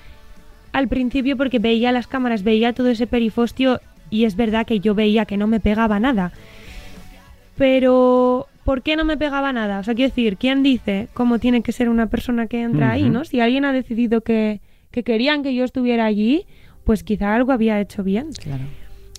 al 0.73 0.87
principio, 0.89 1.37
porque 1.37 1.59
veía 1.59 1.91
las 1.93 2.07
cámaras, 2.07 2.43
veía 2.43 2.73
todo 2.73 2.89
ese 2.89 3.07
perifostio 3.07 3.79
y 4.09 4.25
es 4.25 4.35
verdad 4.35 4.65
que 4.67 4.79
yo 4.81 4.93
veía 4.95 5.25
que 5.25 5.37
no 5.37 5.47
me 5.47 5.59
pegaba 5.61 5.99
nada. 5.99 6.31
Pero, 7.57 8.47
¿por 8.67 8.81
qué 8.81 8.97
no 8.97 9.05
me 9.05 9.15
pegaba 9.15 9.53
nada? 9.53 9.79
O 9.79 9.83
sea, 9.83 9.95
quiero 9.95 10.09
decir, 10.09 10.35
¿quién 10.35 10.61
dice 10.61 11.07
cómo 11.13 11.39
tiene 11.39 11.61
que 11.61 11.71
ser 11.71 11.87
una 11.87 12.07
persona 12.07 12.47
que 12.47 12.63
entra 12.63 12.91
ahí, 12.91 13.09
no? 13.09 13.23
Si 13.23 13.39
alguien 13.39 13.63
ha 13.63 13.71
decidido 13.71 14.19
que, 14.19 14.59
que 14.91 15.03
querían 15.03 15.41
que 15.41 15.55
yo 15.55 15.63
estuviera 15.63 16.03
allí, 16.03 16.45
pues 16.83 17.01
quizá 17.01 17.33
algo 17.33 17.53
había 17.53 17.79
hecho 17.79 18.03
bien. 18.03 18.33
Claro. 18.33 18.65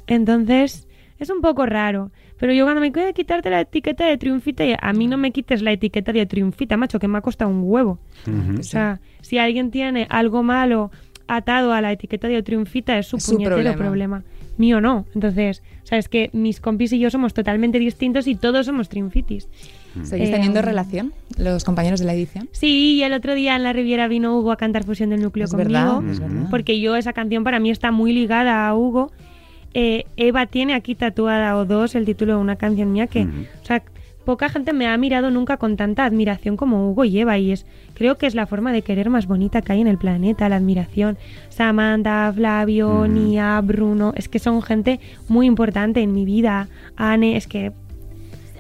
Entonces, 0.07 0.87
es 1.19 1.31
un 1.31 1.41
poco 1.41 1.65
raro. 1.65 2.11
Pero 2.39 2.53
yo 2.53 2.67
cuando 2.67 2.83
me 2.83 2.93
quiero 2.93 3.11
quitarte 3.15 3.49
la 3.49 3.63
etiqueta 3.63 4.05
de 4.05 4.19
triunfita, 4.19 4.67
y 4.67 4.75
a 4.79 4.93
mí 4.93 5.07
no 5.07 5.17
me 5.17 5.33
quites 5.33 5.63
la 5.63 5.73
etiqueta 5.73 6.13
de 6.13 6.27
triunfita, 6.27 6.77
macho, 6.77 6.99
que 6.99 7.09
me 7.09 7.17
ha 7.17 7.23
costado 7.23 7.51
un 7.51 7.63
huevo. 7.63 7.99
O 8.59 8.63
sea, 8.63 9.01
si 9.23 9.39
alguien 9.39 9.71
tiene 9.71 10.07
algo 10.11 10.43
malo 10.43 10.91
atado 11.29 11.73
a 11.73 11.81
la 11.81 11.93
etiqueta 11.93 12.27
de 12.29 12.43
triunfita, 12.43 12.99
es 12.99 13.07
su 13.07 13.17
Es 13.19 13.23
su 13.25 13.33
puñetero 13.33 13.57
problema. 13.57 13.77
problema. 13.77 14.23
Mío 14.57 14.81
no. 14.81 15.07
Entonces, 15.15 15.63
o 15.85 15.87
sea, 15.87 15.99
es 15.99 16.09
que 16.09 16.31
mis 16.33 16.59
compis 16.61 16.93
y 16.93 16.99
yo 16.99 17.11
somos 17.11 17.33
totalmente 17.35 17.79
distintos 17.79 18.27
y 18.27 18.35
todos 18.35 18.67
somos 18.67 18.89
triunfitis. 18.89 19.49
¿Seguís 20.03 20.29
Eh, 20.29 20.33
teniendo 20.33 20.63
relación 20.63 21.13
los 21.37 21.63
compañeros 21.65 22.01
de 22.01 22.07
la 22.07 22.15
edición? 22.15 22.49
Sí, 22.53 22.95
y 22.97 23.03
el 23.05 23.13
otro 23.13 23.35
día 23.35 23.55
en 23.55 23.63
la 23.63 23.73
Riviera 23.73 24.09
vino 24.09 24.37
Hugo 24.37 24.51
a 24.53 24.57
cantar 24.57 24.85
Fusión 24.85 25.11
del 25.11 25.23
Núcleo 25.23 25.45
Es 25.45 25.51
conmigo. 25.53 25.71
verdad, 25.71 26.11
es 26.11 26.19
Ujú. 26.19 26.29
verdad. 26.29 26.51
Porque 26.51 26.81
yo 26.81 26.97
esa 26.97 27.13
canción 27.13 27.45
para 27.45 27.61
mí 27.61 27.71
está 27.71 27.93
muy 27.93 28.13
ligada 28.13 28.67
a 28.67 28.75
Hugo. 28.75 29.13
Eh, 29.75 30.07
Eva 30.17 30.47
tiene 30.47 30.75
aquí 30.75 30.95
tatuada 30.95 31.57
o 31.57 31.65
dos 31.65 31.95
el 31.95 32.05
título 32.05 32.35
de 32.37 32.41
una 32.41 32.57
canción 32.57 32.91
mía 32.93 33.07
que, 33.07 33.23
Ujú. 33.25 33.31
o 33.63 33.67
sea, 33.67 33.83
poca 34.29 34.51
gente 34.51 34.75
me 34.75 34.87
ha 34.87 34.95
mirado 34.99 35.31
nunca 35.31 35.57
con 35.57 35.79
tanta 35.79 36.05
admiración 36.05 36.59
como 36.59 36.91
Hugo 36.91 37.07
y 37.07 37.19
Eva 37.19 37.39
y 37.39 37.51
es, 37.51 37.65
creo 37.95 38.19
que 38.19 38.27
es 38.27 38.35
la 38.35 38.45
forma 38.47 38.73
de 38.73 38.83
querer 38.83 39.09
más 39.09 39.27
bonita 39.27 39.63
que 39.63 39.73
hay 39.73 39.81
en 39.81 39.87
el 39.87 39.97
planeta, 39.97 40.51
la 40.51 40.57
admiración. 40.57 41.17
Samantha, 41.49 42.31
Flavio. 42.35 43.09
Nia, 43.09 43.59
Bruno, 43.63 44.13
es 44.17 44.29
que 44.29 44.39
son 44.39 44.61
gente 44.61 45.01
muy 45.29 45.47
importante 45.47 46.03
en 46.03 46.13
mi 46.13 46.27
vida. 46.27 46.69
Anne, 46.95 47.39
es 47.39 47.47
que 47.47 47.73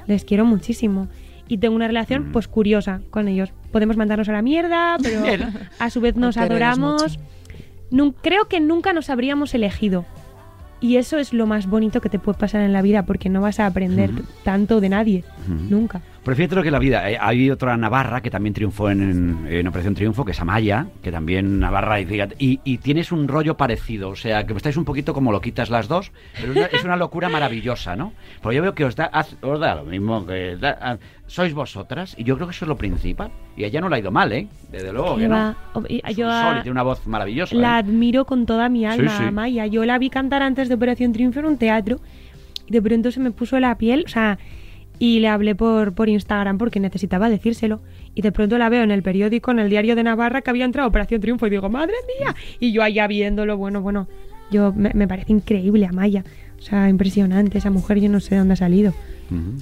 les 0.06 0.24
quiero 0.24 0.46
muchísimo. 0.46 1.08
Y 1.48 1.58
tengo 1.58 1.76
una 1.76 1.86
relación, 1.86 2.30
Mm. 2.30 2.32
pues, 2.32 2.48
curiosa 2.48 3.02
con 3.10 3.28
ellos. 3.28 3.52
Podemos 3.70 3.98
mandarnos 3.98 4.30
a 4.30 4.32
la 4.32 4.40
mierda, 4.40 4.96
pero 5.02 5.20
a 5.78 5.90
su 5.90 6.00
vez 6.00 6.16
nos 6.16 6.38
adoramos. 6.38 7.18
Nun- 7.90 8.14
creo 8.22 8.48
que 8.48 8.58
nunca 8.60 8.94
nos 8.94 9.10
habríamos 9.10 9.52
elegido. 9.52 10.06
Y 10.80 10.96
eso 10.96 11.18
es 11.18 11.32
lo 11.32 11.46
más 11.46 11.66
bonito 11.66 12.00
que 12.00 12.08
te 12.08 12.18
puede 12.18 12.38
pasar 12.38 12.60
en 12.60 12.72
la 12.72 12.82
vida, 12.82 13.02
porque 13.04 13.28
no 13.28 13.40
vas 13.40 13.58
a 13.58 13.66
aprender 13.66 14.10
tanto 14.44 14.80
de 14.80 14.88
nadie. 14.88 15.24
Nunca. 15.48 16.02
Prefiero 16.28 16.56
lo 16.56 16.62
que 16.62 16.70
la 16.70 16.78
vida. 16.78 17.10
Eh, 17.10 17.16
hay 17.18 17.50
otra 17.50 17.74
Navarra 17.78 18.20
que 18.20 18.28
también 18.30 18.52
triunfó 18.52 18.90
en, 18.90 19.66
Operación 19.66 19.94
Triunfo, 19.94 20.26
que 20.26 20.32
es 20.32 20.40
Amaya, 20.42 20.86
que 21.02 21.10
también 21.10 21.58
Navarra, 21.58 22.00
y, 22.02 22.04
fíjate, 22.04 22.36
y, 22.38 22.60
y 22.64 22.76
tienes 22.76 23.12
un 23.12 23.28
rollo 23.28 23.56
parecido. 23.56 24.10
O 24.10 24.14
sea, 24.14 24.44
que 24.44 24.52
estáis 24.52 24.76
un 24.76 24.84
poquito 24.84 25.14
como 25.14 25.32
loquitas 25.32 25.70
las 25.70 25.88
dos, 25.88 26.12
pero 26.38 26.52
una- 26.52 26.66
es 26.66 26.84
una 26.84 26.96
locura 26.96 27.30
maravillosa, 27.30 27.96
¿no? 27.96 28.12
Porque 28.42 28.56
yo 28.56 28.62
veo 28.62 28.74
que 28.74 28.84
os 28.84 28.94
da, 28.94 29.10
os 29.40 29.58
da 29.58 29.76
lo 29.76 29.84
mismo, 29.84 30.26
que 30.26 30.56
da- 30.56 30.98
sois 31.26 31.54
vosotras, 31.54 32.14
y 32.18 32.24
yo 32.24 32.34
creo 32.36 32.46
que 32.46 32.52
eso 32.52 32.66
es 32.66 32.68
lo 32.68 32.76
principal. 32.76 33.30
Y 33.56 33.64
ella 33.64 33.80
no 33.80 33.88
le 33.88 33.96
ha 33.96 33.98
ido 34.00 34.10
mal, 34.10 34.30
¿eh? 34.30 34.48
Desde 34.70 34.92
luego 34.92 35.16
que 35.16 35.28
no. 35.28 35.56
Es 35.88 36.14
yo 36.14 36.26
un 36.26 36.32
sol 36.32 36.56
y 36.58 36.62
tiene 36.62 36.72
una 36.72 36.82
voz 36.82 37.06
maravillosa. 37.06 37.54
la 37.56 37.76
¿eh? 37.76 37.80
admiro 37.80 38.26
con 38.26 38.44
toda 38.44 38.68
mi 38.68 38.84
alma, 38.84 39.16
Sí, 39.16 39.24
sí. 39.24 39.30
Maya. 39.32 39.64
Yo 39.64 39.86
la 39.86 39.96
vi 39.96 40.10
cantar 40.10 40.42
antes 40.42 40.68
de 40.68 40.74
Operación 40.74 41.14
Triunfo 41.14 41.40
en 41.40 41.46
un 41.46 41.56
teatro. 41.56 42.00
Y 42.66 42.72
de 42.72 42.82
pronto 42.82 43.10
se 43.10 43.18
me 43.20 43.30
puso 43.30 43.58
la 43.60 43.78
piel, 43.78 44.04
o 44.04 44.08
sea, 44.10 44.38
y 44.98 45.20
le 45.20 45.28
hablé 45.28 45.54
por, 45.54 45.92
por 45.92 46.08
Instagram 46.08 46.58
porque 46.58 46.80
necesitaba 46.80 47.28
decírselo. 47.30 47.80
Y 48.14 48.22
de 48.22 48.32
pronto 48.32 48.58
la 48.58 48.68
veo 48.68 48.82
en 48.82 48.90
el 48.90 49.02
periódico, 49.02 49.50
en 49.52 49.60
el 49.60 49.70
diario 49.70 49.94
de 49.94 50.02
Navarra, 50.02 50.42
que 50.42 50.50
había 50.50 50.64
entrado 50.64 50.88
Operación 50.88 51.20
Triunfo. 51.20 51.46
Y 51.46 51.50
digo, 51.50 51.68
madre 51.68 51.94
mía. 52.18 52.34
Y 52.58 52.72
yo 52.72 52.82
allá 52.82 53.06
viéndolo, 53.06 53.56
bueno, 53.56 53.80
bueno, 53.80 54.08
yo 54.50 54.72
me, 54.72 54.90
me 54.94 55.06
parece 55.06 55.32
increíble 55.32 55.86
a 55.86 55.92
Maya. 55.92 56.24
O 56.58 56.62
sea, 56.62 56.88
impresionante 56.88 57.58
esa 57.58 57.70
mujer, 57.70 58.00
yo 58.00 58.08
no 58.08 58.18
sé 58.18 58.30
de 58.30 58.38
dónde 58.38 58.54
ha 58.54 58.56
salido. 58.56 58.92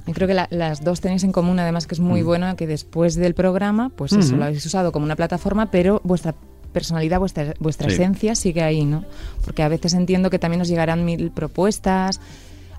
Y 0.07 0.13
creo 0.13 0.27
que 0.29 0.33
la- 0.33 0.47
las 0.49 0.83
dos 0.83 1.01
tenéis 1.01 1.23
en 1.25 1.33
común, 1.33 1.59
además, 1.59 1.85
que 1.87 1.93
es 1.93 1.99
muy 1.99 2.23
bueno 2.23 2.55
que 2.55 2.65
después 2.65 3.15
del 3.15 3.33
programa, 3.33 3.89
pues 3.89 4.13
eso, 4.13 4.37
lo 4.37 4.45
habéis 4.45 4.65
usado 4.65 4.91
como 4.93 5.05
una 5.05 5.17
plataforma, 5.17 5.69
pero 5.69 5.99
vuestra 6.05 6.33
personalidad, 6.71 7.19
vuestra, 7.19 7.53
vuestra 7.59 7.89
Sí. 7.89 7.95
esencia 7.95 8.33
sigue 8.33 8.63
ahí, 8.63 8.85
¿no? 8.85 9.03
Porque 9.43 9.63
a 9.63 9.67
veces 9.67 9.93
entiendo 9.93 10.29
que 10.29 10.39
también 10.39 10.59
nos 10.59 10.69
llegarán 10.69 11.03
mil 11.05 11.31
propuestas, 11.31 12.21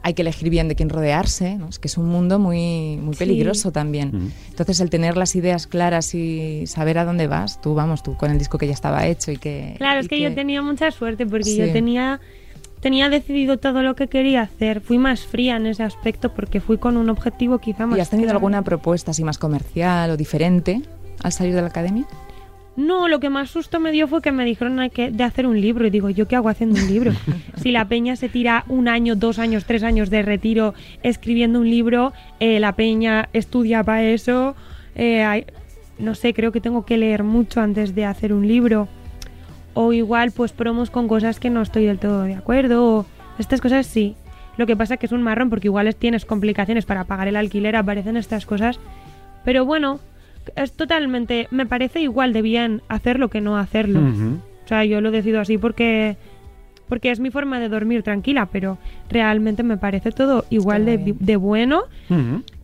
hay 0.09 0.15
que 0.15 0.23
elegir 0.23 0.49
bien 0.51 0.69
de 0.69 0.75
quién 0.75 0.89
rodearse, 0.89 1.57
¿no? 1.57 1.69
Es 1.69 1.79
que 1.79 1.87
es 1.89 1.99
un 1.99 2.07
mundo 2.09 2.39
muy, 2.39 2.97
muy 2.97 3.13
Sí. 3.15 3.19
peligroso 3.21 3.73
también. 3.73 4.33
Entonces, 4.49 4.81
el 4.81 4.89
tener 4.91 5.17
las 5.19 5.37
ideas 5.37 5.67
claras 5.67 6.15
y 6.15 6.67
saber 6.67 6.99
a 6.99 7.05
dónde 7.05 7.27
vas, 7.27 7.61
tú, 7.61 7.75
vamos, 7.75 8.03
tú 8.03 8.17
con 8.17 8.31
el 8.31 8.39
disco 8.39 8.57
que 8.59 8.67
ya 8.67 8.73
estaba 8.73 9.07
hecho 9.07 9.31
y 9.33 9.37
que... 9.37 9.75
Claro, 9.77 9.99
y 9.99 10.03
es 10.03 10.09
que, 10.09 10.21
yo 10.21 10.35
tenía 10.35 10.63
mucha 10.63 10.91
suerte 10.91 11.27
porque 11.27 11.45
Sí. 11.45 11.57
yo 11.59 11.71
tenía 11.73 12.21
tenía 12.81 13.09
decidido 13.09 13.57
todo 13.59 13.83
lo 13.83 13.97
que 13.97 14.07
quería 14.07 14.43
hacer. 14.43 14.81
Fui 14.81 14.99
más 14.99 15.23
fría 15.27 15.57
en 15.57 15.67
ese 15.67 15.83
aspecto 15.83 16.33
porque 16.33 16.61
fui 16.61 16.79
con 16.79 16.97
un 16.97 17.11
objetivo 17.11 17.59
quizá 17.59 17.87
más 17.87 17.99
¿Y 17.99 18.01
has 18.01 18.09
tenido 18.09 18.27
claro. 18.29 18.39
alguna 18.39 18.63
propuesta 18.63 19.11
así 19.11 19.25
más 19.25 19.37
comercial 19.37 20.11
o 20.13 20.17
diferente 20.17 20.81
al 21.23 21.33
salir 21.33 21.55
de 21.57 21.61
la 21.61 21.67
academia? 21.69 22.07
No, 22.79 23.09
lo 23.09 23.19
que 23.19 23.29
más 23.29 23.51
susto 23.51 23.81
me 23.81 23.91
dio 23.91 24.07
fue 24.07 24.23
que 24.23 24.31
me 24.31 24.45
dijeron 24.45 24.79
hay 24.79 24.91
que- 24.91 25.11
de 25.11 25.25
hacer 25.25 25.47
un 25.49 25.61
libro 25.61 25.85
y 25.87 25.91
digo, 25.91 26.11
¿yo 26.11 26.29
qué 26.29 26.37
hago 26.37 26.49
haciendo 26.49 26.81
un 26.81 26.87
libro? 26.87 27.11
si 27.57 27.73
la 27.73 27.87
peña 27.87 28.15
se 28.15 28.29
tira 28.29 28.65
un 28.69 28.87
año, 28.87 29.17
dos 29.17 29.41
años, 29.41 29.65
tres 29.65 29.83
años 29.83 30.11
de 30.11 30.23
retiro 30.23 30.75
escribiendo 31.03 31.59
un 31.59 31.69
libro, 31.69 32.13
eh, 32.39 32.61
la 32.61 32.73
peña 32.77 33.29
estudia 33.33 33.83
para 33.83 34.05
eso, 34.05 34.55
eh, 34.95 35.25
hay- 35.25 35.45
no 35.99 36.15
sé, 36.15 36.33
creo 36.35 36.53
que 36.53 36.61
tengo 36.61 36.87
que 36.87 36.97
leer 36.99 37.25
mucho 37.25 37.61
antes 37.61 37.97
de 37.97 38.05
hacer 38.05 38.33
un 38.33 38.47
libro. 38.47 38.87
O 39.75 39.93
igual 39.93 40.31
pues 40.31 40.53
promos 40.53 40.91
con 40.91 41.09
cosas 41.09 41.41
que 41.41 41.51
no 41.51 41.63
estoy 41.63 41.85
del 41.87 41.99
todo 41.99 42.23
de 42.23 42.35
acuerdo. 42.35 42.85
o 42.99 43.07
estas 43.41 43.61
cosas 43.61 43.87
sí. 43.87 44.15
Lo 44.57 44.67
que 44.67 44.77
pasa 44.77 44.97
que 44.99 45.07
es 45.07 45.13
un 45.13 45.23
marrón 45.23 45.51
porque 45.51 45.67
igual 45.69 45.89
es- 45.89 45.97
tienes 45.97 46.25
complicaciones 46.25 46.85
para 46.87 47.05
pagar 47.05 47.27
el 47.29 47.35
alquiler, 47.37 47.75
aparecen 47.75 48.17
estas 48.17 48.47
cosas. 48.47 48.79
Pero 49.45 49.65
bueno, 49.65 49.99
es 50.57 50.73
totalmente, 50.73 51.49
me 51.51 51.67
parece 51.67 52.01
igual 52.01 52.33
de 52.33 52.43
bien 52.43 52.83
hacerlo 52.89 53.29
que 53.29 53.41
no 53.41 53.57
hacerlo. 53.57 54.01
O 54.65 54.69
sea, 54.69 54.85
yo 54.85 55.01
lo 55.01 55.11
decido 55.11 55.41
así 55.41 55.59
porque 55.59 56.17
porque 56.89 57.11
es 57.11 57.21
mi 57.21 57.31
forma 57.31 57.61
de 57.61 57.69
dormir 57.69 58.03
tranquila, 58.03 58.47
pero 58.47 58.79
realmente 59.11 59.63
me 59.63 59.77
parece 59.77 60.11
todo 60.11 60.47
igual 60.49 60.87
de, 60.87 61.37
bueno 61.37 61.85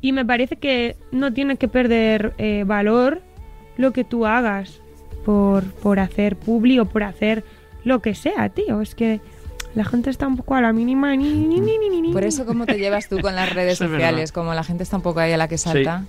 y 0.01 0.13
me 0.13 0.25
parece 0.25 0.57
que 0.57 0.97
no 1.13 1.33
tiene 1.33 1.57
que 1.57 1.69
perder 1.69 2.33
eh, 2.39 2.65
valor 2.67 3.21
lo 3.77 3.93
que 3.93 4.05
tú 4.05 4.25
hagas 4.25 4.81
por, 5.25 5.65
por 5.65 5.99
hacer 5.99 6.37
publi 6.37 6.79
o 6.79 6.87
por 6.87 7.03
hacer 7.03 7.45
lo 7.85 8.01
que 8.01 8.15
sea, 8.15 8.49
tío. 8.49 8.81
Es 8.81 8.95
que 8.95 9.21
la 9.75 9.85
gente 9.85 10.11
está 10.11 10.27
un 10.27 10.37
poco 10.37 10.55
a 10.55 10.61
la 10.61 10.73
mínima. 10.73 11.15
Ni, 11.17 11.31
ni, 11.31 11.61
ni, 11.61 11.79
ni, 11.79 11.89
ni, 11.89 12.01
ni. 12.01 12.13
Por 12.13 12.25
eso, 12.25 12.47
¿cómo 12.47 12.67
te 12.67 12.79
llevas 12.79 13.09
tú 13.09 13.21
con 13.21 13.35
las 13.35 13.53
redes 13.55 13.79
sociales? 13.79 14.33
Como 14.33 14.55
la 14.55 14.65
gente 14.65 14.83
está 14.83 14.97
un 14.97 15.03
poco 15.03 15.21
ahí 15.21 15.33
a 15.33 15.37
la 15.37 15.49
que 15.49 15.59
salta. 15.59 16.05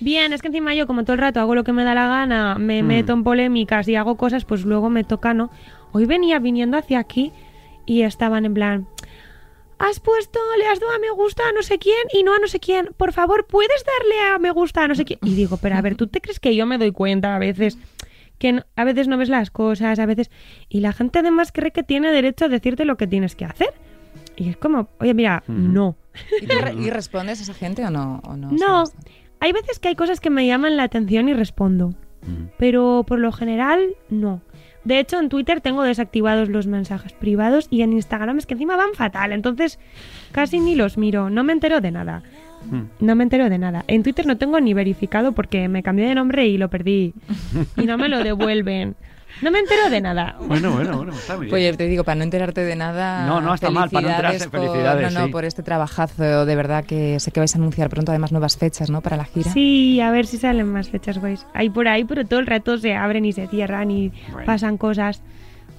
Bien, 0.00 0.32
es 0.32 0.40
que 0.42 0.48
encima 0.48 0.74
yo 0.74 0.86
como 0.86 1.02
todo 1.04 1.14
el 1.14 1.18
rato 1.20 1.40
hago 1.40 1.54
lo 1.54 1.64
que 1.64 1.72
me 1.72 1.84
da 1.84 1.94
la 1.94 2.06
gana, 2.08 2.56
me 2.56 2.82
Mm. 2.82 2.86
meto 2.86 3.12
en 3.12 3.24
polémicas 3.24 3.88
y 3.88 3.96
hago 3.96 4.16
cosas, 4.16 4.44
pues 4.44 4.64
luego 4.64 4.90
me 4.90 5.04
toca, 5.04 5.34
¿no? 5.34 5.50
Hoy 5.92 6.06
venía 6.06 6.38
viniendo 6.38 6.76
hacia 6.76 6.98
aquí 6.98 7.32
y 7.86 8.02
estaban 8.02 8.44
en 8.44 8.54
plan, 8.54 8.86
has 9.78 10.00
puesto, 10.00 10.38
le 10.58 10.66
has 10.66 10.80
dado 10.80 10.92
a 10.92 10.98
me 10.98 11.10
gusta 11.10 11.48
a 11.48 11.52
no 11.52 11.62
sé 11.62 11.78
quién 11.78 11.96
y 12.12 12.22
no 12.22 12.34
a 12.34 12.38
no 12.38 12.48
sé 12.48 12.60
quién, 12.60 12.90
por 12.96 13.12
favor, 13.12 13.46
¿puedes 13.46 13.84
darle 13.84 14.34
a 14.34 14.38
me 14.38 14.50
gusta 14.50 14.82
a 14.84 14.88
no 14.88 14.94
sé 14.94 15.04
quién? 15.04 15.18
Y 15.22 15.34
digo, 15.34 15.56
pero 15.56 15.76
a 15.76 15.80
ver, 15.82 15.94
¿tú 15.96 16.06
te 16.08 16.20
crees 16.20 16.40
que 16.40 16.54
yo 16.54 16.66
me 16.66 16.78
doy 16.78 16.92
cuenta 16.92 17.34
a 17.34 17.38
veces 17.38 17.78
que 18.38 18.52
no- 18.52 18.64
a 18.76 18.84
veces 18.84 19.08
no 19.08 19.18
ves 19.18 19.28
las 19.28 19.50
cosas, 19.50 19.98
a 19.98 20.06
veces... 20.06 20.30
Y 20.68 20.78
la 20.80 20.92
gente 20.92 21.18
además 21.18 21.50
cree 21.50 21.72
que 21.72 21.82
tiene 21.82 22.12
derecho 22.12 22.44
a 22.44 22.48
decirte 22.48 22.84
lo 22.84 22.96
que 22.96 23.08
tienes 23.08 23.34
que 23.34 23.44
hacer. 23.44 23.70
Y 24.36 24.48
es 24.50 24.56
como, 24.56 24.88
oye, 25.00 25.12
mira, 25.12 25.42
no. 25.48 25.96
¿Y, 26.40 26.46
re- 26.46 26.74
y 26.78 26.90
respondes 26.90 27.40
a 27.40 27.42
esa 27.42 27.54
gente 27.54 27.84
o 27.84 27.90
no? 27.90 28.20
O 28.24 28.36
no, 28.36 28.52
No, 28.52 28.86
sabes? 28.86 28.94
Hay 29.40 29.52
veces 29.52 29.78
que 29.78 29.88
hay 29.88 29.94
cosas 29.94 30.20
que 30.20 30.30
me 30.30 30.46
llaman 30.46 30.76
la 30.76 30.84
atención 30.84 31.28
y 31.28 31.34
respondo, 31.34 31.94
Mm. 32.22 32.48
pero 32.58 33.04
por 33.06 33.18
lo 33.20 33.30
general 33.32 33.94
no. 34.10 34.40
De 34.84 34.98
hecho, 34.98 35.18
en 35.20 35.28
Twitter 35.28 35.60
tengo 35.60 35.82
desactivados 35.82 36.48
los 36.48 36.66
mensajes 36.66 37.12
privados 37.12 37.66
y 37.70 37.82
en 37.82 37.92
Instagram 37.92 38.38
es 38.38 38.46
que 38.46 38.54
encima 38.54 38.76
van 38.76 38.94
fatal, 38.94 39.32
entonces 39.32 39.78
casi 40.32 40.58
ni 40.60 40.74
los 40.74 40.96
miro, 40.98 41.30
no 41.30 41.44
me 41.44 41.52
entero 41.52 41.80
de 41.80 41.90
nada. 41.90 42.22
Mm. 42.70 42.82
No 43.04 43.14
me 43.14 43.22
entero 43.22 43.48
de 43.48 43.58
nada. 43.58 43.84
En 43.86 44.02
Twitter 44.02 44.26
no 44.26 44.36
tengo 44.36 44.58
ni 44.60 44.74
verificado 44.74 45.32
porque 45.32 45.68
me 45.68 45.82
cambié 45.84 46.08
de 46.08 46.14
nombre 46.16 46.46
y 46.48 46.58
lo 46.58 46.68
perdí. 46.70 47.14
Y 47.76 47.82
no 47.86 47.98
me 47.98 48.08
lo 48.08 48.22
devuelven. 48.24 48.96
No 49.42 49.50
me 49.50 49.58
entero 49.60 49.88
de 49.90 50.00
nada. 50.00 50.36
Bueno, 50.40 50.72
bueno, 50.72 50.96
bueno, 50.96 51.12
está 51.12 51.36
muy 51.36 51.46
bien. 51.46 51.50
Pues 51.50 51.76
te 51.76 51.86
digo, 51.86 52.04
para 52.04 52.16
no 52.16 52.24
enterarte 52.24 52.64
de 52.64 52.74
nada. 52.76 53.26
No, 53.26 53.40
no 53.40 53.54
está 53.54 53.70
mal, 53.70 53.88
para 53.90 54.02
no 54.06 54.10
enterarse, 54.10 54.48
por- 54.48 54.60
felicidades, 54.60 55.12
No, 55.12 55.20
no, 55.20 55.26
sí. 55.26 55.32
por 55.32 55.44
este 55.44 55.62
trabajazo, 55.62 56.44
de 56.46 56.56
verdad 56.56 56.84
que 56.84 57.20
sé 57.20 57.30
que 57.30 57.40
vais 57.40 57.54
a 57.54 57.58
anunciar 57.58 57.88
pronto 57.90 58.10
además 58.12 58.32
nuevas 58.32 58.56
fechas, 58.56 58.90
¿no? 58.90 59.00
Para 59.00 59.16
la 59.16 59.24
gira. 59.24 59.50
Sí, 59.52 60.00
a 60.00 60.10
ver 60.10 60.26
si 60.26 60.38
salen 60.38 60.66
más 60.72 60.88
fechas 60.90 61.18
guays. 61.18 61.46
Hay 61.54 61.70
por 61.70 61.88
ahí, 61.88 62.04
pero 62.04 62.24
todo 62.26 62.40
el 62.40 62.46
rato 62.46 62.78
se 62.78 62.94
abren 62.94 63.24
y 63.24 63.32
se 63.32 63.46
cierran 63.46 63.90
y 63.90 64.12
Bueno. 64.32 64.46
pasan 64.46 64.76
cosas. 64.78 65.22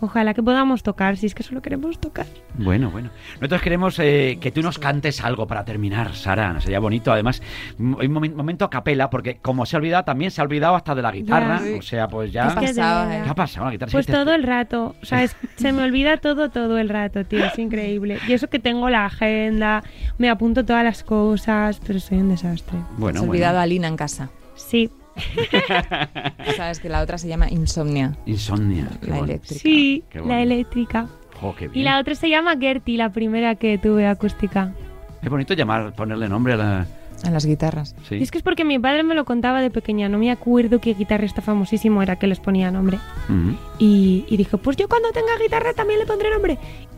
Ojalá 0.02 0.34
que 0.34 0.42
podamos 0.44 0.82
tocar, 0.84 1.18
si 1.18 1.26
es 1.26 1.36
que 1.36 1.44
solo 1.44 1.62
queremos 1.62 2.00
tocar. 2.00 2.26
Bueno, 2.56 2.90
bueno. 2.90 3.10
Nosotros 3.36 3.62
queremos 3.62 4.00
eh, 4.00 4.38
que 4.40 4.52
tú 4.52 4.62
nos 4.62 4.80
cantes 4.80 5.22
algo 5.24 5.46
para 5.48 5.66
terminar, 5.66 6.16
Sara. 6.16 6.60
Sería 6.62 6.80
bonito. 6.80 7.12
Además, 7.12 7.42
un 7.78 7.96
momen- 7.98 8.34
momento 8.34 8.66
a 8.66 8.70
capela, 8.70 9.10
porque 9.10 9.38
como 9.42 9.66
se 9.66 9.76
ha 9.76 9.80
olvidado, 9.80 10.04
también 10.06 10.32
se 10.32 10.42
ha 10.42 10.44
olvidado 10.46 10.76
hasta 10.76 10.96
de 10.96 11.02
la 11.02 11.12
guitarra. 11.12 11.60
Ya. 11.64 11.78
O 11.78 11.82
sea, 11.82 12.08
pues 12.08 12.32
ya. 12.32 12.48
¿Qué 12.48 12.60
que 12.62 12.68
pasaba, 12.68 13.02
verdad. 13.06 13.20
eh? 13.20 13.24
¿Qué 13.24 13.30
ha 13.30 13.36
pasado? 13.36 13.66
La 13.66 13.72
guitarra 13.72 13.92
Pues 13.92 14.06
sí 14.06 14.12
que 14.12 14.18
te- 14.18 14.24
todo 14.24 14.34
el 14.36 14.44
rato, 14.44 14.96
o 15.02 15.06
sea, 15.06 15.24
es- 15.24 15.36
se 15.58 15.72
me 15.74 15.84
olvida 15.84 16.18
todo, 16.18 16.50
todo 16.50 16.78
el 16.78 16.90
rato, 16.90 17.26
tío, 17.26 17.44
es 17.46 17.60
increíble. 17.60 18.20
Y 18.28 18.34
eso 18.34 18.48
que 18.50 18.60
tengo 18.60 18.90
la 18.90 19.06
agenda, 19.06 19.84
me 20.18 20.30
apunto 20.30 20.66
todas 20.66 20.84
las 20.84 21.04
cosas, 21.04 21.80
pero 21.86 22.00
soy 22.00 22.20
un 22.20 22.30
desastre. 22.30 22.78
Bueno, 22.98 23.20
Has 23.20 23.26
bueno. 23.26 23.32
olvidado 23.32 23.60
a 23.60 23.66
Lina 23.66 23.88
en 23.88 23.98
casa. 23.98 24.30
Sí, 24.56 24.90
Sabes 26.56 26.80
que 26.80 26.90
la 26.90 27.02
otra 27.02 27.18
se 27.18 27.28
llama 27.28 27.50
Insomnia, 27.50 28.16
Insomnia. 28.26 28.88
La 29.02 29.18
bueno. 29.18 29.26
eléctrica. 29.26 29.62
sí, 29.62 30.04
la 30.14 30.42
eléctrica. 30.42 31.08
Qué 31.58 31.70
Y 31.74 31.84
la 31.84 32.00
otra 32.00 32.16
se 32.16 32.30
llama 32.30 32.58
Gertie, 32.60 32.98
la 32.98 33.12
primera 33.12 33.56
que 33.56 33.78
tuve 33.78 34.08
acústica. 34.08 34.74
Es 35.22 35.30
bonito 35.30 35.54
llamar, 35.54 35.94
ponerle 35.94 36.28
nombre 36.28 36.54
a 36.54 36.58
la. 36.58 36.88
A 37.24 37.32
las 37.32 37.46
guitarras. 37.46 37.96
Sí. 38.08 38.16
Y 38.16 38.24
es 38.24 38.32
que 38.32 38.38
es 38.38 38.44
porque 38.44 38.64
mi 38.64 38.80
padre 38.80 39.04
me 39.04 39.14
lo 39.14 39.26
contaba 39.26 39.62
de 39.62 39.70
pequeña, 39.70 40.08
no 40.08 40.18
me 40.18 40.32
acuerdo 40.32 40.80
qué 40.80 40.94
guitarrista 40.94 41.42
famosísimo 41.42 42.02
era 42.02 42.16
que 42.18 42.28
les 42.28 42.40
ponía 42.40 42.72
nombre. 42.72 42.98
Y, 43.78 44.26
y 44.30 44.38
dijo, 44.38 44.58
pues 44.58 44.78
yo 44.78 44.88
cuando 44.88 45.12
tenga 45.12 45.38
guitarra 45.42 45.74
también 45.74 46.00
le 46.00 46.06
pondré 46.06 46.30
nombre. 46.30 46.58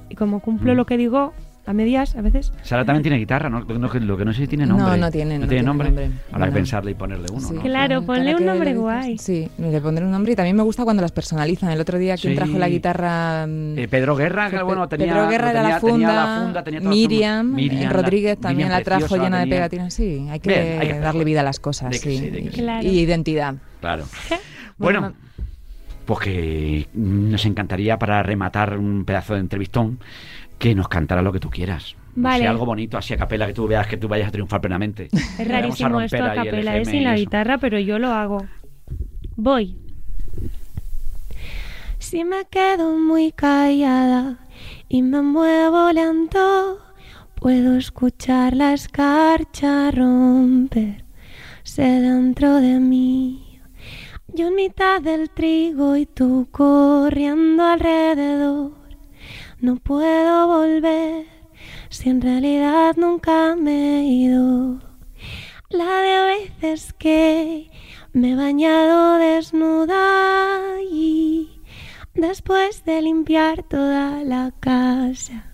Y 0.09 0.15
como 0.15 0.39
cumplo 0.39 0.75
lo 0.75 0.85
que 0.85 0.97
digo, 0.97 1.33
a 1.65 1.73
medias 1.73 2.15
a 2.15 2.21
veces, 2.21 2.51
Sara 2.63 2.83
también 2.85 3.03
tiene 3.03 3.17
guitarra, 3.17 3.49
¿no? 3.49 3.59
Lo 3.61 3.89
que, 3.89 3.99
lo 3.99 4.17
que 4.17 4.25
no 4.25 4.33
sé 4.33 4.41
si 4.41 4.47
tiene 4.47 4.65
No, 4.65 4.77
nombre. 4.77 4.97
no 4.99 5.11
tiene, 5.11 5.37
no 5.39 5.47
tiene 5.47 5.63
nombre. 5.63 5.89
nombre. 5.89 6.09
Habrá 6.31 6.45
que 6.47 6.51
No. 6.51 6.55
pensarle 6.55 6.91
y 6.91 6.93
ponerle 6.95 7.27
uno, 7.31 7.47
Sí. 7.47 7.53
¿no? 7.53 7.61
Claro, 7.61 8.01
ponle 8.03 8.35
un 8.35 8.45
nombre 8.45 8.73
guay. 8.73 9.17
Sí, 9.17 9.47
le 9.57 9.79
pondré 9.79 10.03
un 10.05 10.11
nombre 10.11 10.33
y 10.33 10.35
también 10.35 10.55
me 10.55 10.63
gusta 10.63 10.83
cuando 10.83 11.01
las 11.01 11.11
personalizan. 11.11 11.69
El 11.71 11.79
otro 11.79 11.97
día 11.99 12.17
quien 12.17 12.33
Sí. 12.33 12.37
trajo 12.37 12.57
la 12.57 12.67
guitarra... 12.69 13.45
Eh, 13.47 13.87
Pedro 13.89 14.15
Guerra, 14.15 14.49
que 14.49 14.61
bueno, 14.63 14.87
tenía, 14.89 15.13
Pedro 15.13 15.27
Guerra 15.29 15.51
era 15.51 15.63
la 15.63 15.79
funda, 15.79 15.95
tenía 15.95 16.13
la 16.13 16.41
funda, 16.43 16.63
tenía 16.63 16.79
todas 16.81 16.95
las 16.95 16.97
Miriam, 17.09 17.57
la- 17.57 17.89
Rodríguez 17.89 18.37
también 18.39 18.67
Miriam 18.67 18.79
la 18.79 18.83
trajo 18.83 18.99
preciosa, 19.01 19.23
llena 19.23 19.39
de 19.39 19.47
pegatinas. 19.47 19.93
Sí, 19.93 20.27
hay 20.29 20.39
que, 20.39 20.49
Bien, 20.49 20.81
hay 20.81 20.87
que 20.87 20.99
darle 20.99 21.23
vida 21.23 21.41
a 21.41 21.43
las 21.43 21.59
cosas. 21.59 21.95
Sí. 21.97 22.49
Claro. 22.53 22.87
Y 22.87 22.99
identidad. 22.99 23.55
Claro. 23.79 24.05
Bueno, 24.77 24.99
Bueno, 25.01 25.15
pues 26.05 26.19
que 26.21 26.87
nos 26.95 27.45
encantaría 27.45 27.99
para 27.99 28.23
rematar 28.23 28.77
un 28.79 29.05
pedazo 29.05 29.35
de 29.35 29.41
entrevistón 29.41 29.99
que 30.61 30.75
nos 30.75 30.87
cantara 30.87 31.23
lo 31.23 31.31
que 31.31 31.39
tú 31.39 31.49
quieras. 31.49 31.95
No 32.15 32.29
sé, 32.29 32.35
Vale. 32.35 32.47
algo 32.47 32.67
bonito, 32.67 32.95
así 32.95 33.15
a 33.15 33.17
capela, 33.17 33.47
que 33.47 33.53
tú 33.53 33.67
veas 33.67 33.87
que 33.87 33.97
tú 33.97 34.07
vayas 34.07 34.27
a 34.27 34.31
triunfar 34.31 34.61
plenamente. 34.61 35.09
Es 35.11 35.39
a 35.39 35.43
rarísimo 35.43 35.89
romper 35.89 36.05
esto 36.05 36.23
a 36.23 36.35
capela, 36.35 36.77
es 36.77 36.87
FM 36.87 36.91
sin 36.91 37.03
la 37.03 37.15
guitarra, 37.15 37.57
pero 37.57 37.79
yo 37.79 37.97
lo 37.97 38.09
hago. 38.09 38.45
Voy. 39.35 39.75
Si 41.97 42.23
me 42.23 42.45
quedo 42.45 42.95
muy 42.95 43.31
callada 43.31 44.37
y 44.87 45.01
me 45.01 45.23
muevo 45.23 45.91
lento, 45.91 46.77
puedo 47.35 47.75
escuchar 47.75 48.55
la 48.55 48.73
escarcha 48.73 49.89
romper 49.89 51.05
dentro 51.75 52.61
de 52.61 52.79
mí. 52.79 53.59
Yo 54.27 54.49
en 54.49 54.55
mitad 54.55 55.01
del 55.01 55.31
trigo 55.31 55.95
y 55.95 56.05
tú 56.05 56.47
corriendo 56.51 57.63
alrededor. 57.63 58.80
No 59.61 59.75
puedo 59.75 60.47
volver 60.47 61.27
si 61.89 62.09
en 62.09 62.19
realidad 62.19 62.95
nunca 62.97 63.55
me 63.55 63.99
he 63.99 64.03
ido. 64.05 64.79
La 65.69 66.01
de 66.01 66.49
veces 66.59 66.93
que 66.93 67.69
me 68.11 68.31
he 68.31 68.35
bañado 68.35 69.19
desnuda 69.19 70.81
y 70.89 71.61
después 72.15 72.83
de 72.85 73.03
limpiar 73.03 73.61
toda 73.61 74.23
la 74.23 74.51
casa. 74.59 75.53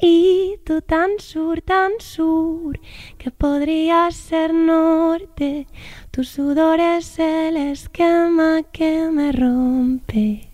Y 0.00 0.56
tú 0.64 0.80
tan 0.80 1.18
sur, 1.18 1.60
tan 1.60 1.92
sur, 1.98 2.80
que 3.18 3.30
podría 3.30 4.10
ser 4.10 4.54
norte. 4.54 5.66
Tu 6.10 6.24
sudor 6.24 6.80
es 6.80 7.18
el 7.18 7.58
esquema 7.58 8.62
que 8.72 9.10
me 9.10 9.32
rompe. 9.32 10.47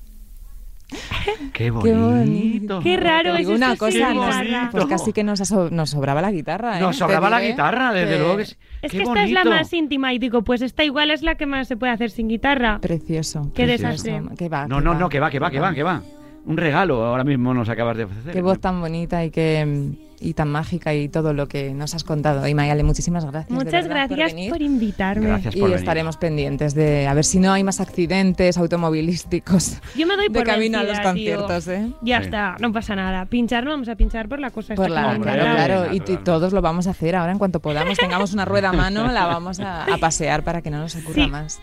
Qué 1.52 1.70
bonito. 1.70 1.98
bonito. 2.10 2.80
Qué 2.82 2.96
raro 2.96 3.32
es 3.32 3.38
digo 3.38 3.52
una 3.54 3.76
cosa, 3.76 4.08
Qué 4.08 4.14
nos- 4.14 4.70
pues 4.70 4.86
casi 4.86 5.12
que 5.12 5.22
nos, 5.24 5.38
sobraba 5.90 6.20
la 6.22 6.30
guitarra. 6.30 6.78
¿eh? 6.78 6.80
Nos 6.80 6.96
sobraba 6.96 7.30
la 7.30 7.40
guitarra, 7.40 7.92
desde 7.92 8.14
que- 8.14 8.18
luego. 8.18 8.38
Es 8.40 8.56
Qué 8.82 8.88
que 8.88 9.02
esta 9.02 9.24
es 9.24 9.30
la 9.32 9.44
más 9.44 9.72
íntima 9.72 10.12
y 10.12 10.18
digo, 10.18 10.42
pues 10.42 10.62
esta 10.62 10.84
igual 10.84 11.10
es 11.10 11.22
la 11.22 11.36
que 11.36 11.46
más 11.46 11.68
se 11.68 11.76
puede 11.76 11.92
hacer 11.92 12.10
sin 12.10 12.28
guitarra. 12.28 12.78
Precioso. 12.80 13.50
Qué 13.54 13.64
precioso. 13.64 13.92
desastre. 14.04 14.36
Que 14.36 14.48
va, 14.48 14.66
No, 14.66 14.80
no, 14.80 14.94
no, 14.94 15.08
que 15.08 15.20
va, 15.20 15.30
que 15.30 15.38
va, 15.38 15.50
que 15.50 15.60
va, 15.60 15.72
que 15.74 15.82
va. 15.82 16.02
Un 16.46 16.56
regalo 16.58 17.02
ahora 17.04 17.24
mismo 17.24 17.54
nos 17.54 17.68
acabas 17.70 17.96
de 17.96 18.04
ofrecer. 18.04 18.32
Qué 18.34 18.42
voz 18.42 18.60
tan 18.60 18.80
bonita 18.80 19.24
y 19.24 19.30
que 19.30 19.92
y 20.24 20.34
tan 20.34 20.48
mágica 20.48 20.94
y 20.94 21.08
todo 21.08 21.32
lo 21.34 21.46
que 21.48 21.72
nos 21.74 21.94
has 21.94 22.02
contado. 22.04 22.46
Y 22.48 22.54
Mayale, 22.54 22.82
muchísimas 22.82 23.24
gracias. 23.24 23.48
de 23.48 23.54
Muchas 23.64 23.86
verdad, 23.88 24.06
gracias 24.08 24.32
venir. 24.34 24.50
por, 24.50 24.62
invitarme. 24.62 25.26
Gracias 25.26 25.54
Y 25.54 25.60
por 25.60 25.68
venir. 25.68 25.78
estaremos 25.80 26.16
pendientes 26.16 26.74
de 26.74 27.06
a 27.06 27.14
ver 27.14 27.24
si 27.24 27.38
no 27.38 27.52
hay 27.52 27.62
más 27.64 27.80
accidentes 27.80 28.56
automovilísticos 28.58 29.78
Yo 29.96 30.06
me 30.06 30.16
doy 30.16 30.28
de 30.28 30.34
por 30.34 30.44
camino 30.44 30.78
a 30.78 30.82
los 30.82 30.92
vencida, 30.98 31.14
tío. 31.14 31.36
conciertos, 31.46 31.68
¿eh? 31.68 31.92
Ya 32.02 32.18
Sí. 32.18 32.24
está, 32.26 32.56
no 32.60 32.72
pasa 32.72 32.94
nada. 32.96 33.26
Pinchar 33.26 33.64
no 33.64 33.70
vamos 33.70 33.88
a 33.88 33.96
pinchar 33.96 34.28
por 34.28 34.40
la 34.40 34.50
cosa 34.50 34.74
Por 34.74 34.86
esta 34.88 35.00
la, 35.02 35.08
Hombre, 35.14 35.32
claro, 35.32 35.54
claro, 35.84 35.92
y, 35.92 35.96
y 35.96 36.16
todos 36.18 36.52
lo 36.52 36.62
vamos 36.62 36.86
a 36.86 36.90
hacer 36.90 37.16
ahora 37.16 37.32
en 37.32 37.38
cuanto 37.38 37.60
podamos, 37.60 37.98
tengamos 37.98 38.32
una 38.32 38.44
rueda 38.44 38.70
a 38.70 38.72
mano, 38.72 39.10
la 39.12 39.26
vamos 39.34 39.60
a, 39.60 39.84
a 39.84 39.98
pasear 39.98 40.42
para 40.44 40.62
que 40.62 40.70
no 40.70 40.78
nos 40.78 40.94
ocurra 40.96 41.24
Sí. 41.24 41.30
más. 41.30 41.60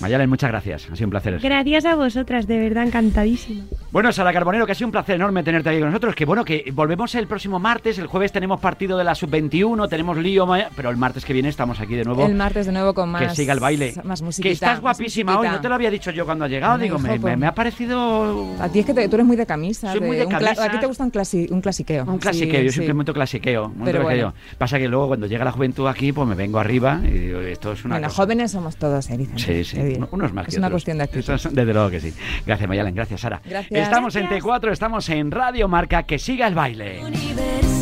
Mayalen, 0.00 0.30
muchas 0.30 0.50
gracias. 0.50 0.88
Ha 0.90 0.94
sido 0.94 1.06
un 1.06 1.10
placer. 1.10 1.40
Gracias 1.40 1.84
a 1.84 1.96
vosotras, 1.96 2.46
de 2.46 2.58
verdad 2.58 2.84
encantadísima. 2.84 3.64
Bueno, 3.90 4.12
Sara 4.12 4.32
Carbonero, 4.32 4.66
que 4.66 4.72
ha 4.72 4.74
sido 4.76 4.86
un 4.86 4.92
placer 4.92 5.16
enorme 5.16 5.42
tenerte 5.42 5.68
aquí 5.70 5.80
con 5.80 5.88
nosotros. 5.88 6.14
Que 6.14 6.24
bueno, 6.24 6.44
que 6.44 6.70
volvemos 6.72 7.12
el 7.16 7.26
próximo 7.26 7.58
martes. 7.58 7.98
El 7.98 8.03
jueves 8.06 8.32
tenemos 8.32 8.60
partido 8.60 8.96
de 8.98 9.04
la 9.04 9.14
sub-21, 9.14 9.88
tenemos 9.88 10.16
lío, 10.16 10.46
pero 10.76 10.90
el 10.90 10.96
martes 10.96 11.24
que 11.24 11.32
viene 11.32 11.48
estamos 11.48 11.80
aquí 11.80 11.94
de 11.94 12.04
nuevo. 12.04 12.24
El 12.26 12.34
martes 12.34 12.66
de 12.66 12.72
nuevo 12.72 12.94
con 12.94 13.10
más 13.10 13.22
que 13.22 13.30
siga 13.34 13.52
el 13.52 13.60
baile. 13.60 13.94
más 14.04 14.20
que 14.20 14.26
musiquita, 14.26 14.52
estás 14.52 14.70
más 14.70 14.80
guapísima 14.80 15.38
hoy, 15.38 15.48
no 15.48 15.60
te 15.60 15.68
lo 15.68 15.74
había 15.74 15.90
dicho 15.90 16.10
yo 16.10 16.24
cuando 16.24 16.44
has 16.44 16.50
llegado. 16.50 16.78
Digo, 16.78 16.98
me, 16.98 17.10
hijo, 17.14 17.20
pues- 17.22 17.32
me- 17.32 17.36
me 17.38 17.46
ha 17.46 17.54
parecido. 17.54 18.46
A 18.60 18.68
ti 18.68 18.80
es 18.80 18.86
que 18.86 18.94
te- 18.94 19.08
tú 19.08 19.16
eres 19.16 19.26
muy 19.26 19.36
de 19.36 19.46
camisa. 19.46 19.90
Soy 19.92 20.00
muy 20.00 20.16
de 20.16 20.26
camisa. 20.26 20.64
A 20.64 20.70
ti 20.70 20.78
te 20.78 20.86
gusta 20.86 21.04
un, 21.04 21.12
clasi- 21.12 21.50
un 21.50 21.60
clasiqueo. 21.60 22.04
Un 22.04 22.18
clasiqueo, 22.18 22.60
Sí, 22.60 22.66
yo 22.66 22.70
sí. 22.72 22.76
simplemente 22.78 23.12
clasiqueo. 23.12 23.72
Pero 23.84 24.02
bueno. 24.02 24.34
Pasa 24.58 24.78
que 24.78 24.88
luego 24.88 25.08
cuando 25.08 25.26
llega 25.26 25.44
la 25.44 25.52
juventud 25.52 25.86
aquí, 25.86 26.12
pues 26.12 26.28
me 26.28 26.34
vengo 26.34 26.58
arriba 26.58 27.00
y 27.04 27.08
digo, 27.10 27.40
esto 27.40 27.72
es 27.72 27.84
una 27.84 27.94
Bueno, 27.96 28.08
cosa. 28.08 28.22
jóvenes 28.22 28.50
somos 28.52 28.76
todos, 28.76 29.08
eh, 29.10 29.16
Vicente, 29.16 29.42
Sí, 29.42 29.64
sí, 29.64 29.78
uno- 29.96 30.08
unos 30.12 30.32
más 30.32 30.48
Es 30.48 30.54
que 30.54 30.58
una 30.58 30.66
otros. 30.68 30.74
cuestión 30.76 30.98
de 30.98 31.04
actitud. 31.04 31.34
Eso 31.34 31.48
desde 31.50 31.72
luego 31.72 31.90
que 31.90 32.00
sí. 32.00 32.12
Gracias, 32.46 32.68
Mayalen, 32.68 32.94
gracias, 32.94 33.20
Sara. 33.20 33.40
Gracias. 33.44 33.80
Estamos 33.80 34.14
en 34.16 34.22
Gracias. 34.26 34.44
T4, 34.44 34.72
estamos 34.72 35.08
en 35.08 35.30
Radio 35.30 35.68
Marca, 35.68 36.02
que 36.04 36.18
siga 36.18 36.46
el 36.46 36.54
baile. 36.54 37.00
Even 37.00 37.73